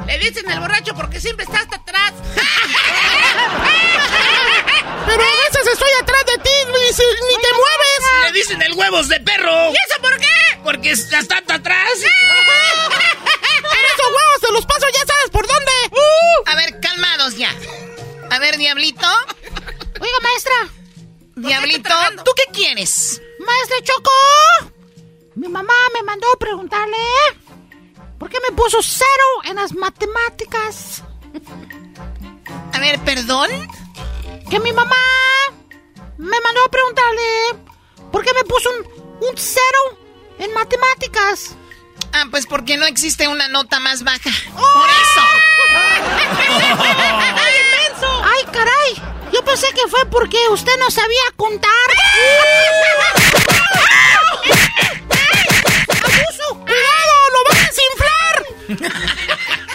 [0.06, 2.12] Le dicen el borracho porque siempre está hasta atrás.
[5.06, 8.00] Pero a veces estoy atrás de ti, ni, ni te mueves.
[8.24, 9.70] Le dicen el huevos de perro.
[9.70, 10.26] ¿Y eso por qué?
[10.62, 11.90] Porque estás tanto atrás.
[11.94, 12.08] esos
[14.08, 15.72] huevos te los paso, ya sabes por dónde.
[15.92, 16.42] Uh.
[16.50, 17.54] A ver, calmados ya.
[18.34, 19.06] A ver, Diablito.
[20.00, 20.54] Oiga, maestra.
[21.36, 21.94] Diablito,
[22.24, 23.22] ¿tú qué quieres?
[23.38, 24.10] Maestra Choco.
[25.36, 26.96] Mi mamá me mandó a preguntarle
[28.18, 29.06] por qué me puso cero
[29.44, 31.04] en las matemáticas.
[32.72, 33.50] A ver, perdón.
[34.50, 34.96] Que mi mamá
[36.18, 37.54] me mandó a preguntarle
[38.10, 40.00] por qué me puso un, un cero
[40.40, 41.54] en matemáticas.
[42.12, 44.30] Ah, pues porque no existe una nota más baja.
[44.56, 45.20] Por eso.
[48.24, 49.02] ¡Ay, caray!
[49.32, 51.70] Yo pensé que fue porque usted no sabía contar.
[55.88, 56.58] ¡Abuso!
[56.60, 57.14] ¡Cuidado!
[57.34, 58.34] ¡Lo vas a desinflar!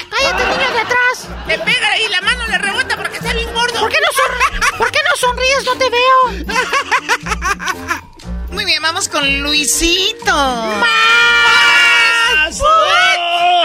[0.10, 1.28] ¡Cállate, niño de atrás!
[1.48, 3.80] Le pega y la mano le rebota porque está bien gordo.
[3.80, 5.66] ¿Por qué no, ¿Por qué no sonríes?
[5.66, 6.32] No te veo.
[8.52, 10.34] Muy bien, vamos con Luisito.
[10.34, 10.90] ¡Más!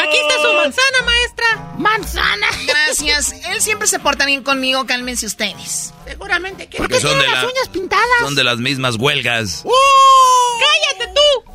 [0.03, 1.03] Aquí está su manzana,
[1.35, 1.75] maestra.
[1.79, 2.47] ¡Manzana!
[2.67, 3.33] Gracias.
[3.47, 5.93] Él siempre se porta bien conmigo, cálmense ustedes.
[6.07, 6.79] Seguramente que.
[6.79, 8.05] Porque son de las uñas pintadas.
[8.21, 9.63] Son de las mismas huelgas.
[9.65, 10.59] ¡Oh!
[10.61, 11.51] ¡Cállate tú!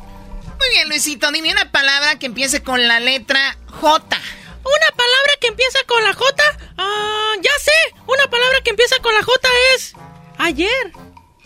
[0.58, 4.20] Muy bien, Luisito, dime una palabra que empiece con la letra J.
[4.62, 6.44] ¿Una palabra que empieza con la J?
[6.76, 8.02] Ah, ya sé.
[8.06, 9.94] Una palabra que empieza con la J es
[10.38, 10.92] ayer.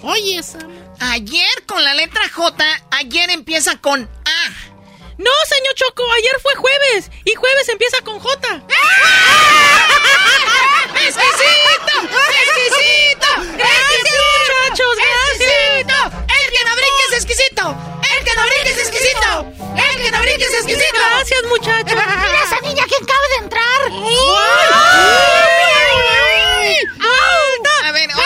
[0.01, 0.71] Oye, Sam.
[1.01, 4.74] Ayer con la letra J, ayer empieza con A.
[5.17, 8.63] No, señor Choco, ayer fue jueves y jueves empieza con J.
[10.97, 11.95] ¡Exquisito!
[12.43, 13.29] ¡Exquisito!
[13.57, 16.13] Gracias, muchachos, gracias.
[16.27, 17.77] ¡El que no brinque es exquisito!
[18.17, 19.47] ¡El que no brinque es exquisito!
[19.77, 20.95] ¡El que no brinque es exquisito!
[20.95, 21.95] Gracias, muchachos.
[21.95, 23.83] Mira esa niña que acaba de entrar.
[27.85, 28.23] A ver, hoy,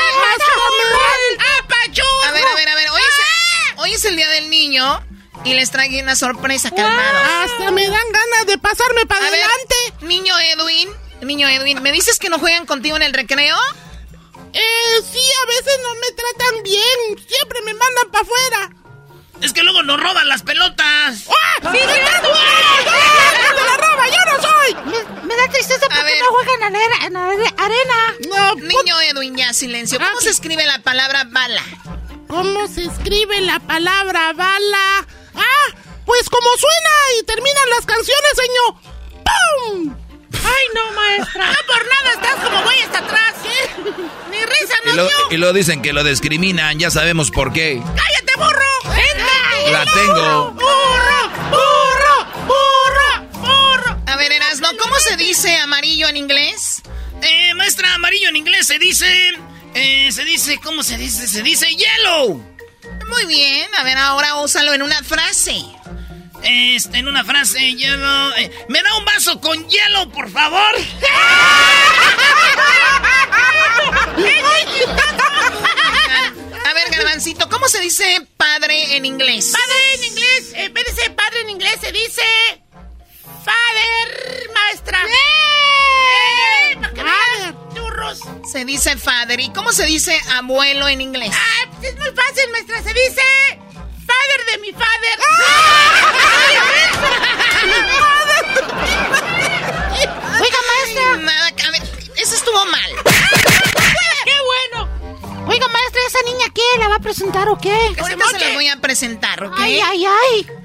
[2.25, 5.03] a ver, a ver, a ver, hoy es, hoy es el día del niño
[5.45, 7.51] y les traigo una sorpresa, calmados.
[7.53, 9.75] Hasta me dan ganas de pasarme para A ver, adelante.
[10.07, 10.89] niño Edwin,
[11.23, 13.57] niño Edwin, ¿me dices que no juegan contigo en el recreo?
[14.53, 17.27] Eh, sí, a veces no me tratan bien.
[17.29, 18.71] Siempre me mandan para afuera.
[19.43, 21.25] Es que luego nos roban las pelotas.
[21.29, 21.71] ¡Ah!
[21.73, 21.79] ¡Sí!
[21.81, 23.53] ¡Ah!
[23.55, 24.09] ¡Me la roba!
[24.09, 24.75] ¡Yo no soy!
[24.87, 26.19] Me, me da tristeza porque ver.
[26.21, 27.07] no juegan en arena.
[27.07, 28.15] En are- arena.
[28.29, 29.99] No, Niño Edwin, ya, silencio.
[30.01, 31.63] ¿Cómo se escribe la palabra bala?
[32.29, 35.07] ¿Cómo se escribe la palabra bala?
[35.35, 35.75] ¡Ah!
[36.05, 36.91] Pues como suena
[37.21, 38.75] y terminan las canciones, señor.
[39.25, 39.97] ¡Pum!
[40.33, 41.47] Ay, no, maestra.
[41.47, 43.71] No por nada estás como güey hasta atrás, ¿eh?
[44.31, 45.17] Ni risa Y nos lo, dio.
[45.31, 47.83] y lo dicen que lo discriminan, ya sabemos por qué.
[47.83, 48.95] ¡Cállate, burro!
[48.97, 49.73] ¡Vente!
[49.73, 50.51] La tengo.
[50.53, 51.31] ¡Burro!
[51.51, 52.47] ¡Burro!
[52.47, 53.29] ¡Burro!
[53.41, 54.03] ¡Burro!
[54.07, 56.83] A ver, Erasno, ¿cómo se dice amarillo en inglés?
[57.23, 59.33] Eh, maestra, amarillo en inglés se dice.
[59.75, 61.27] Eh, se dice, ¿cómo se dice?
[61.29, 62.43] Se dice yellow.
[63.09, 65.57] Muy bien, a ver, ahora úsalo en una frase.
[66.43, 68.31] Este, en una frase, yellow.
[68.37, 70.75] eh, ¿Me da un vaso con hielo, por favor?
[76.65, 79.53] A ver, Garbancito, ¿cómo se dice padre en inglés?
[79.53, 82.23] Padre en inglés, en vez de ser padre en inglés se dice
[83.45, 84.99] father, maestra.
[85.07, 86.77] ¡Eh!
[86.81, 86.95] Para
[87.99, 88.21] churros.
[88.51, 89.41] Se dice father.
[89.41, 91.33] ¿Y cómo se dice abuelo en inglés?
[91.33, 92.83] Ah, pues es muy fácil, maestra.
[92.83, 93.23] Se dice
[94.07, 95.19] father de mi father.
[100.41, 101.17] Oiga, maestra.
[101.17, 101.83] Nada, a ver,
[102.17, 102.91] eso estuvo mal.
[104.25, 104.35] ¡Qué
[104.73, 104.89] bueno!
[105.49, 106.63] Oiga, maestra, ¿esa niña qué?
[106.79, 107.75] ¿La va a presentar o qué?
[107.99, 109.55] Ahorita se las voy a presentar, ¿ok?
[109.59, 110.58] Ay, ay, ay.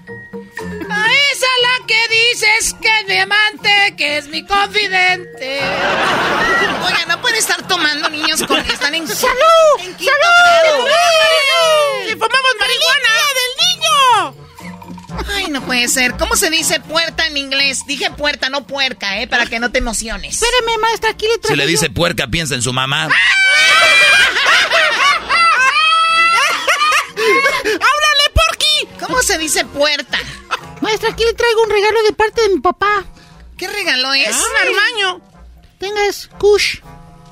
[1.88, 5.60] Que dices que es mi amante, que es mi confidente.
[6.86, 9.34] Oiga, no pueden estar tomando niños con están en ¡Salud!
[9.80, 10.06] en ¡Salud!
[10.06, 10.86] grado.
[12.06, 13.10] ¡Le fumamos marihuana!
[13.36, 15.26] del niño!
[15.36, 16.16] Ay, no puede ser.
[16.18, 17.86] ¿Cómo se dice puerta en inglés?
[17.86, 19.28] Dije puerta, no puerca, ¿eh?
[19.28, 20.42] Para que no te emociones.
[20.42, 23.04] Espéreme, maestra, aquí le Si traje le dice puerca, piensa en su mamá.
[27.16, 28.88] ¡Háblale, Porky!
[29.06, 30.20] ¿Cómo se dice puerta?
[30.84, 33.06] Maestra, aquí le traigo un regalo de parte de mi papá.
[33.58, 34.36] ¿Qué regalo es?
[34.36, 35.22] Un armaño.
[35.80, 36.82] Tenga, es Kush.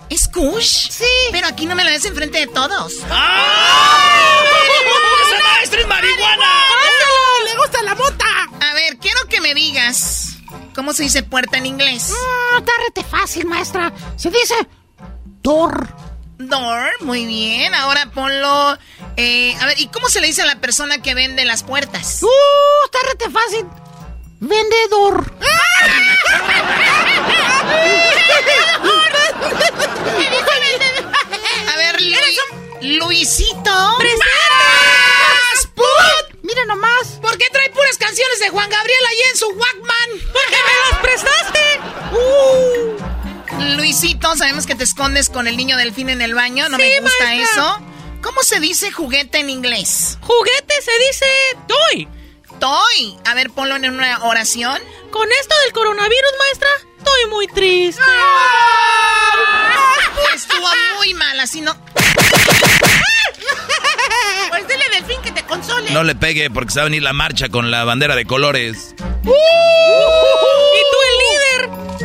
[0.10, 0.90] ¿Es Kush?
[0.90, 1.04] Sí.
[1.34, 3.00] Pero aquí no me lo ves enfrente de todos.
[3.10, 4.42] ¡Ah!
[5.28, 6.46] ¡Esa maestra es marihuana!
[6.46, 8.26] ¡Ah, ¡Le gusta la mota!
[8.62, 10.38] A ver, quiero que me digas
[10.74, 12.14] cómo se dice puerta en inglés.
[12.16, 13.92] Ah, está rete fácil, maestra.
[14.16, 14.56] Se dice
[15.44, 15.90] door.
[16.50, 17.74] Door, muy bien.
[17.76, 18.78] Ahora ponlo.
[19.18, 22.22] eh, a ver, ¿y cómo se le dice a la persona que vende las puertas?
[22.24, 23.66] Uh, está rete fácil.
[24.40, 25.32] Vendedor.
[31.74, 32.40] A ver, Luis.
[32.82, 33.98] Luisito.
[36.42, 37.20] Mira nomás.
[37.22, 40.10] ¿Por qué trae puras canciones de Juan Gabriel ahí en su Walkman?
[40.34, 41.80] Porque me las prestaste.
[42.14, 42.98] Uh.
[43.60, 46.70] Luisito, sabemos que te escondes con el niño delfín en el baño.
[46.70, 47.80] No me gusta eso.
[48.22, 50.18] ¿Cómo se dice juguete en inglés?
[50.22, 51.26] Juguete se dice
[51.68, 52.08] toy.
[52.60, 53.18] Toy.
[53.26, 54.80] A ver, ponlo en una oración.
[55.12, 58.02] Con esto del coronavirus, maestra, estoy muy triste.
[60.36, 60.68] Estuvo
[60.98, 61.76] muy mal, así no.
[64.50, 65.90] Pues dile delfín que te console.
[65.92, 68.96] No le pegue porque se va a venir la marcha con la bandera de colores.
[69.00, 69.32] ¡Uh!
[70.78, 72.01] y tú el líder.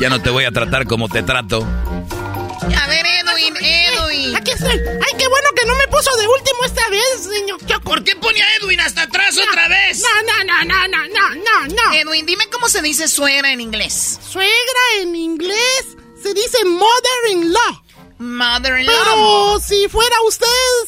[0.00, 1.58] Ya no te voy a tratar como te trato.
[1.62, 4.36] A ver, Edwin, Edwin.
[4.36, 4.70] Aquí estoy.
[4.70, 7.82] Ay, qué bueno que no me puso de último esta vez, señor Choco.
[7.90, 10.00] ¿Por qué pone a Edwin hasta atrás otra vez?
[10.02, 11.92] No, no, no, no, no, no, no, no.
[11.94, 14.18] Edwin, dime cómo se dice suegra en inglés.
[14.28, 14.52] Suegra
[15.00, 17.82] en inglés se dice mother-in-law.
[18.18, 18.94] Mother-in-law.
[19.04, 20.46] Pero si fuera usted,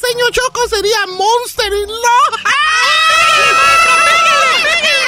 [0.08, 2.30] señor Choco, sería monster-in-law.
[3.84, 4.94] ¿Saben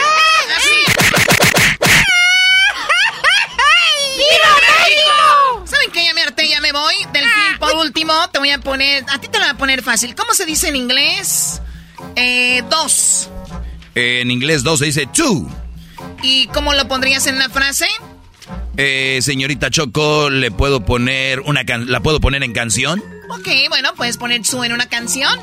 [6.76, 6.94] voy.
[7.12, 9.04] Delfín, por último, te voy a poner.
[9.08, 10.14] A ti te lo voy a poner fácil.
[10.14, 11.60] ¿Cómo se dice en inglés?
[12.14, 13.30] Eh, dos.
[13.94, 15.48] En inglés dos se dice two.
[16.22, 17.86] ¿Y cómo lo pondrías en una frase?
[18.76, 23.02] Eh, señorita Choco, ¿le puedo poner una can la puedo poner en canción?
[23.30, 25.40] Ok, bueno, puedes poner su en una canción.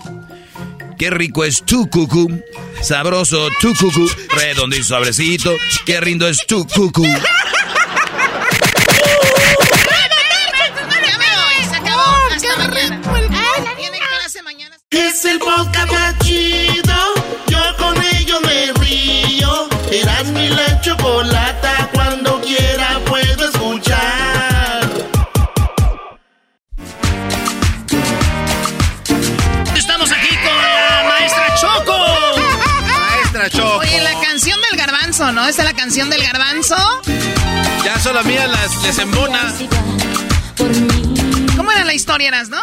[0.97, 2.43] Qué rico es tu cucu.
[2.81, 4.10] Sabroso tu cucu.
[4.30, 5.55] Redondo y suavecito.
[5.85, 7.05] Qué rindo es tu cucu.
[15.34, 16.95] El podcast más chido.
[17.47, 19.68] Yo con ello me río.
[19.91, 21.89] Eras mi la chocolata.
[21.93, 24.89] Cuando quiera puedo escuchar.
[29.76, 31.97] Estamos aquí con la maestra Choco.
[32.88, 33.77] Maestra Choco.
[33.77, 35.47] Oye, la canción del garbanzo, ¿no?
[35.47, 36.76] ¿Esta es la canción del garbanzo?
[37.84, 39.51] Ya solo a mí las les embona.
[41.57, 42.61] ¿Cómo era la historia, eras, no?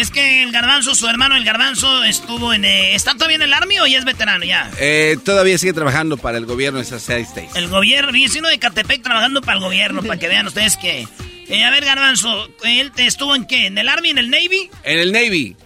[0.00, 2.64] Es que el garbanzo, su hermano el garbanzo, estuvo en...
[2.64, 4.70] eh, ¿Está todavía en el Army o ya es veterano ya?
[4.78, 7.54] Eh, todavía sigue trabajando para el gobierno de seis states.
[7.54, 11.06] El gobierno, vecino de Catepec trabajando para el gobierno, para que vean ustedes que...
[11.48, 13.66] Eh, a ver, garbanzo, ¿él estuvo en qué?
[13.66, 14.70] ¿En el Army, en el Navy?
[14.84, 15.56] En el Navy.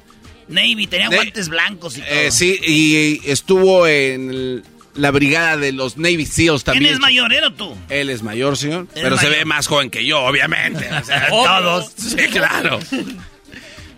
[0.49, 2.11] Navy, tenía guantes blancos y todo.
[2.11, 6.85] Eh, sí, y estuvo en el- la brigada de los Navy SEALs también.
[6.85, 7.77] ¿Quién es mayor, él o tú?
[7.89, 8.87] Él es mayor, señor.
[8.95, 10.89] Pero se ve más joven que yo, obviamente.
[10.93, 11.45] O sea, Obvio.
[11.51, 11.93] todos.
[11.97, 12.81] Sí, claro.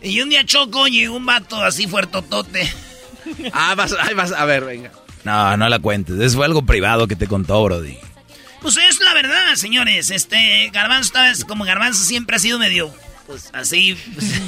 [0.07, 2.73] Y un día Choco llegó un vato así fuertotote.
[3.53, 4.93] Ah, vas, ahí vas, a ver, venga.
[5.25, 6.21] No, no la cuentes.
[6.21, 7.99] Eso fue algo privado que te contó, Brody.
[8.63, 10.13] Pues es la verdad, señores.
[10.13, 12.95] Este, Garbanzo, vez, como Garbanzo siempre ha sido medio,
[13.27, 14.31] pues así, pues,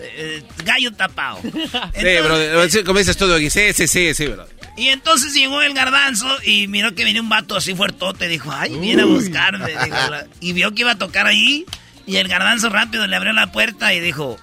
[0.00, 1.38] eh, gallo tapado.
[1.42, 2.68] Sí, bro.
[2.70, 3.50] sí, Como dices todo aquí.
[3.50, 4.46] Sí, sí, sí, sí, bro.
[4.78, 8.26] Y entonces llegó el garbanzo y miró que venía un vato así fuertote.
[8.26, 9.68] Dijo, ay, viene a buscarme.
[9.84, 9.96] dijo,
[10.40, 11.66] y vio que iba a tocar ahí.
[12.06, 14.38] Y el garbanzo rápido le abrió la puerta y dijo,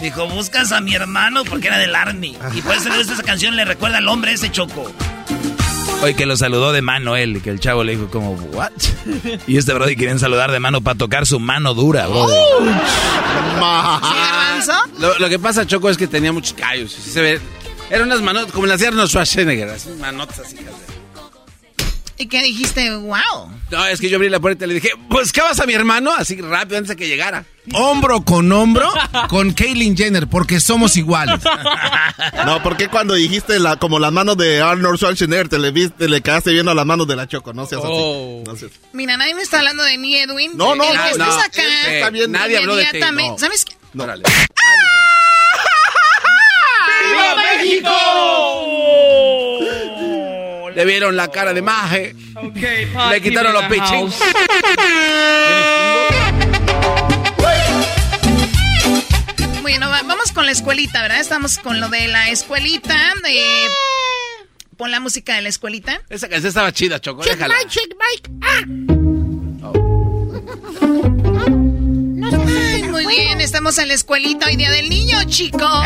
[0.00, 2.36] dijo, buscas a mi hermano porque era del Army.
[2.54, 4.90] Y por eso le gusta esa canción, le recuerda al hombre ese choco.
[6.00, 8.70] Hoy que lo saludó de mano él, y que el chavo le dijo como, ¿what?
[9.48, 12.34] Y este Brody querían saludar de mano para tocar su mano dura, Brody.
[14.98, 16.92] Lo, lo que pasa, Choco, es que tenía muchos callos.
[16.92, 17.40] Sí se ve.
[17.90, 19.70] Eran unas manotas como las de Arnold Schwarzenegger.
[19.70, 20.56] Así, manotas así.
[22.20, 22.90] ¿Y qué dijiste?
[22.96, 23.52] ¡Wow!
[23.70, 26.12] No, es que yo abrí la puerta y le dije, ¿buscabas a mi hermano?
[26.12, 27.44] Así rápido antes de que llegara.
[27.74, 28.90] Hombro con hombro
[29.28, 31.40] con Caitlyn Jenner, porque somos iguales.
[32.44, 36.20] No, porque cuando dijiste la, como las manos de Arnold Schwarzenegger, te le, viste, le
[36.22, 38.40] quedaste viendo las manos de la Choco, no seas Oh.
[38.42, 38.50] así.
[38.50, 40.52] No seas- Mira, nadie me está hablando de mí, Edwin.
[40.56, 41.24] No, no, El no, que no.
[41.30, 41.62] estás acá.
[41.92, 42.32] Está bien.
[42.32, 43.38] Nadie habló de ti, inmediatamente- no.
[43.38, 43.74] ¿Sabes qué?
[43.92, 44.04] No.
[44.06, 44.16] ¡Viva
[47.36, 47.90] México!
[50.78, 52.14] Le vieron la cara de maje.
[53.10, 54.14] Le quitaron los pichins.
[59.62, 61.18] Bueno, va- vamos con la escuelita, ¿verdad?
[61.20, 62.94] Estamos con lo de la escuelita.
[63.24, 63.66] De...
[64.76, 66.00] Pon la música de la escuelita.
[66.08, 67.24] Esa canción estaba chida, Choco.
[67.24, 67.56] Check Déjala.
[67.56, 68.30] Mike, check Mike.
[68.42, 68.62] Ah.
[72.74, 75.60] Ay, muy bien, estamos en la escuelita hoy día del niño, chicos.
[75.60, 75.78] ¿Por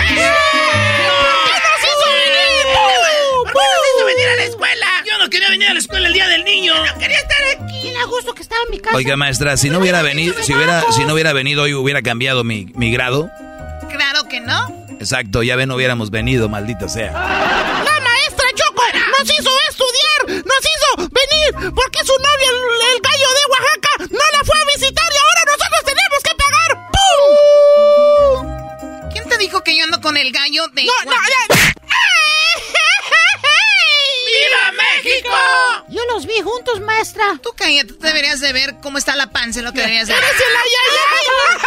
[3.53, 4.87] ¿Por qué nos hizo venir a la escuela?
[5.07, 6.75] Yo no quería venir a la escuela el día del niño.
[6.75, 7.91] No quería estar aquí.
[7.91, 8.97] Le gusto que estaba en mi casa.
[8.97, 12.45] Oiga, maestra, si no hubiera venido, si hubiera, si no hubiera venido hoy, hubiera cambiado
[12.45, 13.31] mi, mi grado.
[13.91, 14.87] Claro que no.
[14.99, 17.13] Exacto, ya ven, no hubiéramos venido, maldita sea.
[17.13, 18.83] La maestra Choco
[19.19, 24.39] nos hizo estudiar, nos hizo venir, porque su novio, el, el gallo de Oaxaca, no
[24.39, 26.91] la fue a visitar y ahora nosotros tenemos que pagar.
[26.93, 27.03] ¡Pum!
[30.03, 30.85] con el gallo de...
[30.85, 31.62] No, no, ya.
[35.13, 35.31] México!
[35.89, 37.39] Yo los vi juntos, maestra.
[37.43, 40.23] Tú cállate, tú deberías de ver cómo está la panza, lo que deberías de ver.
[40.23, 41.59] ¡Eres el ayayay!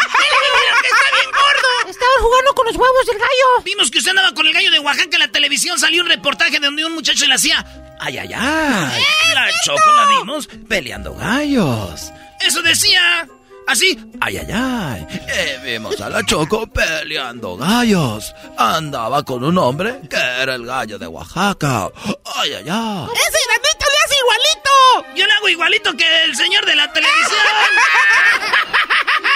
[0.82, 1.90] que está bien gordo!
[1.90, 3.64] Estaban jugando con los huevos del gallo.
[3.64, 5.80] Vimos que usted andaba con el gallo de Oaxaca en la televisión.
[5.80, 7.66] Salió un reportaje donde un muchacho le hacía...
[8.00, 9.04] ¡Ay, ay, ay!
[9.34, 12.12] La Choco la vimos peleando gallos.
[12.42, 13.28] Eso decía...
[13.68, 15.08] Así, ay, ay, ay.
[15.28, 18.34] Eh, vimos a la Choco peleando gallos.
[18.58, 21.90] Andaba con un hombre que era el gallo de Oaxaca.
[22.36, 23.08] Ay, ay, ay.
[23.14, 25.16] ¡Ese granito le hace igualito!
[25.16, 27.40] Yo le hago igualito que el señor de la televisión.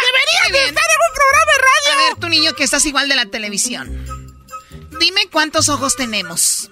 [0.05, 1.93] Deberías de estar en un programa de radio.
[1.93, 4.05] A ver, tu niño que estás igual de la televisión.
[4.99, 6.69] Dime cuántos ojos tenemos.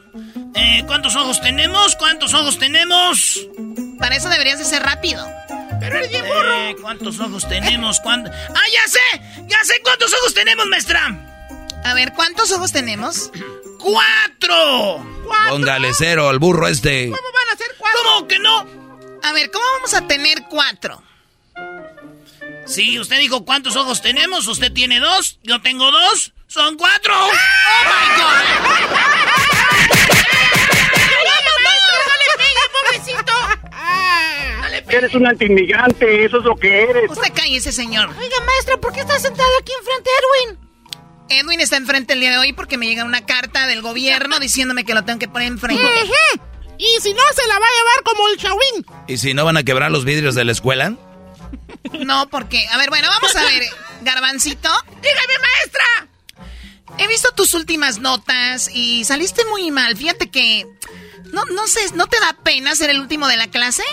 [0.53, 1.95] Eh, ¿cuántos ojos tenemos?
[1.95, 3.39] ¿Cuántos ojos tenemos?
[3.99, 5.25] Para eso deberías de ser rápido.
[5.79, 6.53] Pero el burro.
[6.53, 7.99] Eh, ¿Cuántos ojos tenemos?
[7.99, 8.31] ¿Cuánto?
[8.31, 9.45] ¡Ah, ya sé!
[9.47, 11.07] ¡Ya sé cuántos ojos tenemos, maestra!
[11.83, 13.31] A ver, ¿cuántos ojos tenemos?
[13.79, 15.05] ¡Cuatro!
[15.25, 15.49] ¿Cuatro?
[15.49, 17.09] Póngale cero al burro este.
[17.09, 17.99] ¿Cómo van a ser cuatro?
[18.03, 18.65] ¿Cómo que no?
[19.23, 21.03] A ver, ¿cómo vamos a tener cuatro?
[22.65, 24.47] Sí, usted dijo cuántos ojos tenemos.
[24.47, 26.33] Usted tiene dos, yo tengo dos.
[26.47, 27.13] ¡Son cuatro!
[27.13, 29.26] ¡Oh, my God!
[34.89, 37.11] Eres un antiinmigrante, eso es lo que eres.
[37.11, 38.09] Usted cállese, señor.
[38.09, 40.67] Oiga, maestra, ¿por qué está sentado aquí enfrente de Edwin?
[41.29, 44.85] Edwin está enfrente el día de hoy porque me llega una carta del gobierno diciéndome
[44.85, 45.83] que lo tengo que poner enfrente.
[46.77, 48.85] Y si no, se la va a llevar como el chawín.
[49.07, 50.95] ¿Y si no van a quebrar los vidrios de la escuela?
[52.05, 52.65] No, porque...
[52.67, 53.63] A ver, bueno, vamos a ver.
[54.01, 54.69] Garbancito.
[55.01, 56.07] Dígame, maestra.
[56.99, 59.97] He visto tus últimas notas y saliste muy mal.
[59.97, 60.67] Fíjate que...
[61.33, 63.83] No, no sé, ¿no te da pena ser el último de la clase?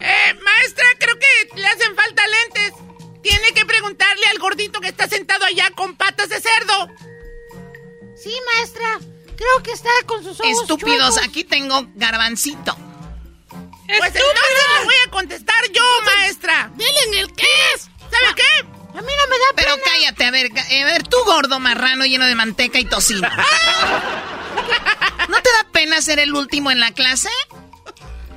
[0.00, 2.72] Eh, maestra, creo que le hacen falta lentes.
[3.22, 6.88] Tiene que preguntarle al gordito que está sentado allá con patas de cerdo.
[8.16, 8.98] Sí, maestra.
[9.36, 11.28] Creo que está con sus ojos Estúpidos, chuecos.
[11.28, 12.76] aquí tengo garbancito.
[13.86, 16.70] Pues entonces le voy a contestar yo, maestra.
[16.74, 17.82] Dile en el qué es.
[18.10, 18.66] ¿Sabe qué?
[18.98, 19.82] A mí no me da Pero pena.
[19.84, 23.28] cállate, a ver, a ver, tú gordo marrano lleno de manteca y tocino.
[25.28, 27.28] ¿No te da pena ser el último en la clase?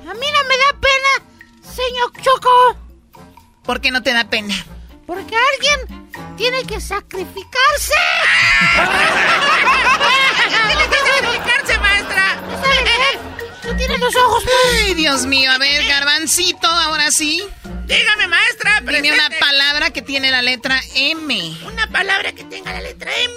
[0.08, 1.33] A mí no me da pena,
[1.74, 2.76] señor Choco.
[3.64, 4.54] ¿Por qué no te da pena?
[5.06, 7.94] Porque alguien tiene que sacrificarse.
[10.66, 12.40] tiene que sacrificarse, maestra.
[12.62, 13.68] ¿Sabe qué?
[13.68, 14.44] No tiene los ojos.
[14.84, 17.46] Ay, Dios mío, a ver, garbancito, ahora sí.
[17.86, 18.80] Dígame, maestra.
[18.80, 21.56] Dime una palabra que tiene la letra M.
[21.66, 23.36] Una palabra que tenga la letra M.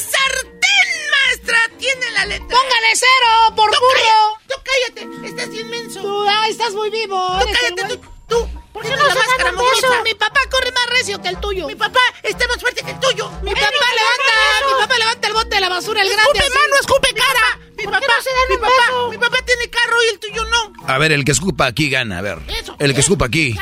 [0.00, 1.58] Sartén, maestra.
[1.78, 4.37] Tiene la letra Póngale cero, por Tú burro.
[4.68, 5.26] Cállate.
[5.26, 6.00] Estás inmenso.
[6.00, 7.20] Tú, ay, estás muy vivo.
[7.40, 8.00] Tú cállate.
[8.28, 8.48] Tú.
[8.72, 10.02] ¿Por qué no la máscara mugrosa.
[10.04, 11.66] Mi papá corre más recio que el tuyo.
[11.66, 13.30] Mi papá está más fuerte que el tuyo.
[13.42, 16.38] Mi papá levanta, mi papá levanta el bote de la basura, el grande.
[16.38, 17.58] Escupe mano, escupe cara.
[17.76, 18.06] Mi ¿Por papá,
[18.50, 20.72] mi papá, mi papá tiene carro y el tuyo no.
[20.86, 22.38] A ver, el que escupa aquí gana, a ver.
[22.48, 22.76] Eso.
[22.78, 23.56] El que escupa aquí.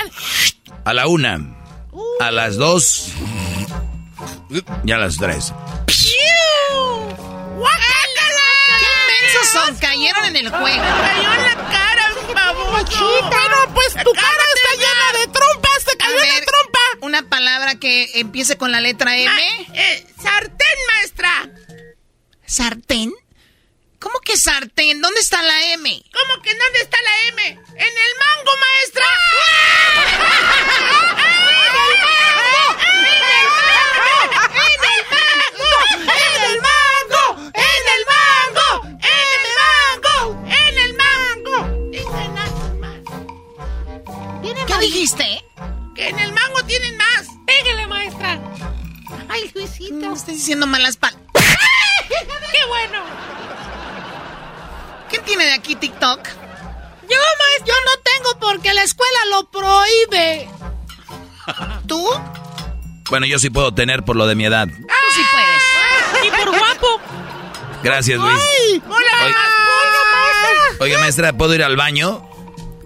[0.84, 1.38] A la una.
[2.20, 3.12] A las dos.
[4.84, 5.52] Y a las tres.
[9.80, 10.82] Cayeron en el juego.
[10.82, 13.22] cayó en la cara, baboso.
[13.28, 15.84] Bueno, pues tu cara está llena de trompas.
[15.84, 16.80] Te cayó en la trompa.
[17.02, 19.30] una palabra que empiece con la letra M.
[19.30, 19.38] Ah,
[19.74, 21.48] eh, sartén, maestra.
[22.44, 23.14] ¿Sartén?
[24.00, 25.00] ¿Cómo que sartén?
[25.00, 26.02] ¿Dónde está la M?
[26.12, 27.42] ¿Cómo que dónde está la M?
[27.48, 29.06] ¡En el mango, maestra!
[32.86, 33.75] ¡En
[44.78, 45.44] ¿Qué dijiste?
[45.94, 47.28] ¡Que en el mango tienen más!
[47.46, 48.38] ¡Pégale, maestra!
[49.28, 50.12] ¡Ay, Luisito!
[50.12, 51.24] Estoy diciendo malas palabras.
[51.34, 53.02] ¡Qué bueno!
[55.08, 56.28] ¿Quién tiene de aquí TikTok?
[57.08, 57.66] Yo, maestra.
[57.66, 60.48] Yo no tengo porque la escuela lo prohíbe.
[61.86, 62.06] ¿Tú?
[63.08, 64.68] Bueno, yo sí puedo tener por lo de mi edad.
[64.68, 64.74] Tú
[65.14, 66.26] sí puedes.
[66.26, 67.00] Y por guapo.
[67.82, 68.42] Gracias, Luis.
[68.42, 68.82] ¡Ay!
[68.86, 69.36] ¡Hola!
[70.80, 72.28] Oiga, maestra, ¿puedo ir al baño?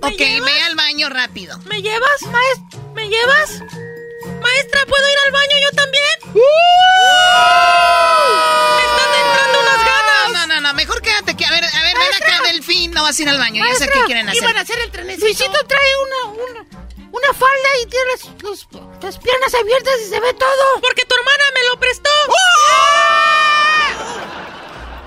[0.02, 1.59] Ok, ve al baño rápido.
[1.66, 2.81] ¿Me llevas, maestra?
[2.94, 3.51] ¿Me llevas?
[4.40, 6.05] Maestra, ¿puedo ir al baño yo también?
[6.35, 6.40] ¡Me
[8.82, 10.32] están entrando unas ganas!
[10.32, 11.44] No, no, no, mejor quédate aquí.
[11.44, 12.93] A ver, a ver, ven acá, Delfín.
[12.93, 13.64] No vas a ir al baño.
[13.64, 14.43] Yo sé Maestra, qué quieren hacer.
[14.43, 15.27] Iban a hacer el trenecito.
[15.27, 16.60] Luisito trae una, una,
[17.12, 18.68] una falda y tiene las, los-
[19.02, 20.81] las piernas abiertas y se ve todo.
[20.81, 22.10] Porque tu hermana me lo prestó.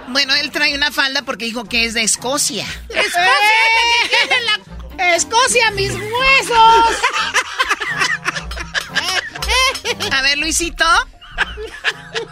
[0.07, 2.68] Bueno, él trae una falda porque dijo que es de Escocia.
[2.90, 4.60] Escocia es la que tiene la...
[4.98, 6.95] Escocia, mis huesos.
[10.11, 10.86] A ver, Luisito.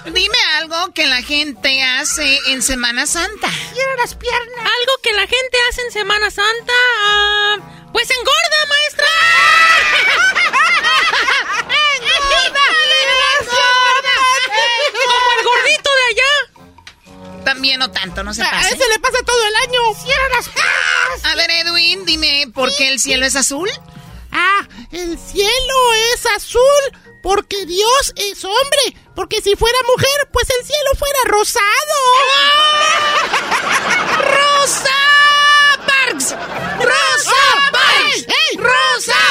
[0.05, 3.49] Dime algo que la gente hace en Semana Santa.
[3.73, 4.59] Quiero las piernas.
[4.59, 6.73] Algo que la gente hace en Semana Santa.
[6.99, 7.57] Ah,
[7.91, 9.07] pues engorda, maestra.
[13.51, 14.17] ¡Engorda!
[15.05, 16.50] Como el gordito de allá.
[17.53, 18.75] También no tanto, no se A pase.
[18.75, 19.79] ese le pasa todo el año.
[20.01, 21.25] Cierra las piernas.
[21.25, 23.69] A ver, Edwin, dime, ¿por qué el cielo es azul?
[24.31, 26.61] Ah, el cielo es azul
[27.21, 28.95] porque Dios es hombre.
[29.15, 31.65] Porque si fuera mujer, pues el cielo fuera rosado.
[34.31, 34.99] ¡Rosa
[35.85, 36.31] Parks!
[36.79, 38.25] ¡Rosa Parks!
[38.27, 38.57] ¡Ey!
[38.57, 39.30] ¡Rosa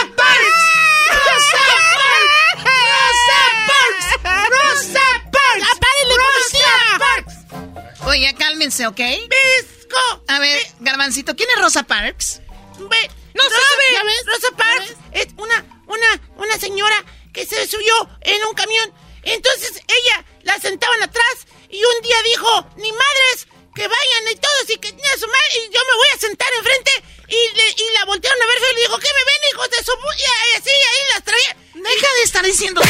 [8.10, 8.96] Oye, cálmense, ¿ok?
[8.96, 10.24] ¡Pisco!
[10.28, 12.40] A ver, Garbancito, ¿quién es Rosa Parks?
[12.78, 13.84] ¡No Rosa- sabe!
[13.92, 14.22] ¿ya ves?
[14.26, 18.92] Rosa Parks es una, una, una señora que se subió en un camión.
[19.22, 23.46] Entonces ella la sentaban atrás y un día dijo, ni madres,
[23.76, 26.48] que vayan y todos y que tenía su madre y yo me voy a sentar
[26.58, 26.90] enfrente
[27.28, 29.76] y, le- y la voltearon a ver y le dijo, ¿qué me ven hijos de
[29.84, 29.92] su...
[29.92, 31.56] pu-?" Y así ahí las traía.
[31.74, 32.82] Deja de estar diciendo...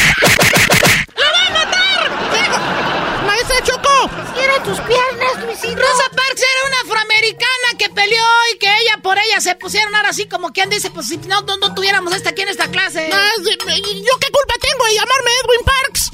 [1.15, 3.25] ¡La va a matar!
[3.25, 4.09] ¡Maestra Choco!
[4.35, 5.81] ¡Cierra tus piernas, Luisito!
[5.81, 10.09] Rosa Parks era una afroamericana que peleó y que ella por ella se pusieron ahora
[10.09, 13.09] así como quien dice, pues si no, no, no tuviéramos esta aquí en esta clase.
[13.13, 16.11] Ah, sí, ¿y ¿Yo qué culpa tengo de llamarme Edwin Parks?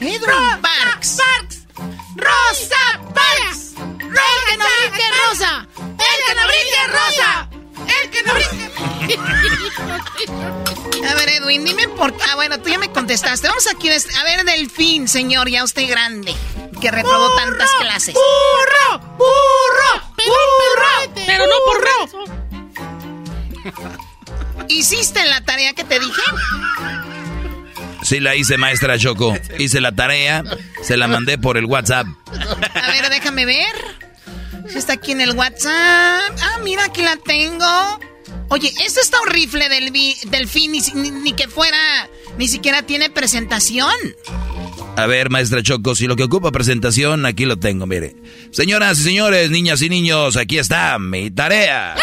[0.00, 1.16] Edwin Parks.
[1.16, 1.66] Parks.
[2.16, 3.74] Rosa Parks.
[3.78, 5.66] El que no brinque rosa.
[5.78, 7.48] El que no brinque rosa.
[7.80, 8.32] El que no.
[11.08, 12.22] A ver, Edwin, dime por qué.
[12.30, 13.48] Ah, bueno, tú ya me contestaste.
[13.48, 13.88] Vamos aquí.
[13.90, 16.34] A ver, Delfín, señor, ya usted grande,
[16.80, 18.14] que reprobó tantas clases.
[18.14, 18.98] ¡Burro!
[19.16, 20.02] ¡Burro!
[20.16, 21.12] ¡Burro!
[21.26, 22.36] Pero no ¡Burro!
[24.68, 26.22] ¿Hiciste la tarea que te dije?
[28.02, 29.36] Sí la hice, maestra Choco.
[29.58, 30.44] Hice la tarea,
[30.82, 32.06] se la mandé por el WhatsApp.
[32.74, 33.95] A ver, déjame ver.
[34.68, 35.70] Si está aquí en el WhatsApp.
[36.42, 38.00] Ah, mira, aquí la tengo.
[38.48, 43.10] Oye, esto está horrible del vi- delfín, ni, ni- ni que fuera, ni siquiera tiene
[43.10, 43.92] presentación.
[44.96, 48.16] A ver, maestra Choco, si lo que ocupa presentación, aquí lo tengo, mire.
[48.52, 51.96] Señoras y señores, niñas y niños, aquí está mi tarea.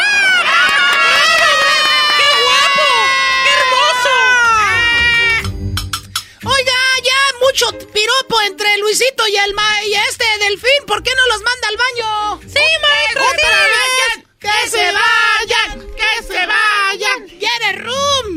[6.46, 10.86] Oiga, ya mucho piropo entre Luisito y el ma y este delfín.
[10.88, 12.43] ¿Por qué no los manda al baño?
[12.54, 13.56] Sí, maestro, ¡Otra sí.
[13.74, 14.14] vez!
[14.40, 15.70] ¡Que se vayan!
[15.96, 17.20] ¡Que se vayan!
[17.40, 18.28] ¡Quiere room!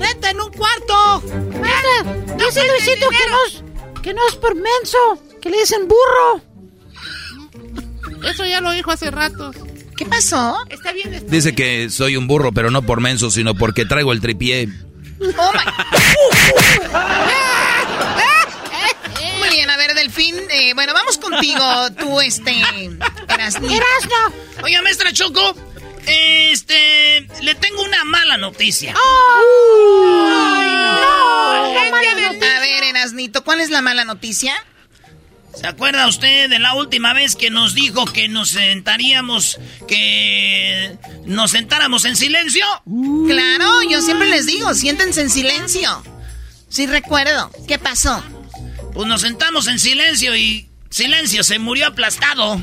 [0.00, 1.22] ¡Reta en un cuarto!
[1.60, 1.96] Maestra,
[2.36, 3.62] dice Luisito que no, es,
[4.02, 4.98] que no es por menso,
[5.40, 6.42] que le dicen burro.
[8.28, 9.52] Eso ya lo dijo hace rato.
[9.96, 10.58] ¿Qué pasó?
[10.68, 11.14] Está bien.
[11.14, 14.68] está Dice que soy un burro, pero no por menso, sino porque traigo el tripié.
[15.20, 15.60] Oh my.
[19.38, 20.36] Muy bien, a ver, Delfín.
[20.50, 21.62] eh, bueno, vamos contigo,
[21.98, 22.52] tú, este.
[23.28, 23.74] Erasnito.
[23.74, 24.34] Erasno.
[24.62, 25.54] Oiga, maestra Choco,
[26.06, 28.94] este, le tengo una mala noticia.
[32.46, 34.54] A ver, Erasnito, ¿cuál es la mala noticia?
[35.54, 41.52] ¿Se acuerda usted de la última vez que nos dijo que nos sentaríamos, que nos
[41.52, 42.66] sentáramos en silencio?
[43.26, 46.02] Claro, yo siempre les digo, siéntense en silencio.
[46.68, 47.50] Sí recuerdo.
[47.66, 48.22] ¿Qué pasó?
[48.96, 52.54] Pues nos sentamos en silencio y silencio se murió aplastado.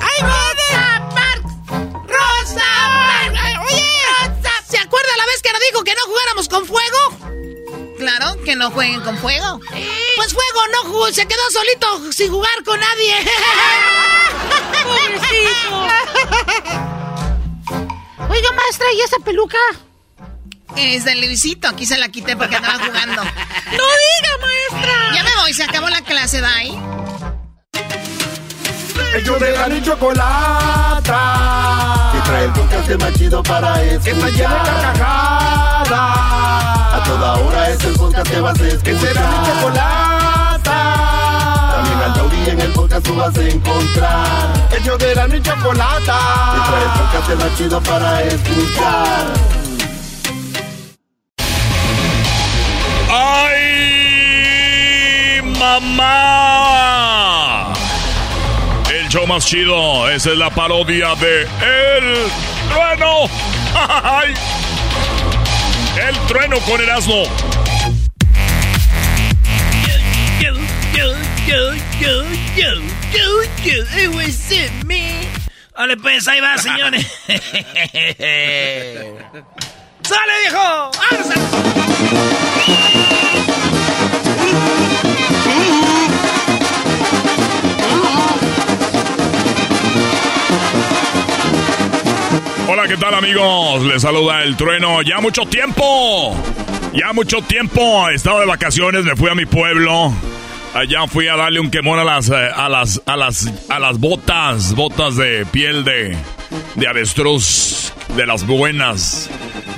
[0.00, 1.54] ¡Ay, Rosa Parks!
[2.08, 2.64] ¡Rosa
[3.62, 3.92] ¡Oye!
[4.68, 6.98] ¿Se acuerda la vez que nos dijo que no jugáramos con fuego?
[7.96, 9.60] Claro, que no jueguen con fuego.
[10.16, 13.14] Pues fuego no jugó, se quedó solito sin jugar con nadie.
[18.28, 19.58] Oiga, maestra, ¿y esa peluca?
[20.76, 23.22] Es de Luisito, aquí se la quité porque andaba jugando.
[23.22, 23.30] ¡No
[23.72, 24.92] diga, maestra!
[25.14, 26.78] Ya me voy, se acabó la clase, bye.
[29.14, 31.10] Ellos de la ni chocolata.
[32.12, 34.02] Que trae el podcast más chido para escuchar.
[34.02, 35.90] Que está llena de carcajadas.
[36.94, 38.82] A toda hora es el podcast que vas a escuchar.
[38.82, 40.78] Que será mi chocolata.
[41.74, 44.68] También al taurí en el podcast tú vas a encontrar.
[44.80, 46.18] Ellos de la ni chocolata.
[46.54, 49.26] Que trae el podcast más chido para escuchar.
[53.14, 54.22] ¡Ay,
[55.58, 56.14] mamá!
[58.90, 61.48] El show más chido, es la parodia de El
[62.70, 63.28] Trueno.
[66.08, 67.24] El Trueno con Erasmo.
[70.40, 70.54] Yo.
[75.76, 77.06] Vale, pues ahí va, señores.
[80.02, 80.90] ¡Sale, viejo!
[92.68, 93.84] Hola, ¿qué tal amigos?
[93.84, 95.02] Les saluda el trueno.
[95.02, 96.34] Ya mucho tiempo.
[96.94, 98.08] Ya mucho tiempo.
[98.08, 100.12] He estado de vacaciones, me fui a mi pueblo.
[100.74, 103.98] Allá fui a darle un quemón a las, eh, a las, a las, a las
[103.98, 106.16] botas, botas de piel de,
[106.76, 109.28] de avestruz, de las buenas,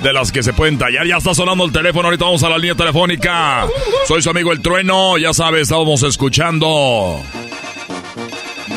[0.05, 1.07] de las que se pueden tallar.
[1.07, 3.65] Ya está sonando el teléfono, ahorita vamos a la línea telefónica.
[4.07, 7.19] Soy su amigo el trueno, ya sabes, estábamos escuchando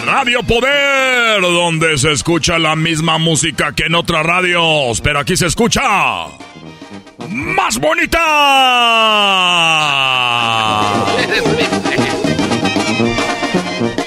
[0.07, 5.47] Radio Poder, donde se escucha la misma música que en otras radios, pero aquí se
[5.47, 5.83] escucha
[7.29, 8.19] más bonita.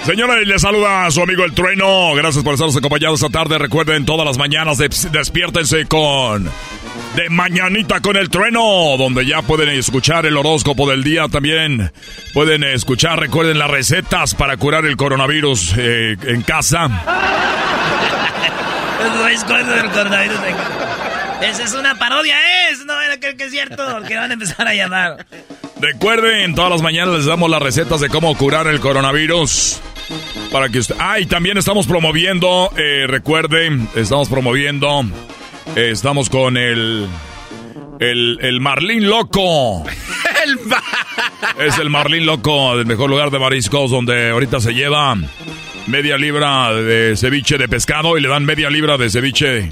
[0.06, 2.16] Señores, les saluda a su amigo El Trueno.
[2.16, 3.60] Gracias por estarnos acompañados esta tarde.
[3.60, 6.50] Recuerden, todas las mañanas despiértense con
[7.16, 11.92] de Mañanita con el Trueno, donde ya pueden escuchar el horóscopo del día también.
[12.34, 16.88] Pueden escuchar, recuerden las recetas para curar el coronavirus eh, en casa.
[21.42, 22.36] Esa es una parodia,
[22.70, 25.26] es, no creo que es cierto, que van a empezar a llamar.
[25.80, 29.82] Recuerden, todas las mañanas les damos las recetas de cómo curar el coronavirus.
[30.52, 30.96] Para que usted...
[31.00, 35.04] Ah, y también estamos promoviendo, eh, recuerden, estamos promoviendo
[35.76, 37.08] estamos con el.
[38.00, 39.84] El, el Marlín Loco.
[41.60, 45.16] es el Marlín Loco del mejor lugar de mariscos donde ahorita se lleva
[45.86, 49.70] media libra de ceviche de pescado y le dan media libra de ceviche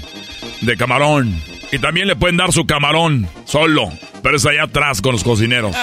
[0.60, 1.42] de camarón.
[1.72, 3.90] Y también le pueden dar su camarón solo,
[4.22, 5.74] pero es allá atrás con los cocineros.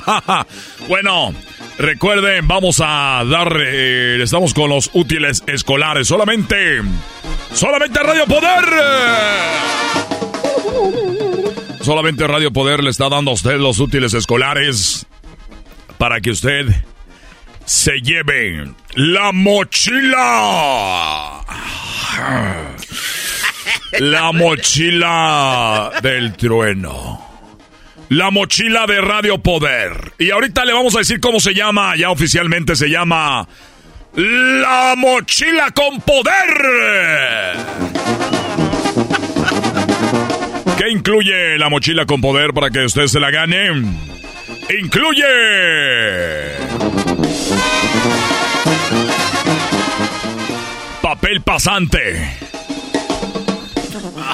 [0.88, 1.32] bueno,
[1.78, 6.80] recuerden, vamos a dar, eh, estamos con los útiles escolares solamente
[7.54, 8.64] Solamente Radio Poder.
[11.80, 15.06] Solamente Radio Poder le está dando a usted los útiles escolares
[15.96, 16.66] para que usted
[17.64, 20.64] se lleve la mochila.
[24.00, 27.24] La mochila del trueno.
[28.08, 30.12] La mochila de Radio Poder.
[30.18, 31.94] Y ahorita le vamos a decir cómo se llama.
[31.96, 33.46] Ya oficialmente se llama
[34.16, 37.54] la mochila con poder.
[40.78, 43.70] ¿Qué incluye la mochila con poder para que usted se la gane?
[44.80, 45.24] Incluye...
[51.02, 52.53] Papel pasante.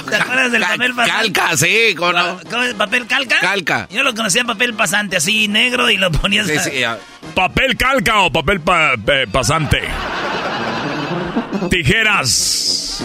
[0.08, 1.32] ¿Te acuerdas del papel pasante?
[1.32, 1.94] Calca, sí.
[1.96, 2.12] ¿cómo
[2.50, 2.74] ¿Cómo es?
[2.74, 3.38] ¿Papel calca?
[3.40, 3.88] Calca.
[3.90, 6.46] Yo lo conocía en papel pasante, así negro y lo ponías...
[6.46, 6.82] Sí, sí,
[7.34, 8.60] Papel calca o papel
[9.30, 9.82] pasante.
[11.70, 13.04] Tijeras.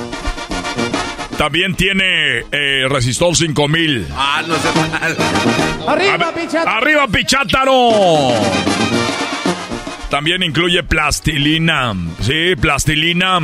[1.38, 4.08] También tiene eh, resistor 5000.
[4.16, 5.18] Ah, no sé mal.
[5.88, 6.78] ¡Arriba, Pichátaro!
[6.78, 8.34] ¡Arriba, Pichátaro!
[10.10, 11.94] También incluye plastilina.
[12.22, 13.40] Sí, plastilina.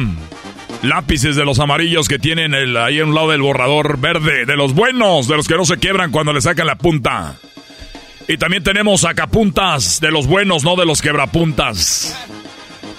[0.84, 4.46] Lápices de los amarillos que tienen el, ahí a un lado del borrador verde.
[4.46, 7.36] De los buenos, de los que no se quiebran cuando le sacan la punta.
[8.28, 12.18] Y también tenemos sacapuntas de los buenos, no de los quebrapuntas.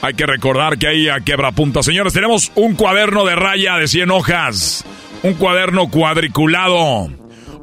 [0.01, 1.85] Hay que recordar que hay a quebrapuntas.
[1.85, 4.85] Señores, tenemos un cuaderno de raya de 100 hojas.
[5.25, 7.09] Un cuaderno cuadriculado.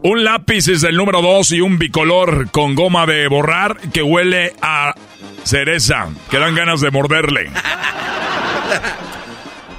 [0.01, 4.53] Un lápiz es del número 2 y un bicolor con goma de borrar que huele
[4.61, 4.95] a
[5.43, 6.09] cereza.
[6.29, 7.51] Que dan ganas de morderle.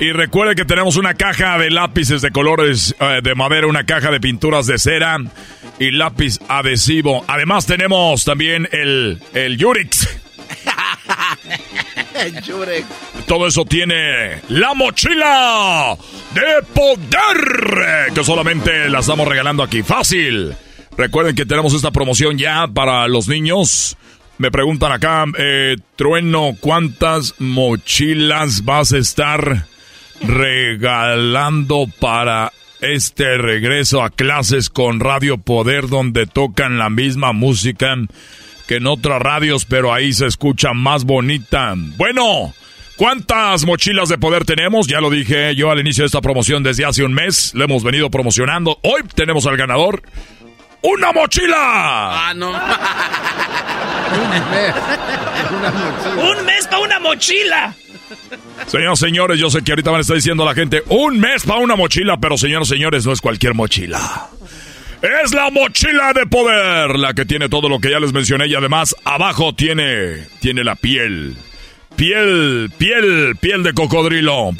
[0.00, 4.10] Y recuerde que tenemos una caja de lápices de colores eh, de madera, una caja
[4.10, 5.18] de pinturas de cera
[5.78, 7.22] y lápiz adhesivo.
[7.28, 10.08] Además tenemos también el, el Yurix.
[13.26, 15.98] Todo eso tiene la mochila
[16.32, 19.82] de poder que solamente la estamos regalando aquí.
[19.82, 20.54] Fácil.
[20.96, 23.98] Recuerden que tenemos esta promoción ya para los niños.
[24.38, 29.66] Me preguntan acá, eh, Trueno, ¿cuántas mochilas vas a estar
[30.20, 37.94] regalando para este regreso a clases con Radio Poder donde tocan la misma música
[38.66, 41.74] que en otras radios, pero ahí se escucha más bonita.
[41.76, 42.54] Bueno,
[42.96, 44.86] ¿cuántas mochilas de poder tenemos?
[44.86, 47.82] Ya lo dije yo al inicio de esta promoción desde hace un mes, lo hemos
[47.82, 48.78] venido promocionando.
[48.82, 50.02] Hoy tenemos al ganador.
[50.82, 52.28] ¡Una mochila!
[52.28, 52.50] Ah, no.
[56.16, 57.74] Un mes para una mochila.
[58.66, 61.44] Señoras señores, yo sé que ahorita van a estar diciendo a la gente un mes
[61.44, 64.28] para una mochila, pero señores señores, no es cualquier mochila.
[65.02, 68.54] Es la mochila de poder, la que tiene todo lo que ya les mencioné y
[68.54, 71.36] además abajo tiene tiene la piel
[72.00, 74.50] piel, piel, piel de cocodrilo.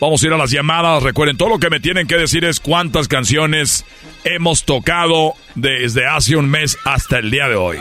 [0.00, 1.02] Vamos a ir a las llamadas.
[1.02, 3.84] Recuerden, todo lo que me tienen que decir es cuántas canciones
[4.22, 7.78] hemos tocado desde hace un mes hasta el día de hoy.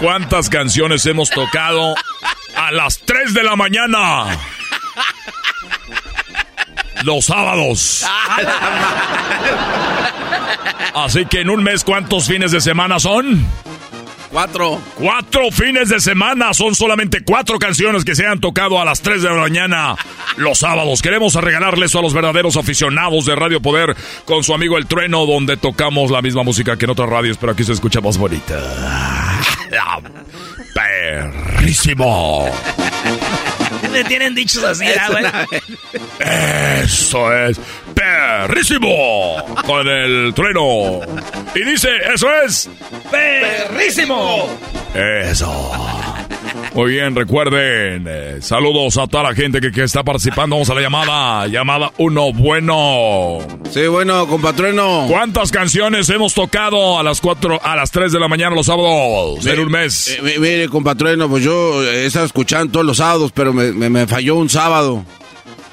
[0.00, 1.94] ¿Cuántas canciones hemos tocado
[2.56, 4.24] a las 3 de la mañana?
[7.04, 8.06] Los sábados.
[10.94, 13.46] Así que en un mes, ¿cuántos fines de semana son?
[14.30, 14.80] Cuatro.
[14.94, 16.54] Cuatro fines de semana.
[16.54, 19.96] Son solamente cuatro canciones que se han tocado a las 3 de la mañana
[20.36, 21.02] los sábados.
[21.02, 25.56] Queremos regalarles a los verdaderos aficionados de Radio Poder con su amigo El Trueno, donde
[25.56, 28.56] tocamos la misma música que en otras radios, pero aquí se escucha más bonita.
[31.10, 32.48] Perrísimo.
[33.92, 35.24] Me tienen dichos así, ¿ah, güey?
[36.84, 37.60] Eso es
[37.94, 41.00] perrísimo con el trueno.
[41.54, 42.68] Y dice, eso es
[43.10, 44.48] perrísimo.
[44.94, 45.99] Eso.
[46.72, 50.54] Muy bien, recuerden, eh, saludos a toda la gente que, que está participando.
[50.54, 51.46] Vamos a la llamada.
[51.48, 53.38] Llamada uno, bueno.
[53.70, 55.06] Sí, bueno, compatrueno.
[55.08, 59.44] ¿Cuántas canciones hemos tocado a las 4, a las 3 de la mañana los sábados
[59.44, 60.08] en un mes?
[60.16, 63.90] Eh, mi- mire, compatrueno, pues yo he estado escuchando todos los sábados, pero me, me-
[63.90, 65.04] me falló un sábado.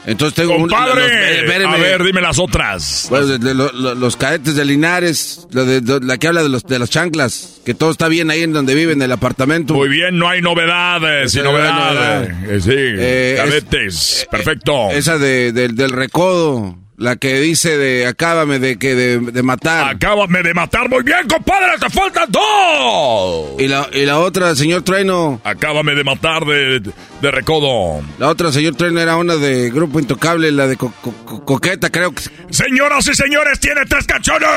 [0.07, 3.07] Entonces tengo un- los- eh, a ver, dime las otras.
[3.09, 6.63] Bueno, de- de lo- lo- los cadetes de Linares, de, la que habla de, los,
[6.63, 9.73] de las chanclas, que todo está bien ahí en donde vive, en el apartamento.
[9.73, 12.23] Muy bien, no hay novedades, sin Esa no hay novedad.
[12.49, 14.89] Eh, sí, Eh, es- cadetes, perfecto.
[14.91, 19.89] Esa de, del- del recodo, la que dice de acábame de que de, de matar.
[19.93, 23.49] Acábame de matar, muy bien, compadre, te faltan dos.
[23.59, 25.39] Y la, y la otra, señor Trueno.
[25.43, 26.81] Acábame de matar de,
[27.21, 28.01] de recodo.
[28.19, 31.89] La otra, señor Trueno, era una de Grupo Intocable, la de Co- Co- Co- Coqueta,
[31.89, 32.21] creo que...
[32.51, 34.47] Señoras y señores, tiene tres canciones.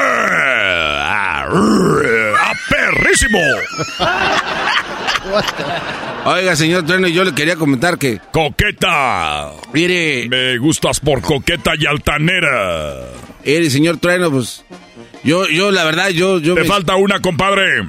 [1.53, 3.39] ¡Ah, perrísimo!
[6.24, 8.20] Oiga, señor Trueno, yo le quería comentar que...
[8.32, 9.51] Coqueta.
[9.73, 10.28] Mire...
[10.28, 13.07] Me gustas por coqueta y altanera.
[13.45, 14.65] Mire, señor Trueno, pues...
[15.24, 16.39] Yo, yo, la verdad, yo...
[16.39, 17.87] yo Te me- falta una, compadre.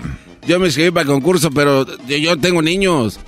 [0.47, 3.19] Yo me inscribí para el concurso, pero yo tengo niños.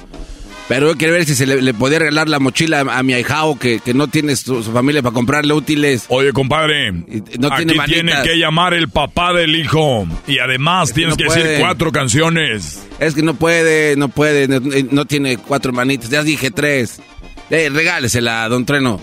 [0.68, 3.14] Pero yo quería ver si se le, le podía regalar la mochila a, a mi
[3.14, 6.06] ahijao que, que no tiene su, su familia para comprarle útiles.
[6.07, 10.07] Oye, compadre, no aquí tiene tiene que llamar el papá del hijo.
[10.26, 12.81] Y además tienes no que decir cuatro canciones.
[12.99, 14.61] Es que no puede, no puede, no,
[14.91, 16.10] no tiene cuatro manitas.
[16.10, 17.02] Ya dije tres.
[17.49, 19.02] Eh, regálesela, don Treno.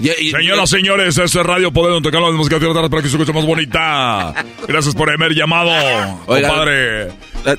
[0.00, 3.08] Y- y- Señoras, señores, este es Radio Poder, donde tocamos la música de para que
[3.08, 4.34] se escuche más bonita.
[4.68, 5.70] Gracias por haber llamado,
[6.26, 6.48] Oiga.
[6.48, 7.08] compadre.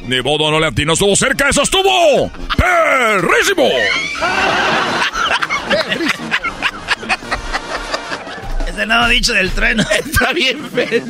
[0.06, 2.30] Ni bodo no le atinó, estuvo cerca, eso estuvo.
[2.58, 3.70] ¡Perrísimo!
[8.68, 9.84] Es el nuevo dicho del trueno.
[9.98, 10.60] Está bien,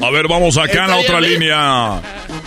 [0.04, 1.34] A ver, vamos acá en la Está otra bien.
[1.40, 2.02] línea.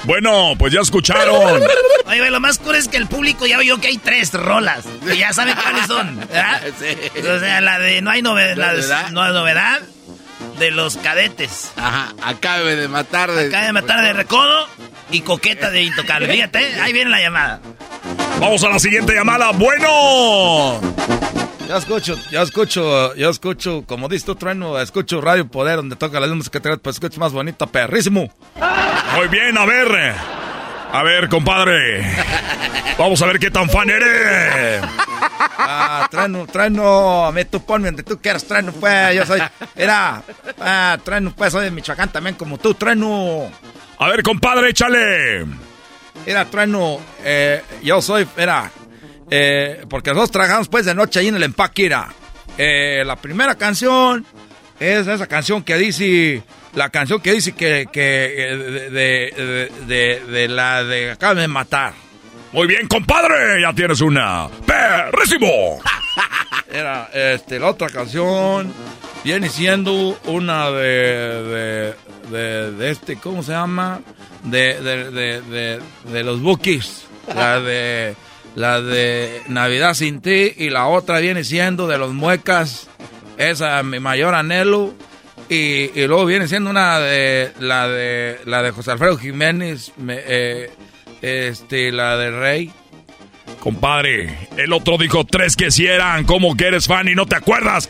[0.05, 1.63] Bueno, pues ya escucharon.
[2.07, 4.85] Oye, lo más cool es que el público ya vio que hay tres rolas.
[5.13, 6.63] Y ya saben cuáles son, ¿verdad?
[7.37, 9.81] O sea, la de no hay novedad, la de- no hay novedad
[10.59, 11.71] de los cadetes.
[11.77, 13.47] Ajá, acabe de matar de...
[13.49, 14.67] Acaba de matar de recodo
[15.11, 16.33] y coqueta de intocable.
[16.33, 17.61] Fíjate, ahí viene la llamada.
[18.41, 19.53] Vamos a la siguiente llamada.
[19.53, 20.81] Bueno.
[21.71, 26.19] Yo escucho, yo escucho, yo escucho, como dices tú, Trueno, escucho Radio Poder, donde toca
[26.19, 28.29] la música que te pues escucho más bonita, perrísimo.
[29.15, 30.17] Muy bien, a ver.
[30.93, 32.05] A ver, compadre.
[32.99, 34.83] Vamos a ver qué tan fan eres.
[35.59, 39.41] Ah, Trueno, Trueno, mí tú ponme donde tú quieras, Trueno, pues, yo soy,
[39.77, 40.25] era,
[40.59, 43.49] ah, Trueno, pues, soy de Michoacán también, como tú, Trueno.
[43.97, 45.47] A ver, compadre, échale.
[46.27, 48.73] Era, Trueno, eh, yo soy, era,
[49.31, 52.09] eh, porque nosotros trabajamos, pues, de noche ahí en el empaque, era.
[52.59, 54.27] Eh, la primera canción
[54.79, 56.43] es esa canción que dice,
[56.75, 58.57] la canción que dice que, que, eh,
[58.91, 61.95] de, de, de, la de acá de matar.
[62.53, 64.49] Muy bien, compadre, ya tienes una.
[64.67, 65.81] ¡Perrísimo!
[66.73, 68.73] Era, este, la otra canción
[69.23, 71.95] viene siendo una de, de,
[72.31, 74.01] de, de este, ¿cómo se llama?
[74.45, 77.07] De, de, de, de, de los Bookies.
[77.35, 78.17] La de,
[78.57, 82.89] la de Navidad sin ti y la otra viene siendo de los Muecas.
[83.39, 84.93] Esa, mi mayor anhelo.
[85.49, 90.21] Y, y luego viene siendo una de, la de, la de José Alfredo Jiménez, me-
[90.25, 90.71] eh,
[91.23, 92.73] este, la de Rey.
[93.59, 96.25] Compadre, el otro dijo tres que si eran.
[96.25, 97.89] ¿Cómo que eres fan y no te acuerdas?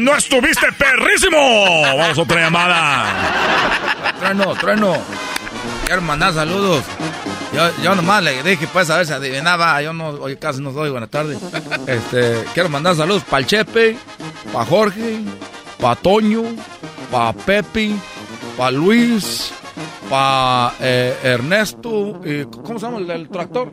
[0.00, 1.82] ¡No estuviste perrísimo!
[1.96, 4.12] Vamos a otra llamada.
[4.18, 4.96] Trueno, trueno.
[5.86, 6.82] Quiero mandar saludos.
[7.56, 9.80] Yo, yo nomás le dije, pues, a ver si adivinaba.
[9.80, 10.90] Yo no, hoy casi no soy.
[10.90, 11.38] Buenas tardes.
[11.86, 13.96] Este, quiero mandar saludos para el Chepe,
[14.52, 15.20] para Jorge,
[15.80, 16.42] para Toño,
[17.10, 17.92] para Pepe,
[18.58, 19.52] para Luis,
[20.10, 22.20] para Ernesto.
[22.26, 23.72] y ¿Cómo se llama el del tractor?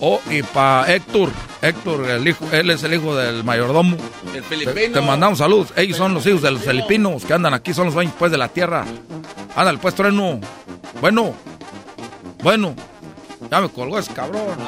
[0.00, 3.98] Oh, y para Héctor, Héctor, el hijo, él es el hijo del mayordomo.
[4.34, 4.94] El filipino.
[4.94, 5.74] Te, mandamos saludos.
[5.76, 8.38] Ellos son los hijos de los filipinos que andan aquí, son los dueños pues de
[8.38, 8.86] la tierra.
[9.54, 10.40] Ándale, pues, trueno.
[11.02, 11.34] Bueno,
[12.42, 12.74] bueno.
[13.54, 14.58] Ya me colgó ese cabrón.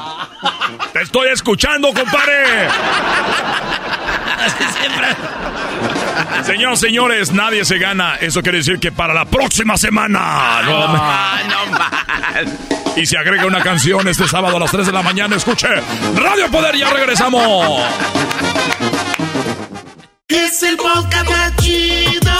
[0.93, 2.69] ¡Te estoy escuchando, compadre!
[6.45, 8.15] Señoras, señores, nadie se gana.
[8.21, 10.63] Eso quiere decir que para la próxima semana.
[10.63, 11.03] No, no
[12.95, 15.35] Y se agrega una canción este sábado a las 3 de la mañana.
[15.35, 15.67] Escuche
[16.15, 17.83] Radio Poder, ya regresamos.
[20.29, 22.33] Es el podcast más chido.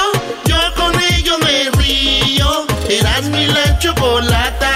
[0.45, 2.67] Yo con ello me río.
[2.89, 4.76] Eras mi la chocolata.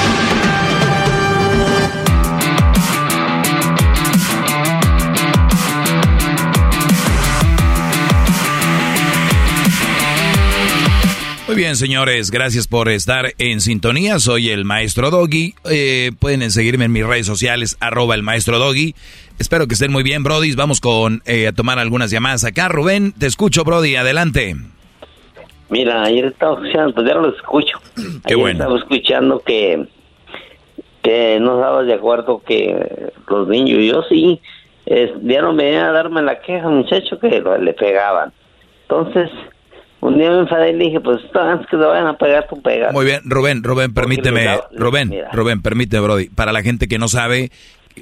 [11.51, 14.19] Muy bien, señores, gracias por estar en sintonía.
[14.19, 15.53] Soy el maestro Doggy.
[15.69, 18.95] Eh, pueden seguirme en mis redes sociales, arroba el maestro Doggy.
[19.37, 20.55] Espero que estén muy bien, Brody.
[20.55, 22.69] Vamos con eh, a tomar algunas llamadas acá.
[22.69, 23.97] Rubén, te escucho, Brody.
[23.97, 24.55] Adelante.
[25.67, 27.81] Mira, ayer estaba escuchando, pues ya lo escucho.
[27.95, 28.59] Qué ayer bueno.
[28.63, 29.87] Estaba escuchando que,
[31.03, 34.39] que no estabas de acuerdo que los niños, yo sí,
[34.85, 38.31] es, ya no me a darme la queja, muchacho, que le pegaban.
[38.83, 39.29] Entonces,
[40.01, 42.61] un día me enfadé y le dije, pues antes que te vayan a pegar, tú
[42.61, 42.93] pegas.
[42.93, 45.29] Muy bien, Rubén, Rubén, permíteme, da- Rubén, mira.
[45.31, 46.29] Rubén, permíteme, Brody.
[46.29, 47.51] Para la gente que no sabe,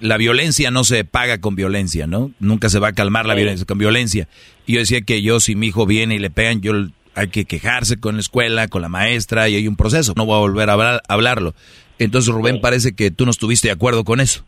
[0.01, 2.31] la violencia no se paga con violencia, ¿no?
[2.39, 3.37] Nunca se va a calmar la Sí.
[3.41, 4.27] violencia con violencia.
[4.65, 6.73] Y yo decía que yo, si mi hijo viene y le pegan, yo
[7.15, 10.13] hay que quejarse con la escuela, con la maestra, y hay un proceso.
[10.15, 11.53] No voy a volver a hablar- hablarlo.
[11.97, 14.45] Entonces, Rubén, parece que tú no estuviste de acuerdo con eso.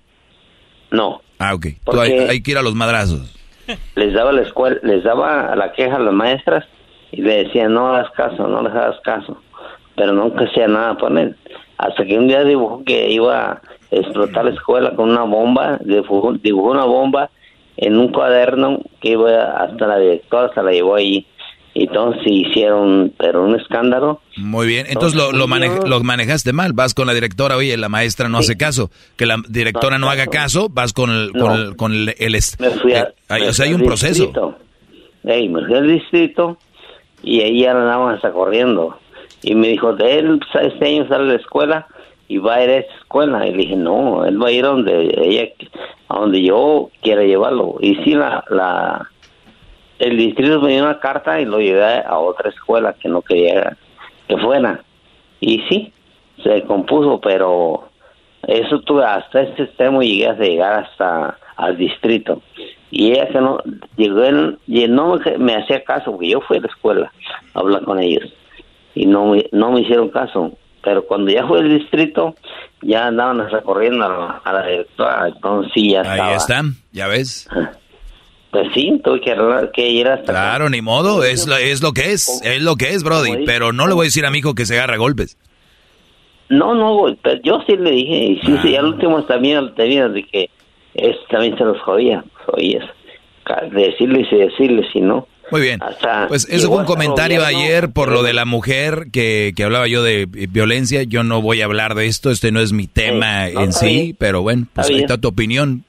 [0.90, 1.22] No.
[1.40, 1.68] Ah, ok.
[1.84, 3.36] Tú hay, hay que ir a los madrazos.
[3.95, 6.65] les daba la escuela, les daba la queja a las maestras
[7.12, 9.42] y le decían no hagas caso, no les hagas caso,
[9.96, 11.36] pero nunca hacía nada por él.
[11.78, 13.62] Hasta que un día dibujó que iba a
[13.92, 17.30] explotar la escuela con una bomba, dibujó, dibujó una bomba
[17.78, 21.26] en un cuaderno que iba hasta la directora, se la llevó ahí.
[21.74, 24.20] Entonces hicieron, pero un escándalo.
[24.36, 26.74] Muy bien, entonces lo, lo, mane- lo manejaste mal.
[26.74, 28.92] Vas con la directora, oye, la maestra no hace caso.
[29.16, 31.32] Que la directora no, haga caso, vas con el...
[31.32, 31.56] Con No.
[31.56, 34.24] el, con el, el est- Me fui a- eh, o sea, hay un al proceso.
[34.26, 34.58] distrito.
[35.24, 36.58] Ey, me fui al distrito
[37.23, 38.98] y ahí ya andaban hasta corriendo.
[39.43, 41.88] Y me dijo, él sa- este año sale de la escuela
[42.27, 43.45] y va a ir a esa escuela.
[43.48, 45.49] Y le dije, no, él va a ir a donde ella,
[46.10, 47.76] a donde yo quiera llevarlo.
[47.80, 49.10] Y sí, la, la,
[49.99, 53.77] el distrito me dio una carta y lo llevé a otra escuela que no quería
[54.27, 54.84] que fuera.
[55.39, 55.91] Y sí,
[56.43, 57.89] se compuso, pero
[58.48, 62.41] eso tuve hasta ese extremo llegué a llegar hasta al distrito.
[62.91, 63.57] Y ella que no,
[63.95, 67.11] llegó en, y no me, me hacía caso, porque yo fui a la escuela
[67.53, 68.31] a hablar con ellos.
[68.93, 70.51] Y no, me- no me hicieron caso.
[70.84, 72.35] Pero cuando ya fue el distrito,
[72.81, 75.27] ya andaban recorriendo a la, a la directora.
[75.27, 76.35] Entonces ya Ahí estaba.
[76.35, 76.61] está,
[76.91, 77.47] ya ves.
[78.51, 79.34] Pues sí, tuve que,
[79.73, 80.34] que ir hasta...
[80.34, 83.45] Claro, ni modo, es lo, es lo que es, es lo que es, Brody.
[83.45, 85.38] Pero no le voy a decir a mi hijo que se agarra golpes.
[86.49, 90.23] No, no, pero yo sí le dije, y sí, sí, al último también tenía de
[90.26, 90.49] que
[90.95, 92.85] es, también se los jodía, oías,
[93.72, 95.27] decirles y decirles, si no.
[95.51, 95.81] Muy bien.
[95.84, 99.88] Hasta Pues eso fue un comentario ayer por lo de la mujer que, que hablaba
[99.88, 101.03] yo de violencia.
[101.03, 103.85] Yo no voy a hablar de esto, este no es mi tema no, en sí,
[103.88, 104.15] bien.
[104.18, 105.84] pero bueno, pues Está ahí está tu opinión.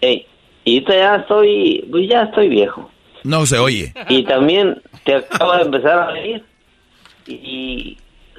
[0.00, 0.26] Ey,
[0.64, 2.88] y ya estoy, pues ya estoy viejo.
[3.24, 3.92] No se oye.
[4.08, 6.44] Y también te acaba de empezar a reír.
[7.26, 7.96] Y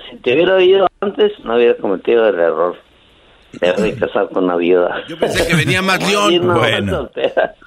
[0.09, 2.77] si te hubiera oído antes, no hubiera cometido el error
[3.59, 5.03] de haber casado con una viuda.
[5.07, 6.41] Yo pensé que venía más león.
[6.47, 7.09] Bueno.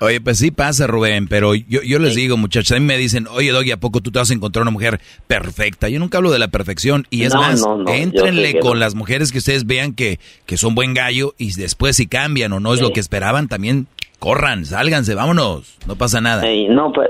[0.01, 3.27] Oye, pues sí pasa, Rubén, pero yo, yo les digo, muchachos, a mí me dicen,
[3.31, 5.89] oye, Doggy, ¿a poco tú te vas a encontrar una mujer perfecta?
[5.89, 7.07] Yo nunca hablo de la perfección.
[7.11, 8.81] Y es No, más, no, éntrenle con no.
[8.81, 12.61] las mujeres que ustedes vean que, que son buen gallo y después si cambian o
[12.61, 13.87] no es lo que esperaban, también
[14.19, 16.43] corran, sálganse, vámonos, no pasa nada.
[16.71, 17.09] No, pues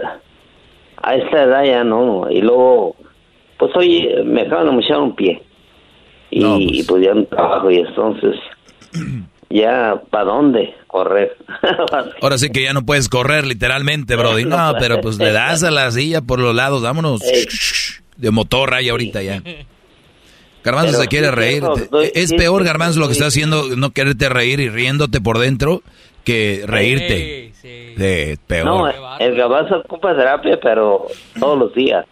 [1.02, 2.30] a esta edad ya no.
[2.30, 2.96] Y luego,
[3.58, 5.42] pues hoy me acaban de mochar un pie.
[6.30, 8.34] Y pues, ya no trabajo y entonces,
[9.50, 11.36] ya, ¿para dónde correr?
[12.22, 14.44] Ahora sí que ya no puedes correr literalmente, Brody.
[14.44, 17.20] No, pero pues le das a la silla por los lados, vámonos.
[18.16, 19.42] De motor hay ahorita ya.
[20.64, 21.62] Garbanzo Pero se quiere sí, reír.
[21.76, 25.20] estoy- Es sí, peor, sí, Garbanzo, lo que está haciendo, no quererte reír y riéndote
[25.20, 25.82] por dentro,
[26.24, 27.52] que reírte.
[27.96, 28.64] De peor.
[28.66, 31.06] No, el garbanzo ocupa terapia, pero
[31.38, 32.04] todos los días.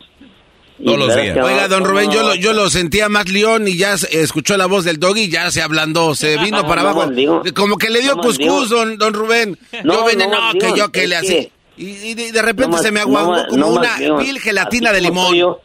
[0.84, 1.36] Todos los días.
[1.42, 4.84] Oiga, don Rubén, yo lo, yo lo sentía más león y ya escuchó la voz
[4.84, 7.10] del doggy y ya se ablandó, se vino para abajo.
[7.54, 9.58] Como que le dio cuscús, don, don Rubén.
[9.84, 11.48] yo venía, no, que yo que le hacía.
[11.78, 15.56] Y, de, repente se me aguantó como una vil gelatina de limón.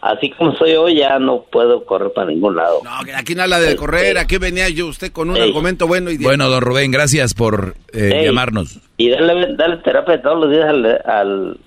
[0.00, 2.80] así como soy hoy, ya no puedo correr para ningún lado.
[2.82, 6.10] No, aquí no habla de correr, aquí venía yo usted con un argumento bueno.
[6.10, 8.80] y Bueno, don Rubén, gracias por eh, llamarnos.
[8.96, 11.58] Y darle, darle terapia todos los días al, al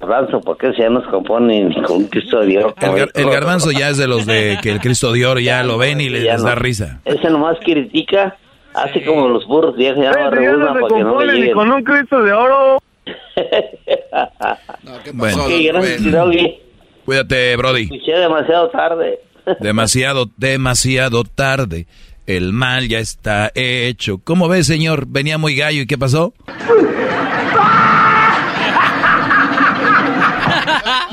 [0.00, 2.74] garbanzo, porque ese ya no se compone ni con un Cristo de Oro.
[3.14, 6.00] El, garbanzo ya es de los de que el Cristo de Oro ya, lo ven
[6.00, 7.00] y les, da risa.
[7.04, 8.36] Ese nomás critica,
[8.74, 12.32] así como los burros, ya se llama para que no ni con un Cristo de
[12.32, 12.78] Oro.
[14.82, 15.46] no, ¿qué pasó,
[17.04, 17.82] Cuídate, Brody.
[17.82, 19.20] Escuché demasiado tarde.
[19.60, 21.86] demasiado, demasiado tarde.
[22.26, 24.18] El mal ya está hecho.
[24.24, 25.06] ¿Cómo ve, señor?
[25.06, 26.34] Venía muy gallo y ¿qué pasó?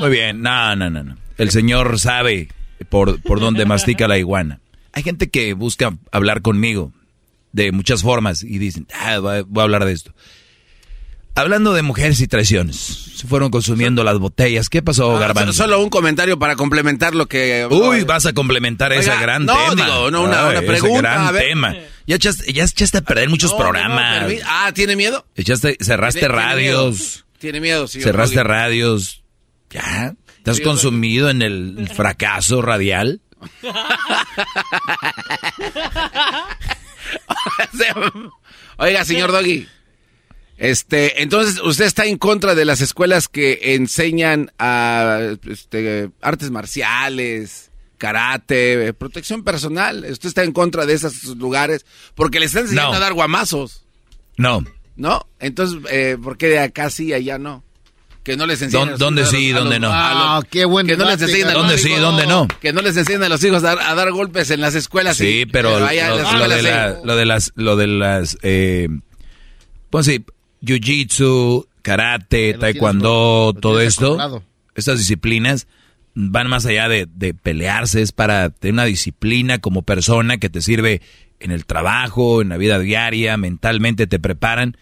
[0.04, 1.16] Muy bien, no, no, no, no.
[1.38, 2.48] El señor sabe
[2.90, 4.60] por, por dónde mastica la iguana.
[4.92, 6.92] Hay gente que busca hablar conmigo
[7.52, 10.12] de muchas formas y dicen, ah, voy a hablar de esto.
[11.34, 14.68] Hablando de mujeres y traiciones, se fueron consumiendo las botellas.
[14.68, 17.66] ¿Qué pasó, ah, Solo un comentario para complementar lo que...
[17.70, 19.86] Uy, vas a complementar ese gran no, tema.
[19.86, 21.00] Digo, no, una, una pregunta.
[21.00, 21.74] gran tema.
[22.06, 24.30] Ya echaste, ya echaste a perder muchos programas.
[24.44, 25.24] ah, ¿tiene miedo?
[25.34, 27.24] Echaste, cerraste radios.
[27.38, 28.02] Tiene miedo, sí.
[28.02, 29.23] Cerraste radios.
[29.70, 30.14] Ya.
[30.42, 33.20] ¿Te has consumido en el fracaso radial?
[38.78, 39.66] Oiga, señor Doggy.
[40.56, 47.72] Este, entonces, ¿usted está en contra de las escuelas que enseñan a este, artes marciales,
[47.98, 50.06] karate, protección personal?
[50.08, 51.84] ¿Usted está en contra de esos lugares?
[52.14, 53.84] Porque le están enseñando a dar guamazos.
[54.36, 54.64] No.
[54.96, 55.26] ¿No?
[55.40, 57.64] Entonces, eh, ¿por qué de acá sí, allá no?
[58.24, 58.96] Que no les enseñan.
[58.98, 59.90] ¿Dónde sí, dónde no?
[59.92, 60.88] Ah, qué bueno.
[60.88, 62.48] Que no les enseñan ¿Dónde sí, dónde no?
[62.60, 65.18] Que no les enseñan a los hijos a dar, golpes en las escuelas.
[65.18, 68.88] Sí, pero, lo, de las, lo de las, eh,
[69.90, 70.24] pues sí,
[70.62, 74.42] jiu-jitsu, karate, taekwondo, todo esto,
[74.74, 75.66] estas disciplinas
[76.14, 81.02] van más allá de, pelearse, es para tener una disciplina como persona que te sirve
[81.40, 84.76] en el trabajo, en la vida diaria, mentalmente te preparan.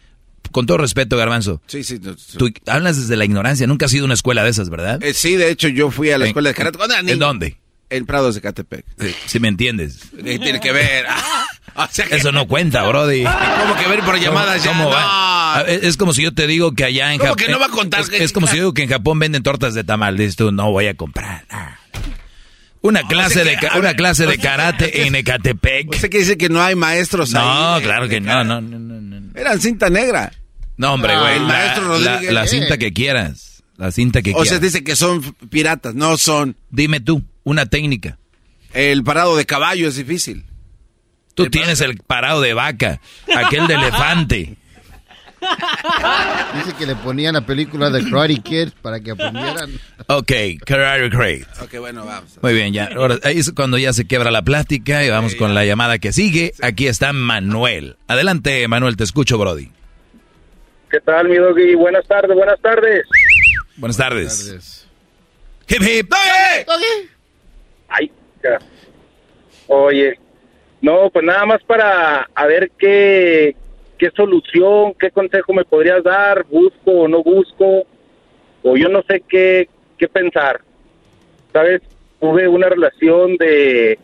[0.53, 1.61] Con todo respeto, Garbanzo.
[1.67, 1.99] Sí, sí.
[1.99, 5.03] Tú hablas desde la ignorancia, nunca has ido a una escuela de esas, ¿verdad?
[5.03, 6.79] Eh, sí, de hecho yo fui a la escuela de karate.
[7.07, 7.57] ¿En dónde?
[7.91, 8.87] En Prados de Catepec.
[9.27, 10.01] Si me entiendes.
[10.23, 11.05] tiene que ver?
[12.11, 13.25] Eso no cuenta, Brody.
[13.25, 14.73] ¿Cómo que ver por llamadas ya?
[14.75, 17.37] Ah, es como si yo te digo que allá en Japón.
[17.37, 18.05] que no va a contar?
[18.13, 20.17] Es, como si yo digo que en Japón venden tortas de tamal.
[20.17, 21.45] Dices tú, no voy a comprar.
[22.81, 25.91] Una clase de una clase de karate en Ecatepec.
[25.91, 27.43] ¿Usted que dice que no hay maestros ahí?
[27.43, 30.33] No, claro que no, no, no, no, Eran cinta negra.
[30.83, 31.37] No, hombre, güey.
[31.37, 32.33] el maestro Rodríguez.
[32.33, 33.63] La, cinta que quieras.
[33.77, 34.43] La cinta que quieras.
[34.43, 35.95] O sea, dice que son piratas.
[35.95, 36.57] No son.
[36.71, 38.19] Dime tú, una técnica.
[38.75, 40.45] El parado de caballo es difícil.
[41.35, 43.01] Tú tienes el parado de vaca,
[43.33, 44.57] aquel de elefante.
[46.55, 49.71] Dice que le ponían la película de Karate Kid para que aprendieran.
[50.09, 50.33] Ok,
[50.65, 51.45] Karate Kid.
[51.63, 52.39] Ok, bueno, vamos.
[52.43, 52.91] Muy bien, ya.
[52.95, 56.13] Ahora, ahí es cuando ya se quiebra la plática y vamos con la llamada que
[56.13, 56.53] sigue.
[56.61, 57.97] Aquí está Manuel.
[58.09, 59.71] Adelante, Manuel, te escucho, Brody.
[60.93, 61.75] ¿Qué tal, mi doggy?
[61.75, 63.07] Buenas tardes, buenas tardes.
[63.79, 64.47] Buenas tardes.
[64.47, 64.89] Buenas
[65.67, 66.11] Hip hip.
[66.67, 67.09] Doggy.
[67.89, 68.13] Ay,
[68.45, 68.59] ya.
[69.69, 70.19] Oye,
[70.83, 73.57] no, pues nada más para a ver qué,
[73.97, 77.87] qué solución, qué consejo me podrías dar, busco o no busco,
[78.63, 80.61] o yo no sé qué, qué pensar.
[81.55, 81.81] ¿Sabes?
[82.21, 83.99] Tuve una relación de,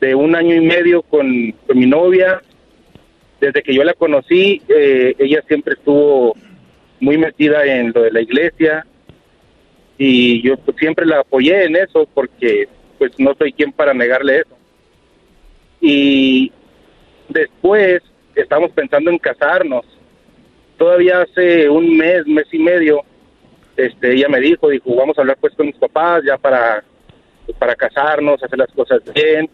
[0.00, 2.42] de un año y medio con, mi novia.
[3.42, 6.36] Desde que yo la conocí, eh, ella siempre estuvo
[7.00, 8.86] muy metida en lo de la iglesia
[9.98, 14.42] y yo pues, siempre la apoyé en eso porque pues no soy quien para negarle
[14.42, 14.56] eso.
[15.80, 16.52] Y
[17.30, 18.00] después
[18.36, 19.86] estamos pensando en casarnos.
[20.78, 23.00] Todavía hace un mes, mes y medio,
[23.76, 26.84] este, ella me dijo, dijo, vamos a hablar pues con mis papás ya para,
[27.58, 29.50] para casarnos, hacer las cosas bien.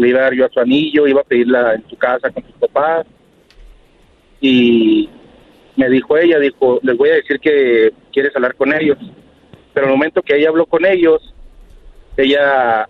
[0.00, 2.42] Le iba a dar yo a su anillo, iba a pedirla en su casa con
[2.44, 3.06] sus papás.
[4.40, 5.08] Y
[5.76, 8.98] me dijo ella, dijo, les voy a decir que quieres hablar con ellos.
[9.74, 11.34] Pero el momento que ella habló con ellos,
[12.16, 12.88] ella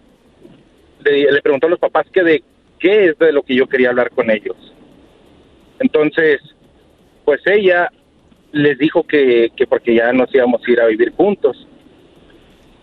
[1.04, 2.42] le, le preguntó a los papás que de
[2.78, 4.56] qué es de lo que yo quería hablar con ellos.
[5.80, 6.40] Entonces,
[7.24, 7.90] pues ella
[8.52, 11.66] les dijo que, que porque ya nos íbamos a ir a vivir juntos.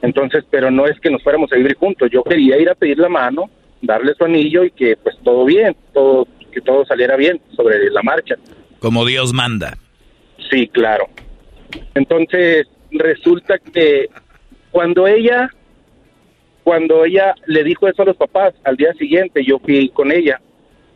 [0.01, 2.99] Entonces, pero no es que nos fuéramos a vivir juntos, yo quería ir a pedir
[2.99, 3.49] la mano,
[3.81, 8.01] darle su anillo y que pues todo bien, todo que todo saliera bien sobre la
[8.01, 8.35] marcha.
[8.79, 9.77] Como Dios manda.
[10.49, 11.07] Sí, claro.
[11.93, 14.07] Entonces, resulta que
[14.71, 15.49] cuando ella,
[16.63, 20.39] cuando ella le dijo eso a los papás, al día siguiente yo fui con ella,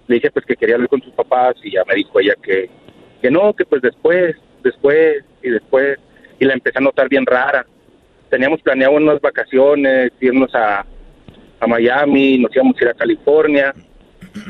[0.08, 2.70] le dije pues que quería hablar con sus papás y ya me dijo ella que,
[3.22, 6.00] que no, que pues después, después y después,
[6.40, 7.66] y la empecé a notar bien rara.
[8.30, 10.86] Teníamos planeado unas vacaciones, irnos a,
[11.62, 13.74] a Miami, nos íbamos a ir a California,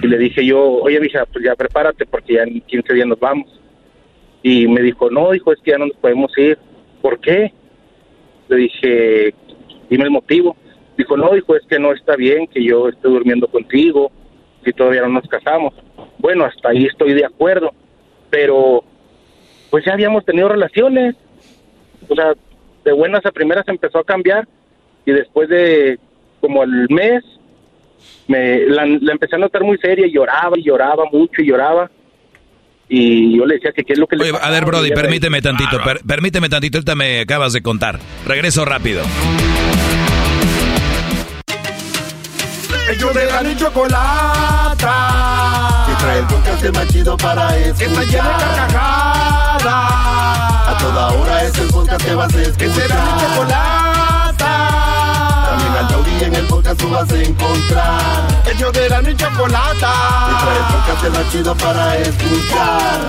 [0.01, 3.19] y le dije yo, oye, hija, pues ya prepárate porque ya en 15 días nos
[3.19, 3.47] vamos.
[4.43, 6.57] Y me dijo, no, dijo, es que ya no nos podemos ir.
[7.01, 7.51] ¿Por qué?
[8.47, 9.33] Le dije,
[9.89, 10.55] dime el motivo.
[10.97, 14.11] Dijo, no, dijo, es que no está bien que yo esté durmiendo contigo
[14.63, 15.73] si todavía no nos casamos.
[16.19, 17.71] Bueno, hasta ahí estoy de acuerdo,
[18.29, 18.83] pero
[19.69, 21.15] pues ya habíamos tenido relaciones.
[22.07, 22.33] O sea,
[22.83, 24.47] de buenas a primeras empezó a cambiar
[25.05, 25.99] y después de
[26.41, 27.23] como el mes
[28.27, 31.89] me la, la empecé a notar muy seria y lloraba y lloraba mucho y lloraba
[32.89, 35.41] y yo le decía que qué es lo que le Oye, a ver, Brody, permíteme
[35.41, 37.99] tantito, per- permíteme tantito, ahorita me acabas de contar.
[38.27, 39.01] Regreso rápido.
[42.91, 44.95] Ellos de la ni chocolata.
[45.87, 47.77] Que trae el podcast más chido para escuchar.
[47.77, 49.63] Que está llena de carcajadas.
[50.67, 52.57] A toda hora es el podcast que vas a escuchar.
[52.57, 54.00] Que será mi chocolata.
[56.21, 58.43] En el podcast tú vas a encontrar.
[58.53, 59.93] Ellos de la ni chocolata.
[60.29, 63.07] Que trae el podcast más chido para escuchar.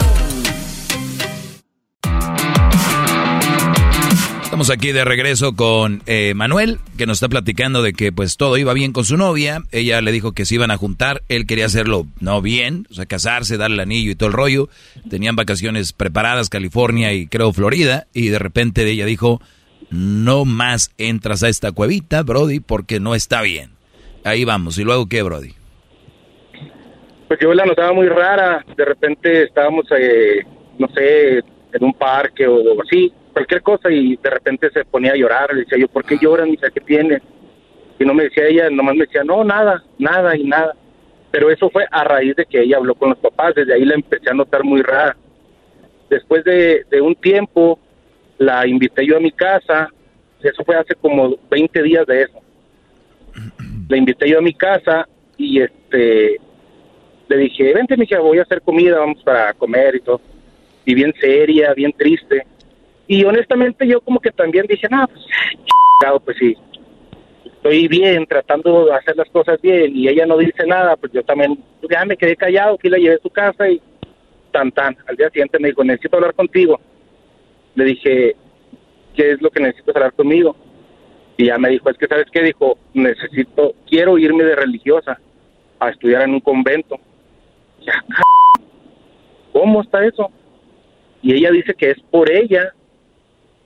[4.45, 8.57] Estamos aquí de regreso con eh, Manuel, que nos está platicando de que pues todo
[8.57, 9.63] iba bien con su novia.
[9.73, 11.23] Ella le dijo que se iban a juntar.
[11.29, 14.71] Él quería hacerlo no bien, o sea, casarse, darle el anillo y todo el rollo.
[15.11, 18.07] Tenían vacaciones preparadas, California y creo Florida.
[18.15, 19.43] Y de repente ella dijo,
[19.93, 23.71] no más entras a esta cuevita, Brody, porque no está bien.
[24.25, 24.79] Ahí vamos.
[24.79, 25.55] ¿Y luego qué, Brody?
[27.33, 28.63] pues yo la notaba muy rara.
[28.77, 30.45] De repente estábamos, eh,
[30.79, 35.17] no sé, en un parque o así, cualquier cosa, y de repente se ponía a
[35.17, 35.51] llorar.
[35.55, 36.49] Le decía yo, ¿por qué lloran?
[36.49, 37.23] Y decía, ¿qué tiene?
[37.99, 40.75] Y no me decía ella, nomás me decía, no, nada, nada y nada.
[41.31, 43.55] Pero eso fue a raíz de que ella habló con los papás.
[43.55, 45.17] Desde ahí la empecé a notar muy rara.
[46.11, 47.79] Después de, de un tiempo,
[48.45, 49.89] la invité yo a mi casa.
[50.43, 52.41] Eso fue hace como 20 días de eso.
[53.89, 56.41] La invité yo a mi casa y este
[57.29, 60.21] le dije, vente, mija, voy a hacer comida, vamos para comer y todo.
[60.85, 62.45] Y bien seria, bien triste.
[63.07, 65.25] Y honestamente yo como que también dije, no, pues,
[66.01, 66.57] chingado, pues sí,
[67.47, 71.23] estoy bien, tratando de hacer las cosas bien, y ella no dice nada, pues yo
[71.23, 73.81] también, pues, ya me quedé callado, que la llevé a su casa y
[74.51, 74.97] tan tan.
[75.07, 76.79] Al día siguiente me dijo, necesito hablar contigo.
[77.75, 78.37] Le dije,
[79.15, 80.57] ¿qué es lo que necesitas hablar conmigo?
[81.37, 82.43] Y ya me dijo, es que, ¿sabes qué?
[82.43, 85.19] Dijo, necesito, quiero irme de religiosa
[85.81, 86.99] a estudiar en un convento.
[87.81, 87.95] Ya,
[89.53, 90.31] ¿Cómo está eso?
[91.23, 92.75] Y ella dice que es por ella,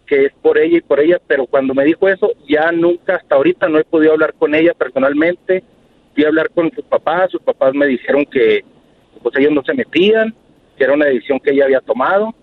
[0.06, 3.34] que es por ella y por ella, pero cuando me dijo eso, ya nunca, hasta
[3.34, 5.64] ahorita no he podido hablar con ella personalmente.
[6.14, 8.64] Fui a hablar con sus papás, sus papás me dijeron que
[9.22, 10.34] pues ellos no se metían,
[10.76, 12.34] que era una decisión que ella había tomado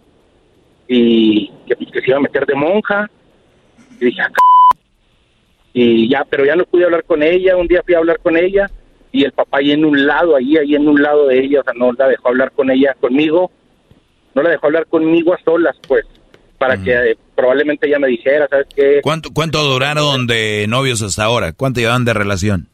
[0.88, 3.10] y que, pues, que se iba a meter de monja.
[4.00, 4.80] Y dije, "Ah, c-".
[5.74, 8.38] y ya, pero ya no pude hablar con ella, un día fui a hablar con
[8.38, 8.70] ella
[9.12, 11.64] y el papá ahí en un lado, ahí, ahí en un lado de ella, o
[11.64, 13.52] sea, no la dejó hablar con ella, conmigo,
[14.34, 16.04] no la dejó hablar conmigo a solas, pues,
[16.58, 19.02] para que eh, probablemente ella me dijera, ¿sabes qué?
[19.04, 21.54] ¿Cuánto, cuánto duraron de novios hasta ahora?
[21.54, 22.68] ¿Cuánto llevan de relación?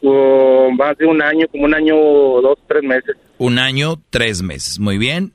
[0.00, 3.16] Uh, más de un año, como un año, dos, tres meses.
[3.38, 4.78] Un año, tres meses.
[4.78, 5.32] Muy bien.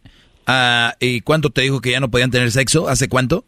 [0.51, 2.89] Ah, ¿Y cuánto te dijo que ya no podían tener sexo?
[2.89, 3.45] ¿Hace cuánto?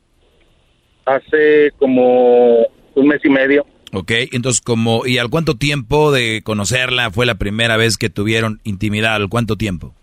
[1.07, 2.59] Hace como
[2.93, 3.65] un mes y medio.
[3.91, 8.61] Ok, entonces como, ¿y al cuánto tiempo de conocerla fue la primera vez que tuvieron
[8.65, 9.15] intimidad?
[9.15, 9.95] ¿Al cuánto tiempo?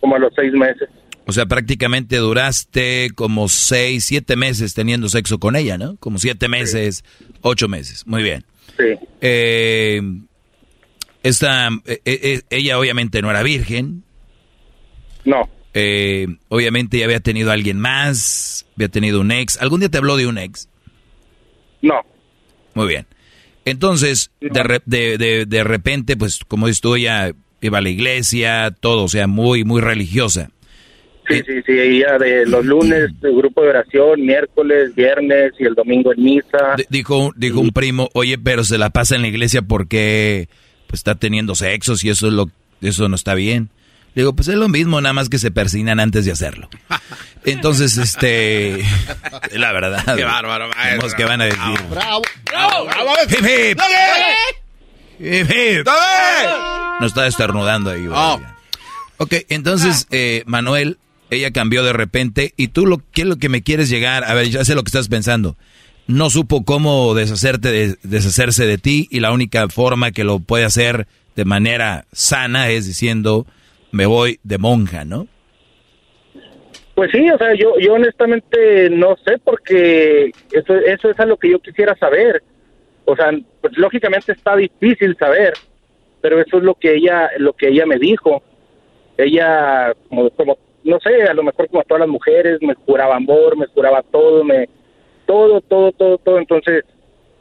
[0.00, 0.88] Como a los seis meses.
[1.26, 5.94] O sea, prácticamente duraste como seis, siete meses teniendo sexo con ella, ¿no?
[5.98, 7.04] Como siete meses,
[7.40, 8.04] ocho meses.
[8.04, 8.44] Muy bien.
[8.76, 8.98] Sí.
[9.20, 10.02] Eh,
[11.22, 14.02] esta, eh, eh, ella obviamente no era virgen.
[15.24, 15.48] No.
[15.74, 19.60] Eh, obviamente ya había tenido a alguien más, había tenido un ex.
[19.60, 20.68] ¿Algún día te habló de un ex?
[21.82, 22.00] No.
[22.74, 23.06] Muy bien.
[23.64, 28.74] Entonces, de, de, de, de repente, pues como dices tú, ella iba a la iglesia,
[28.78, 30.50] todo, o sea, muy, muy religiosa.
[31.28, 35.74] Sí, sí, sí, ella de los lunes, el grupo de oración, miércoles, viernes y el
[35.74, 36.74] domingo en misa.
[36.88, 40.48] Dijo, dijo un primo, oye, pero se la pasa en la iglesia porque
[40.88, 43.70] pues, está teniendo sexos y eso, es lo, eso no está bien.
[44.14, 46.68] Le digo, pues es lo mismo, nada más que se persinan antes de hacerlo.
[47.44, 48.84] Entonces, este,
[49.52, 50.16] la verdad.
[50.16, 51.10] Qué bárbaro, maestro.
[51.16, 51.80] que van a decir.
[51.90, 52.22] ¡Bravo!
[52.46, 52.86] ¡Bravo!
[52.86, 53.10] ¡Bravo!
[53.28, 53.80] Hip, hip.
[55.20, 55.86] Hip, hip.
[57.00, 58.06] No está estornudando ahí.
[58.10, 58.40] Oh.
[59.18, 60.98] Ok, entonces, eh, Manuel,
[61.30, 64.24] ella cambió de repente y tú, lo, ¿qué es lo que me quieres llegar?
[64.24, 65.56] A ver, ya sé lo que estás pensando.
[66.06, 70.64] No supo cómo deshacerte de, deshacerse de ti y la única forma que lo puede
[70.64, 71.06] hacer
[71.36, 73.46] de manera sana es diciendo,
[73.92, 75.26] me voy de monja, ¿no?
[76.94, 81.36] Pues sí, o sea, yo, yo honestamente no sé porque eso, eso es a lo
[81.36, 82.42] que yo quisiera saber.
[83.04, 83.30] O sea,
[83.60, 85.54] pues lógicamente está difícil saber,
[86.20, 88.42] pero eso es lo que ella, lo que ella me dijo.
[89.16, 93.56] Ella, como, como no sé, a lo mejor como todas las mujeres, me juraba amor,
[93.56, 94.68] me juraba todo, me,
[95.26, 96.38] todo, todo, todo, todo.
[96.38, 96.84] Entonces,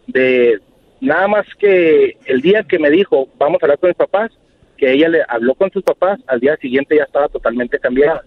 [0.08, 0.60] de
[1.02, 4.32] nada más que el día que me dijo, vamos a hablar con mis papás,
[4.80, 8.24] que ella le habló con sus papás, al día siguiente ya estaba totalmente cambiada.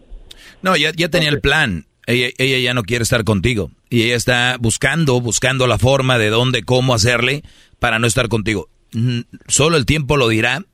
[0.61, 1.87] No, ya, ya tenía el plan.
[2.07, 3.71] Ella, ella ya no quiere estar contigo.
[3.89, 7.43] Y ella está buscando, buscando la forma de dónde, cómo hacerle
[7.79, 8.69] para no estar contigo.
[9.49, 10.65] Solo el tiempo lo dirá.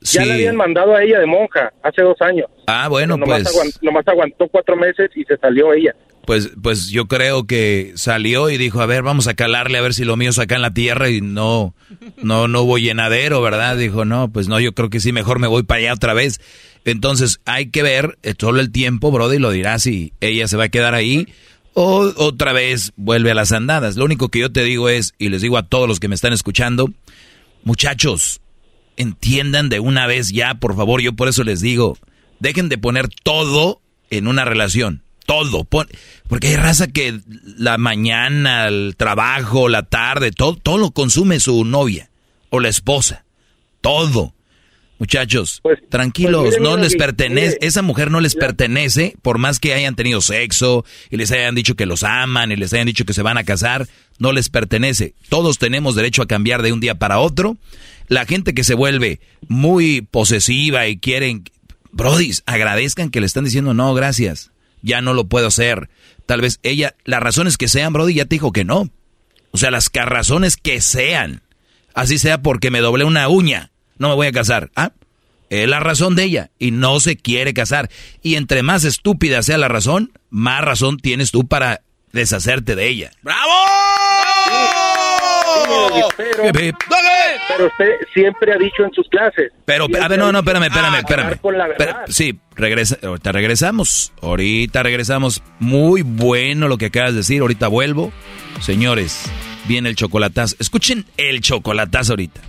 [0.00, 2.46] Ya le habían mandado a ella de monja hace dos años.
[2.66, 3.54] Ah, bueno, nomás pues.
[3.54, 5.94] aguantó, nomás aguantó cuatro meses y se salió ella.
[6.26, 9.94] Pues, pues yo creo que salió y dijo, a ver, vamos a calarle a ver
[9.94, 11.74] si lo mío es acá en la tierra y no,
[12.22, 13.76] no, no hubo llenadero, ¿verdad?
[13.76, 16.40] Dijo, no, pues no, yo creo que sí, mejor me voy para allá otra vez.
[16.84, 20.64] Entonces hay que ver eh, solo el tiempo, Brody, lo dirá si ella se va
[20.64, 21.28] a quedar ahí
[21.78, 23.96] o otra vez vuelve a las andadas.
[23.96, 26.14] Lo único que yo te digo es, y les digo a todos los que me
[26.14, 26.88] están escuchando,
[27.64, 28.40] muchachos,
[28.96, 31.98] entiendan de una vez ya, por favor, yo por eso les digo,
[32.38, 35.02] dejen de poner todo en una relación.
[35.26, 35.64] Todo.
[35.64, 41.64] porque hay raza que la mañana, el trabajo, la tarde, todo, todo lo consume su
[41.64, 42.10] novia
[42.50, 43.24] o la esposa.
[43.80, 44.34] Todo.
[44.98, 45.60] Muchachos,
[45.90, 49.94] tranquilos, pues mire, no les pertenece, esa mujer no les pertenece, por más que hayan
[49.94, 53.20] tenido sexo y les hayan dicho que los aman y les hayan dicho que se
[53.20, 53.86] van a casar,
[54.18, 55.12] no les pertenece.
[55.28, 57.58] Todos tenemos derecho a cambiar de un día para otro.
[58.08, 61.44] La gente que se vuelve muy posesiva y quieren,
[61.92, 64.52] brodis, agradezcan que le están diciendo no, gracias,
[64.82, 65.88] ya no lo puedo hacer.
[66.26, 68.90] Tal vez ella, las razones que sean, brody, ya te dijo que no.
[69.52, 71.42] O sea, las razones que sean.
[71.94, 74.70] Así sea porque me doblé una uña, no me voy a casar.
[74.76, 74.92] Ah,
[75.48, 77.88] es la razón de ella y no se quiere casar.
[78.22, 83.10] Y entre más estúpida sea la razón, más razón tienes tú para deshacerte de ella.
[86.16, 86.52] Pero,
[87.48, 89.52] pero usted siempre ha dicho en sus clases.
[89.64, 91.24] Pero, a ver, no, no, espérame, espérame, "Ah, espérame.
[91.24, 92.04] hablar con la Pero, verdad".
[92.08, 94.12] sí, regresa, ahorita regresamos.
[94.22, 95.42] Ahorita regresamos.
[95.58, 97.40] Muy bueno lo que acabas de decir.
[97.40, 98.12] Ahorita vuelvo.
[98.60, 99.24] Señores,
[99.66, 100.56] viene el chocolatazo.
[100.58, 102.40] Escuchen el chocolatazo ahorita.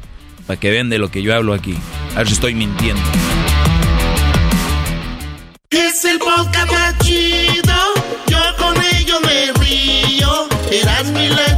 [0.46, 1.78] Para que vean de lo que yo hablo aquí.
[2.16, 3.02] A ver si estoy mintiendo.
[5.70, 7.74] Es el podcast más chido.
[8.28, 10.48] Yo con ello me río.
[10.72, 11.57] Eras mi la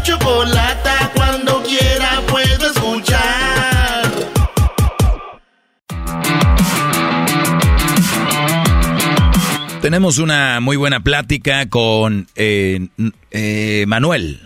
[9.89, 12.89] Tenemos una muy buena plática con eh,
[13.31, 14.39] eh, Manuel.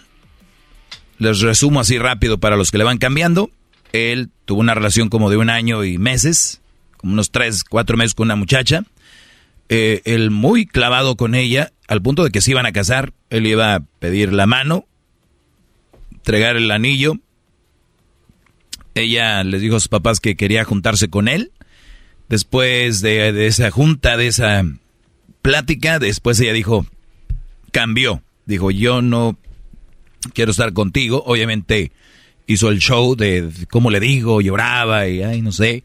[1.18, 3.52] Les resumo así rápido para los que le van cambiando.
[3.92, 6.62] Él tuvo una relación como de un año y meses,
[6.96, 8.86] como unos tres, cuatro meses con una muchacha.
[9.68, 13.12] Eh, él muy clavado con ella, al punto de que se iban a casar.
[13.30, 14.86] Él iba a pedir la mano,
[16.14, 17.16] entregar el anillo.
[18.96, 21.52] Ella les dijo a sus papás que quería juntarse con él.
[22.30, 24.64] Después de, de esa junta, de esa
[25.44, 26.88] plática, después ella dijo,
[27.72, 28.24] cambió.
[28.46, 29.38] Dijo, yo no
[30.34, 31.22] quiero estar contigo.
[31.28, 31.92] Obviamente
[32.48, 35.84] hizo el show de cómo le digo, lloraba y ay, no sé.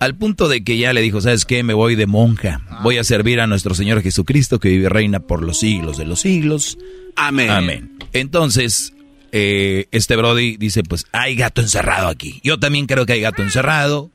[0.00, 1.62] Al punto de que ya le dijo, ¿sabes qué?
[1.62, 2.60] Me voy de monja.
[2.82, 6.04] Voy a servir a nuestro Señor Jesucristo que vive y reina por los siglos de
[6.04, 6.78] los siglos.
[7.16, 7.50] Amén.
[7.50, 7.98] Amén.
[8.12, 8.92] Entonces,
[9.32, 12.40] eh, este Brody dice, pues hay gato encerrado aquí.
[12.44, 14.10] Yo también creo que hay gato encerrado,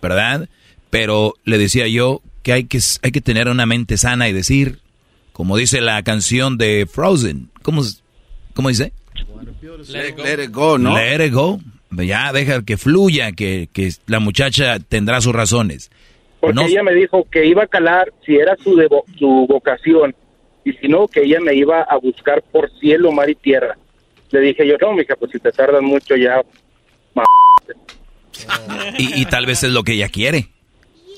[0.00, 0.48] ¿verdad?
[0.90, 4.78] Pero le decía yo que hay que, hay que tener una mente sana y decir,
[5.32, 7.82] como dice la canción de Frozen, ¿cómo,
[8.54, 8.92] cómo dice?
[9.88, 10.94] Let, let it go, ¿no?
[10.94, 11.58] Let it go.
[11.90, 15.90] Ya, deja que fluya, que, que la muchacha tendrá sus razones.
[16.40, 20.14] Porque No- ella me dijo que iba a calar si era su, devo- su vocación
[20.64, 23.76] y si no, que ella me iba a buscar por cielo, mar y tierra.
[24.30, 26.42] Le dije yo, no, mija, pues si te tardas mucho ya,
[28.98, 30.48] Y, y tal vez es lo que ella quiere.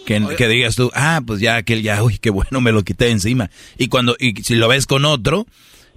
[0.06, 3.06] Que, que digas tú, ah, pues ya aquel ya, uy, qué bueno, me lo quité
[3.06, 3.50] de encima.
[3.76, 5.46] Y cuando, y si lo ves con otro,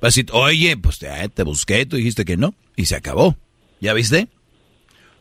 [0.01, 3.35] vas a decir, oye, pues te, te busqué, tú dijiste que no, y se acabó.
[3.79, 4.27] ¿Ya viste?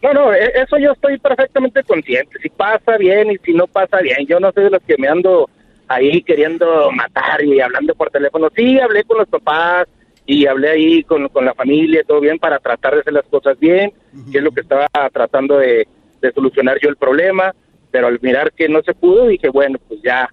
[0.02, 2.39] No, no, e- eso yo estoy perfectamente consciente.
[2.43, 4.27] Si pasa bien y si no pasa bien.
[4.27, 5.48] Yo no soy de los que me ando
[5.86, 8.48] ahí queriendo matar y hablando por teléfono.
[8.55, 9.86] Sí, hablé con los papás
[10.27, 13.59] y hablé ahí con, con la familia, todo bien, para tratar de hacer las cosas
[13.59, 13.93] bien,
[14.31, 15.86] que es lo que estaba tratando de,
[16.20, 17.55] de solucionar yo el problema.
[17.90, 20.28] Pero al mirar que no se pudo, dije, bueno, pues ya,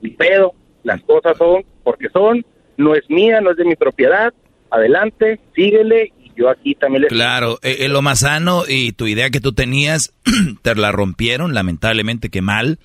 [0.00, 0.54] mi pedo,
[0.84, 2.44] las cosas son porque son,
[2.76, 4.32] no es mía, no es de mi propiedad,
[4.70, 7.08] adelante, síguele y yo aquí también le...
[7.08, 10.14] Claro, es eh, lo más sano y tu idea que tú tenías,
[10.62, 12.78] te la rompieron, lamentablemente que mal,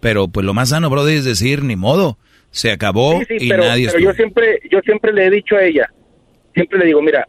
[0.00, 2.18] pero pues lo más sano, brother, es decir, ni modo,
[2.50, 3.88] se acabó y pero, nadie...
[3.88, 5.90] Pero yo siempre, yo siempre le he dicho a ella,
[6.54, 7.26] siempre le digo, mira,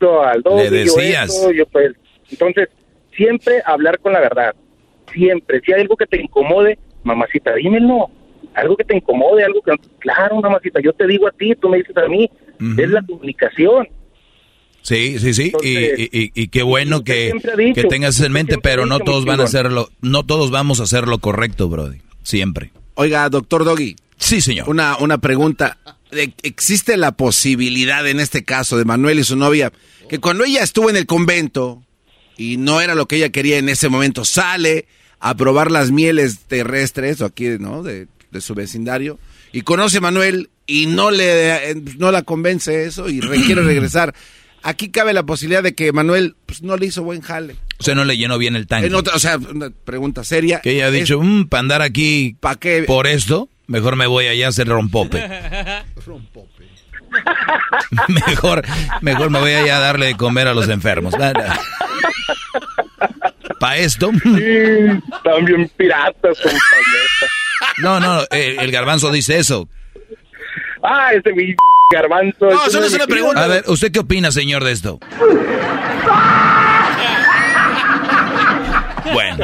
[0.00, 1.32] al le decías.
[1.54, 1.92] yo pues,
[2.30, 2.68] entonces,
[3.16, 4.54] siempre hablar con la verdad,
[5.16, 8.10] siempre, si hay algo que te incomode, mamacita, dímelo,
[8.54, 9.72] algo que te incomode, algo que...
[9.98, 12.30] Claro, mamacita, yo te digo a ti, tú me dices a mí,
[12.78, 13.88] es la comunicación.
[14.82, 17.32] Sí, sí, sí, y, y, qué bueno que,
[17.74, 21.08] que tengas en mente, pero no todos van a hacerlo, no todos vamos a hacer
[21.08, 22.70] lo correcto, Brody, siempre.
[22.94, 23.96] Oiga, doctor Doggy.
[24.16, 24.68] Sí, señor.
[24.68, 25.78] Una, una pregunta.
[26.42, 29.72] ¿Existe la posibilidad en este caso de Manuel y su novia
[30.08, 31.82] que cuando ella estuvo en el convento
[32.36, 34.86] y no era lo que ella quería en ese momento, sale
[35.20, 37.82] a probar las mieles terrestres o aquí, ¿no?
[37.82, 39.18] De, de su vecindario
[39.52, 44.14] y conoce a Manuel y no le no la convence eso y quiere regresar.
[44.62, 47.56] Aquí cabe la posibilidad de que Manuel pues, no le hizo buen jale.
[47.78, 48.92] O sea, no le llenó bien el tanque.
[48.92, 50.60] o sea, una pregunta seria.
[50.60, 52.82] Que ella ha dicho, mm, para andar aquí ¿pa qué?
[52.82, 55.26] por esto, mejor me voy allá a hacer rompope.
[56.06, 56.66] rompope.
[58.08, 58.62] mejor,
[59.00, 61.14] mejor me voy allá a darle de comer a los enfermos.
[63.58, 64.10] ¿Para esto?
[64.12, 66.38] Sí, también piratas,
[67.82, 69.68] No, no, el, el garbanzo dice eso.
[70.82, 71.54] Ah, ese mi
[71.92, 72.46] garbanzo.
[72.50, 73.44] No, eso no es una pregunta.
[73.44, 74.98] A ver, ¿usted qué opina, señor, de esto?
[79.12, 79.36] bueno.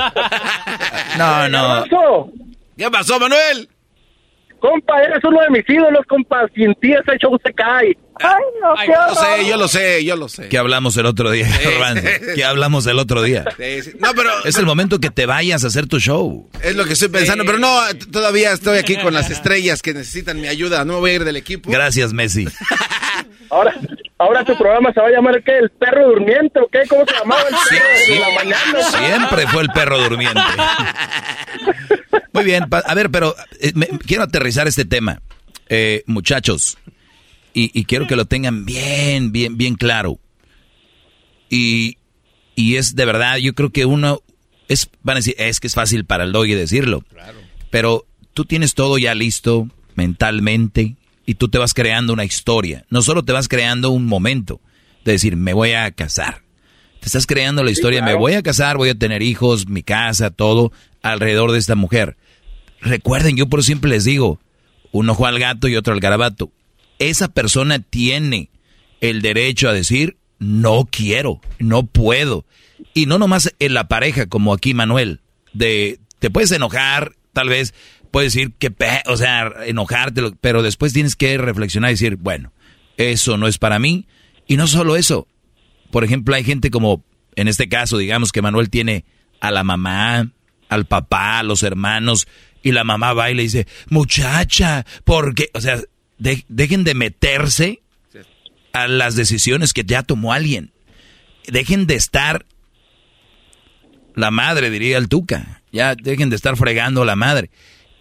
[1.19, 1.85] No, no.
[2.77, 3.69] ¿Qué pasó, Manuel?
[4.61, 6.47] Compa, eres uno de mis ídolos, compa.
[6.55, 7.97] Sin ti ese show se cae.
[8.23, 10.49] Ay, no, Ay, yo lo sé, yo lo sé, yo lo sé.
[10.49, 11.49] ¿Qué hablamos el otro día,
[12.35, 13.45] ¿Qué hablamos el otro día?
[13.99, 14.31] No, pero...
[14.45, 16.49] Es el momento que te vayas a hacer tu show.
[16.63, 17.79] Es lo que estoy pensando, pero no,
[18.11, 20.85] todavía estoy aquí con las estrellas que necesitan mi ayuda.
[20.85, 21.71] No me voy a ir del equipo.
[21.71, 22.47] Gracias, Messi.
[23.51, 23.75] Ahora,
[24.17, 25.59] ahora tu programa se va a llamar ¿qué?
[25.59, 26.85] ¿El perro durmiente o qué?
[26.89, 28.83] ¿Cómo se llamaba el perro de la mañana?
[28.83, 30.41] Siempre fue el perro durmiente.
[32.33, 33.73] Muy bien, a ver, pero eh,
[34.07, 35.21] quiero aterrizar este tema.
[35.69, 36.79] Eh, muchachos,
[37.55, 40.19] y, quiero que lo tengan bien, bien, bien claro.
[41.51, 41.99] Y,
[42.55, 44.23] y es de verdad, yo creo que uno,
[44.69, 47.05] es, van a decir, es que es fácil para el doggy decirlo.
[47.71, 50.97] Pero tú tienes todo ya listo mentalmente
[51.27, 52.85] y tú te vas creando una historia.
[52.91, 54.61] No solo te vas creando un momento
[55.05, 56.43] de decir, me voy a casar.
[57.01, 60.31] Te estás creando la historia, me voy a casar, voy a tener hijos, mi casa,
[60.31, 60.73] todo
[61.03, 62.17] alrededor de esta mujer.
[62.81, 64.39] Recuerden, yo por siempre les digo,
[64.93, 66.53] un ojo al gato y otro al garabato.
[67.03, 68.51] Esa persona tiene
[69.01, 72.47] el derecho a decir, no quiero, no puedo.
[72.95, 75.21] Y no nomás en la pareja, como aquí Manuel,
[75.53, 77.75] de te puedes enojar, tal vez
[78.13, 78.73] puedes decir que,
[79.07, 82.53] o sea, enojarte, pero después tienes que reflexionar y decir, bueno,
[82.97, 84.07] eso no es para mí.
[84.47, 85.27] Y no solo eso,
[85.91, 87.05] por ejemplo, hay gente como,
[87.35, 89.05] en este caso, digamos que Manuel tiene
[89.41, 90.31] a la mamá,
[90.69, 92.29] al papá, a los hermanos,
[92.63, 95.81] y la mamá va y le dice, muchacha, porque, o sea,
[96.49, 97.83] dejen de meterse
[98.73, 100.73] a las decisiones que ya tomó alguien.
[101.47, 102.47] Dejen de estar,
[104.15, 107.51] la madre diría el Tuca, ya dejen de estar fregando a la madre.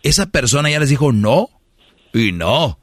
[0.04, 1.50] Esa persona ya les dijo no,
[2.14, 2.80] y no.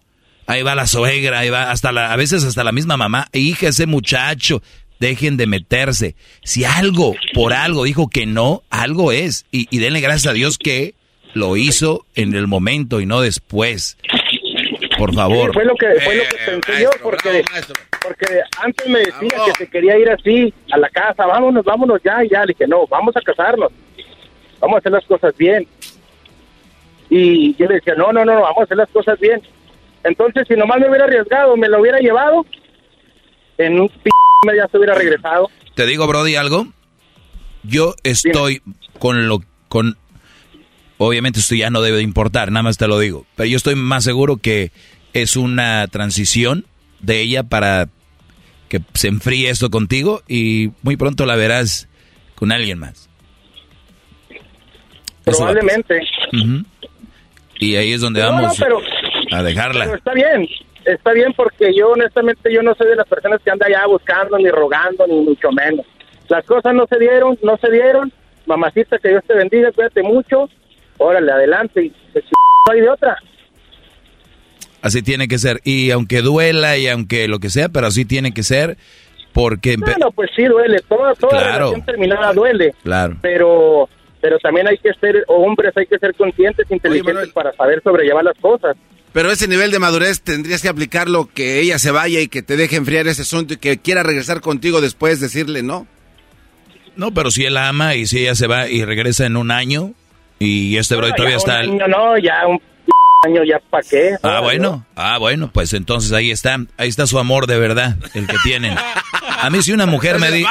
[0.46, 3.68] Ahí va la suegra, ahí va hasta la, a veces hasta la misma mamá, hija,
[3.68, 4.62] ese muchacho,
[4.98, 6.16] dejen de meterse.
[6.42, 9.44] Si algo, por algo dijo que no, algo es.
[9.52, 10.94] Y, y denle gracias a Dios que
[11.34, 13.98] lo hizo en el momento y no después.
[14.98, 15.52] Por favor.
[15.52, 17.44] fue lo que, fue lo que eh, pensé yo, porque,
[18.02, 22.24] porque antes me decía que se quería ir así a la casa, vámonos, vámonos ya,
[22.24, 22.40] y ya.
[22.40, 23.70] Le dije, no, vamos a casarnos,
[24.60, 25.66] vamos a hacer las cosas bien.
[27.10, 29.40] Y yo le decía, no, no, no, vamos a hacer las cosas bien.
[30.04, 32.44] Entonces, si nomás me hubiera arriesgado, me lo hubiera llevado,
[33.56, 34.10] en un p
[34.56, 35.50] ya se hubiera regresado.
[35.74, 36.66] Te digo, Brody, algo.
[37.62, 38.62] Yo estoy
[38.98, 39.96] con lo con
[40.98, 43.24] Obviamente esto ya no debe de importar, nada más te lo digo.
[43.36, 44.72] Pero yo estoy más seguro que
[45.12, 46.66] es una transición
[47.00, 47.88] de ella para
[48.68, 51.88] que se enfríe esto contigo y muy pronto la verás
[52.34, 53.08] con alguien más.
[55.24, 56.00] Probablemente.
[57.60, 58.60] Y ahí es donde vamos
[59.30, 59.84] a dejarla.
[59.84, 60.48] está bien,
[60.84, 64.36] está bien porque yo honestamente yo no soy de las personas que anda allá buscando
[64.38, 65.86] ni rogando ni mucho menos.
[66.28, 68.12] Las cosas no se dieron, no se dieron.
[68.46, 70.48] Mamacita, que Dios te bendiga, cuídate mucho
[70.98, 73.16] órale, adelante, y no hay de otra.
[74.80, 78.32] Así tiene que ser, y aunque duela y aunque lo que sea, pero así tiene
[78.32, 78.76] que ser,
[79.32, 79.76] porque...
[79.76, 82.74] Bueno, pues sí duele, toda, toda relación terminada duele.
[82.84, 83.16] Claro.
[83.20, 83.88] Pero,
[84.20, 88.38] pero también hay que ser hombres, hay que ser conscientes, inteligentes para saber sobrellevar las
[88.38, 88.76] cosas.
[89.12, 92.56] Pero ese nivel de madurez tendrías que aplicarlo, que ella se vaya y que te
[92.56, 95.86] deje enfriar ese asunto y que quiera regresar contigo después, decirle no.
[96.94, 99.92] No, pero si él ama y si ella se va y regresa en un año
[100.38, 101.60] y este bro todavía está...
[101.60, 102.60] Un año no, ya un
[103.24, 104.16] año ya para qué.
[104.22, 108.26] Ah, bueno, ah, bueno, pues entonces ahí está, ahí está su amor de verdad, el
[108.26, 108.76] que tienen.
[109.40, 110.50] A mí si una mujer me dice...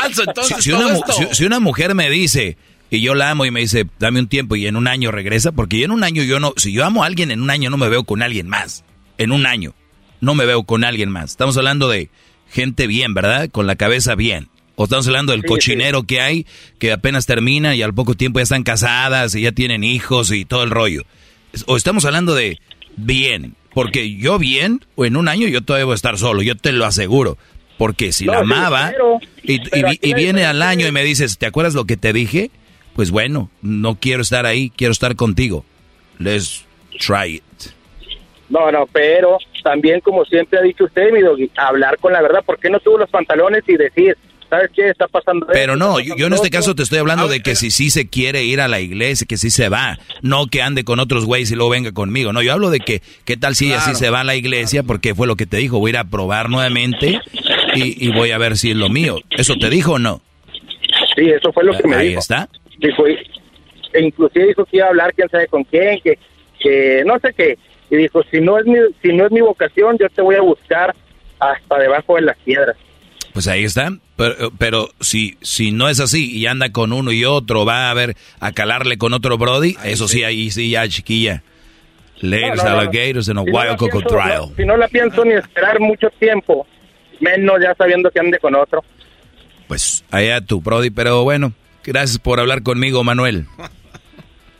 [0.60, 0.96] Si, una,
[1.32, 2.58] si una mujer me dice
[2.90, 5.52] y yo la amo y me dice, dame un tiempo y en un año regresa,
[5.52, 7.70] porque yo en un año yo no, si yo amo a alguien en un año
[7.70, 8.84] no me veo con alguien más,
[9.18, 9.74] en un año
[10.22, 11.32] no me veo con alguien más.
[11.32, 12.10] Estamos hablando de
[12.50, 13.50] gente bien, ¿verdad?
[13.50, 14.50] Con la cabeza bien.
[14.78, 16.46] O estamos hablando del cochinero que hay,
[16.80, 20.46] que apenas termina y al poco tiempo ya están casadas y ya tienen hijos y
[20.46, 21.04] todo el rollo.
[21.66, 22.60] O estamos hablando de
[22.96, 26.56] bien, porque yo bien, o en un año yo todavía voy a estar solo, yo
[26.56, 27.38] te lo aseguro.
[27.78, 28.94] Porque si la amaba
[29.44, 29.60] y,
[30.02, 32.50] y viene al año y me dices, ¿te acuerdas lo que te dije?
[32.98, 35.64] pues bueno, no quiero estar ahí, quiero estar contigo.
[36.18, 36.66] Let's
[36.98, 37.44] try it.
[38.50, 42.44] No, no, pero también como siempre ha dicho usted, mi doggy, hablar con la verdad.
[42.44, 44.18] ¿Por qué no tuvo los pantalones y decir,
[44.50, 45.48] ¿sabes qué está pasando?
[45.52, 48.44] Pero no, yo, en este caso te estoy hablando de que si sí se quiere
[48.44, 51.56] ir a la iglesia, que sí se va, no que ande con otros güeyes y
[51.56, 52.34] luego venga conmigo.
[52.34, 54.84] No, yo hablo de que, ¿qué tal si ella sí se va a la iglesia?
[54.84, 57.22] Porque fue lo que te dijo, voy a ir a probar nuevamente
[57.76, 59.20] y, voy a ver si es lo mío.
[59.32, 60.22] ¿Eso te dijo o no?
[61.16, 62.12] Sí, eso fue lo que me dijo.
[62.12, 66.18] Ahí está dijo, e inclusive dijo que iba a hablar quién sabe con quién, que,
[66.60, 67.58] que no sé qué,
[67.90, 70.42] y dijo, si no es mi, si no es mi vocación, yo te voy a
[70.42, 70.96] buscar
[71.40, 72.76] hasta debajo de las piedras.
[73.38, 77.24] Pues ahí está, pero, pero si, si no es así y anda con uno y
[77.24, 81.44] otro, va a ver a calarle con otro Brody, eso sí, ahí sí, ya chiquilla.
[82.22, 84.56] Latest alligators and a wild crocodile.
[84.56, 86.66] si no la pienso ni esperar mucho tiempo,
[87.20, 88.84] menos ya sabiendo que ande con otro.
[89.68, 91.54] Pues allá tu Brody, pero bueno,
[91.88, 93.46] Gracias por hablar conmigo, Manuel.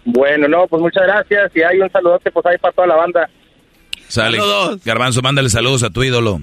[0.06, 1.52] Bueno, no, pues muchas gracias.
[1.54, 3.30] Y hay un saludote pues ahí para toda la banda.
[4.08, 4.38] Sale.
[4.38, 4.82] Saludos.
[4.86, 6.40] Garbanzo, mándale saludos a tu ídolo.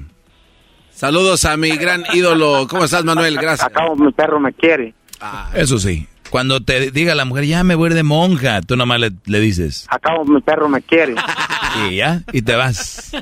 [1.04, 2.66] Saludos a mi gran ídolo.
[2.66, 3.36] ¿Cómo estás, Manuel?
[3.36, 3.68] Gracias.
[3.68, 4.94] Acabo, mi perro me quiere.
[5.20, 6.08] Ah, Eso sí.
[6.30, 9.84] Cuando te diga la mujer, ya me voy de monja, tú nomás le, le dices.
[9.90, 11.14] Acabo, mi perro me quiere.
[11.90, 13.12] Y ya, y te vas.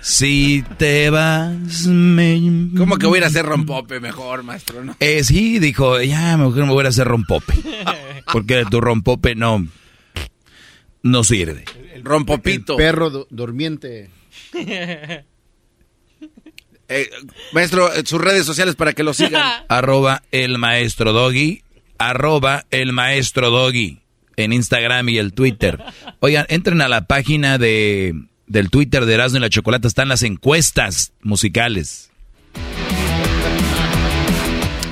[0.00, 2.40] Si te vas, me...
[2.78, 4.82] ¿Cómo que voy a ir a hacer rompope mejor, maestro?
[4.82, 4.96] ¿no?
[4.98, 7.52] Eh, sí, dijo, ya, mejor me voy a hacer rompope.
[8.32, 9.66] Porque tu rompope no,
[11.02, 11.66] no sirve.
[11.92, 12.78] El rompopito.
[12.78, 14.08] perro durmiente.
[16.88, 17.10] Eh,
[17.52, 19.42] maestro, sus redes sociales para que lo sigan.
[19.68, 21.62] arroba el maestro doggy,
[21.98, 24.00] arroba el maestro doggy
[24.36, 25.82] en Instagram y el Twitter.
[26.20, 28.14] Oigan, entren a la página de
[28.46, 32.10] del Twitter de Erasmo y la Chocolata están las encuestas musicales.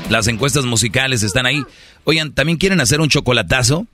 [0.08, 1.62] Las encuestas musicales están ahí.
[2.04, 3.86] Oigan, ¿también quieren hacer un chocolatazo?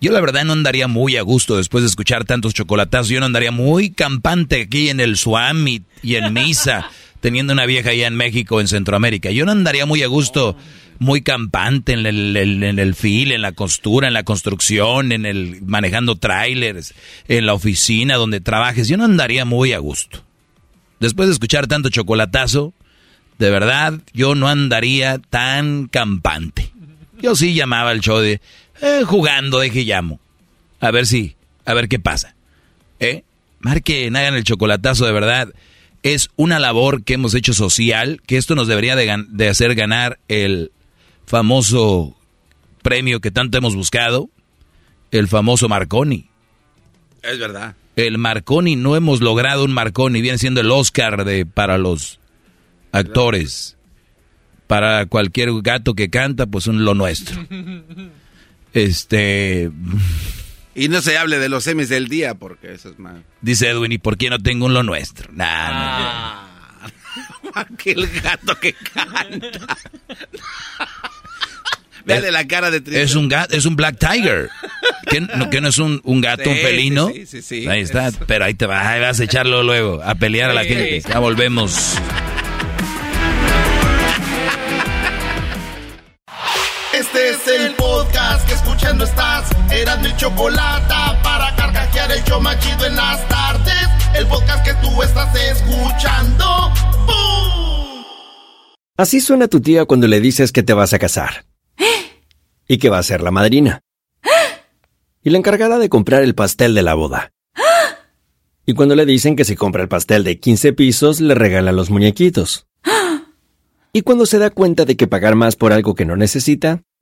[0.00, 3.08] Yo la verdad no andaría muy a gusto después de escuchar tantos chocolatazos.
[3.08, 6.90] Yo no andaría muy campante aquí en el Suami y en Misa,
[7.22, 9.30] teniendo una vieja allá en México, en Centroamérica.
[9.30, 10.56] Yo no andaría muy a gusto
[10.98, 15.62] muy campante en el, en el fil, en la costura, en la construcción, en el
[15.62, 16.94] manejando trailers,
[17.28, 18.88] en la oficina donde trabajes.
[18.88, 20.24] Yo no andaría muy a gusto.
[20.98, 22.74] Después de escuchar tanto chocolatazo,
[23.38, 26.72] de verdad, yo no andaría tan campante.
[27.20, 28.40] Yo sí llamaba al show de
[28.80, 30.18] eh, jugando, de que llamo.
[30.80, 32.34] A ver si, a ver qué pasa.
[32.98, 33.22] ¿Eh?
[33.60, 35.54] Marquen, hagan el chocolatazo de verdad.
[36.02, 40.72] Es una labor que hemos hecho social, que esto nos debería de hacer ganar el
[41.26, 42.16] famoso
[42.82, 44.28] premio que tanto hemos buscado,
[45.10, 46.26] el famoso Marconi.
[47.22, 47.76] Es verdad.
[47.94, 52.18] El Marconi, no hemos logrado un Marconi, viene siendo el Oscar de, para los
[52.90, 53.76] actores.
[54.66, 57.46] Para cualquier gato que canta, pues un lo nuestro.
[58.74, 59.70] Este...
[60.74, 63.16] Y no se hable de los semis del día, porque eso es más...
[63.40, 65.30] Dice Edwin, ¿y por qué no tengo un lo nuestro?
[65.32, 66.48] Nah, ah.
[67.54, 69.76] Aquel gato que canta.
[72.04, 73.02] Dale la cara de triste.
[73.02, 74.50] Es un gato, es un black tiger.
[75.08, 77.10] ¿Que no, que no es un, un gato, un felino?
[77.10, 80.50] Sí, sí, sí, Ahí está, pero ahí te vas, vas a echarlo luego, a pelear
[80.50, 81.00] a la gente.
[81.00, 81.96] Ya volvemos.
[87.28, 89.50] Es el podcast que escuchando estás.
[89.70, 93.88] Eran mi chocolate para carcajear el yo machido en las tardes.
[94.14, 96.72] El podcast que tú estás escuchando.
[98.96, 101.44] Así suena tu tía cuando le dices que te vas a casar
[102.68, 103.80] y que va a ser la madrina.
[105.24, 107.32] Y la encargada de comprar el pastel de la boda.
[108.66, 111.90] Y cuando le dicen que si compra el pastel de 15 pisos, le regalan los
[111.90, 112.66] muñequitos.
[113.92, 116.82] Y cuando se da cuenta de que pagar más por algo que no necesita,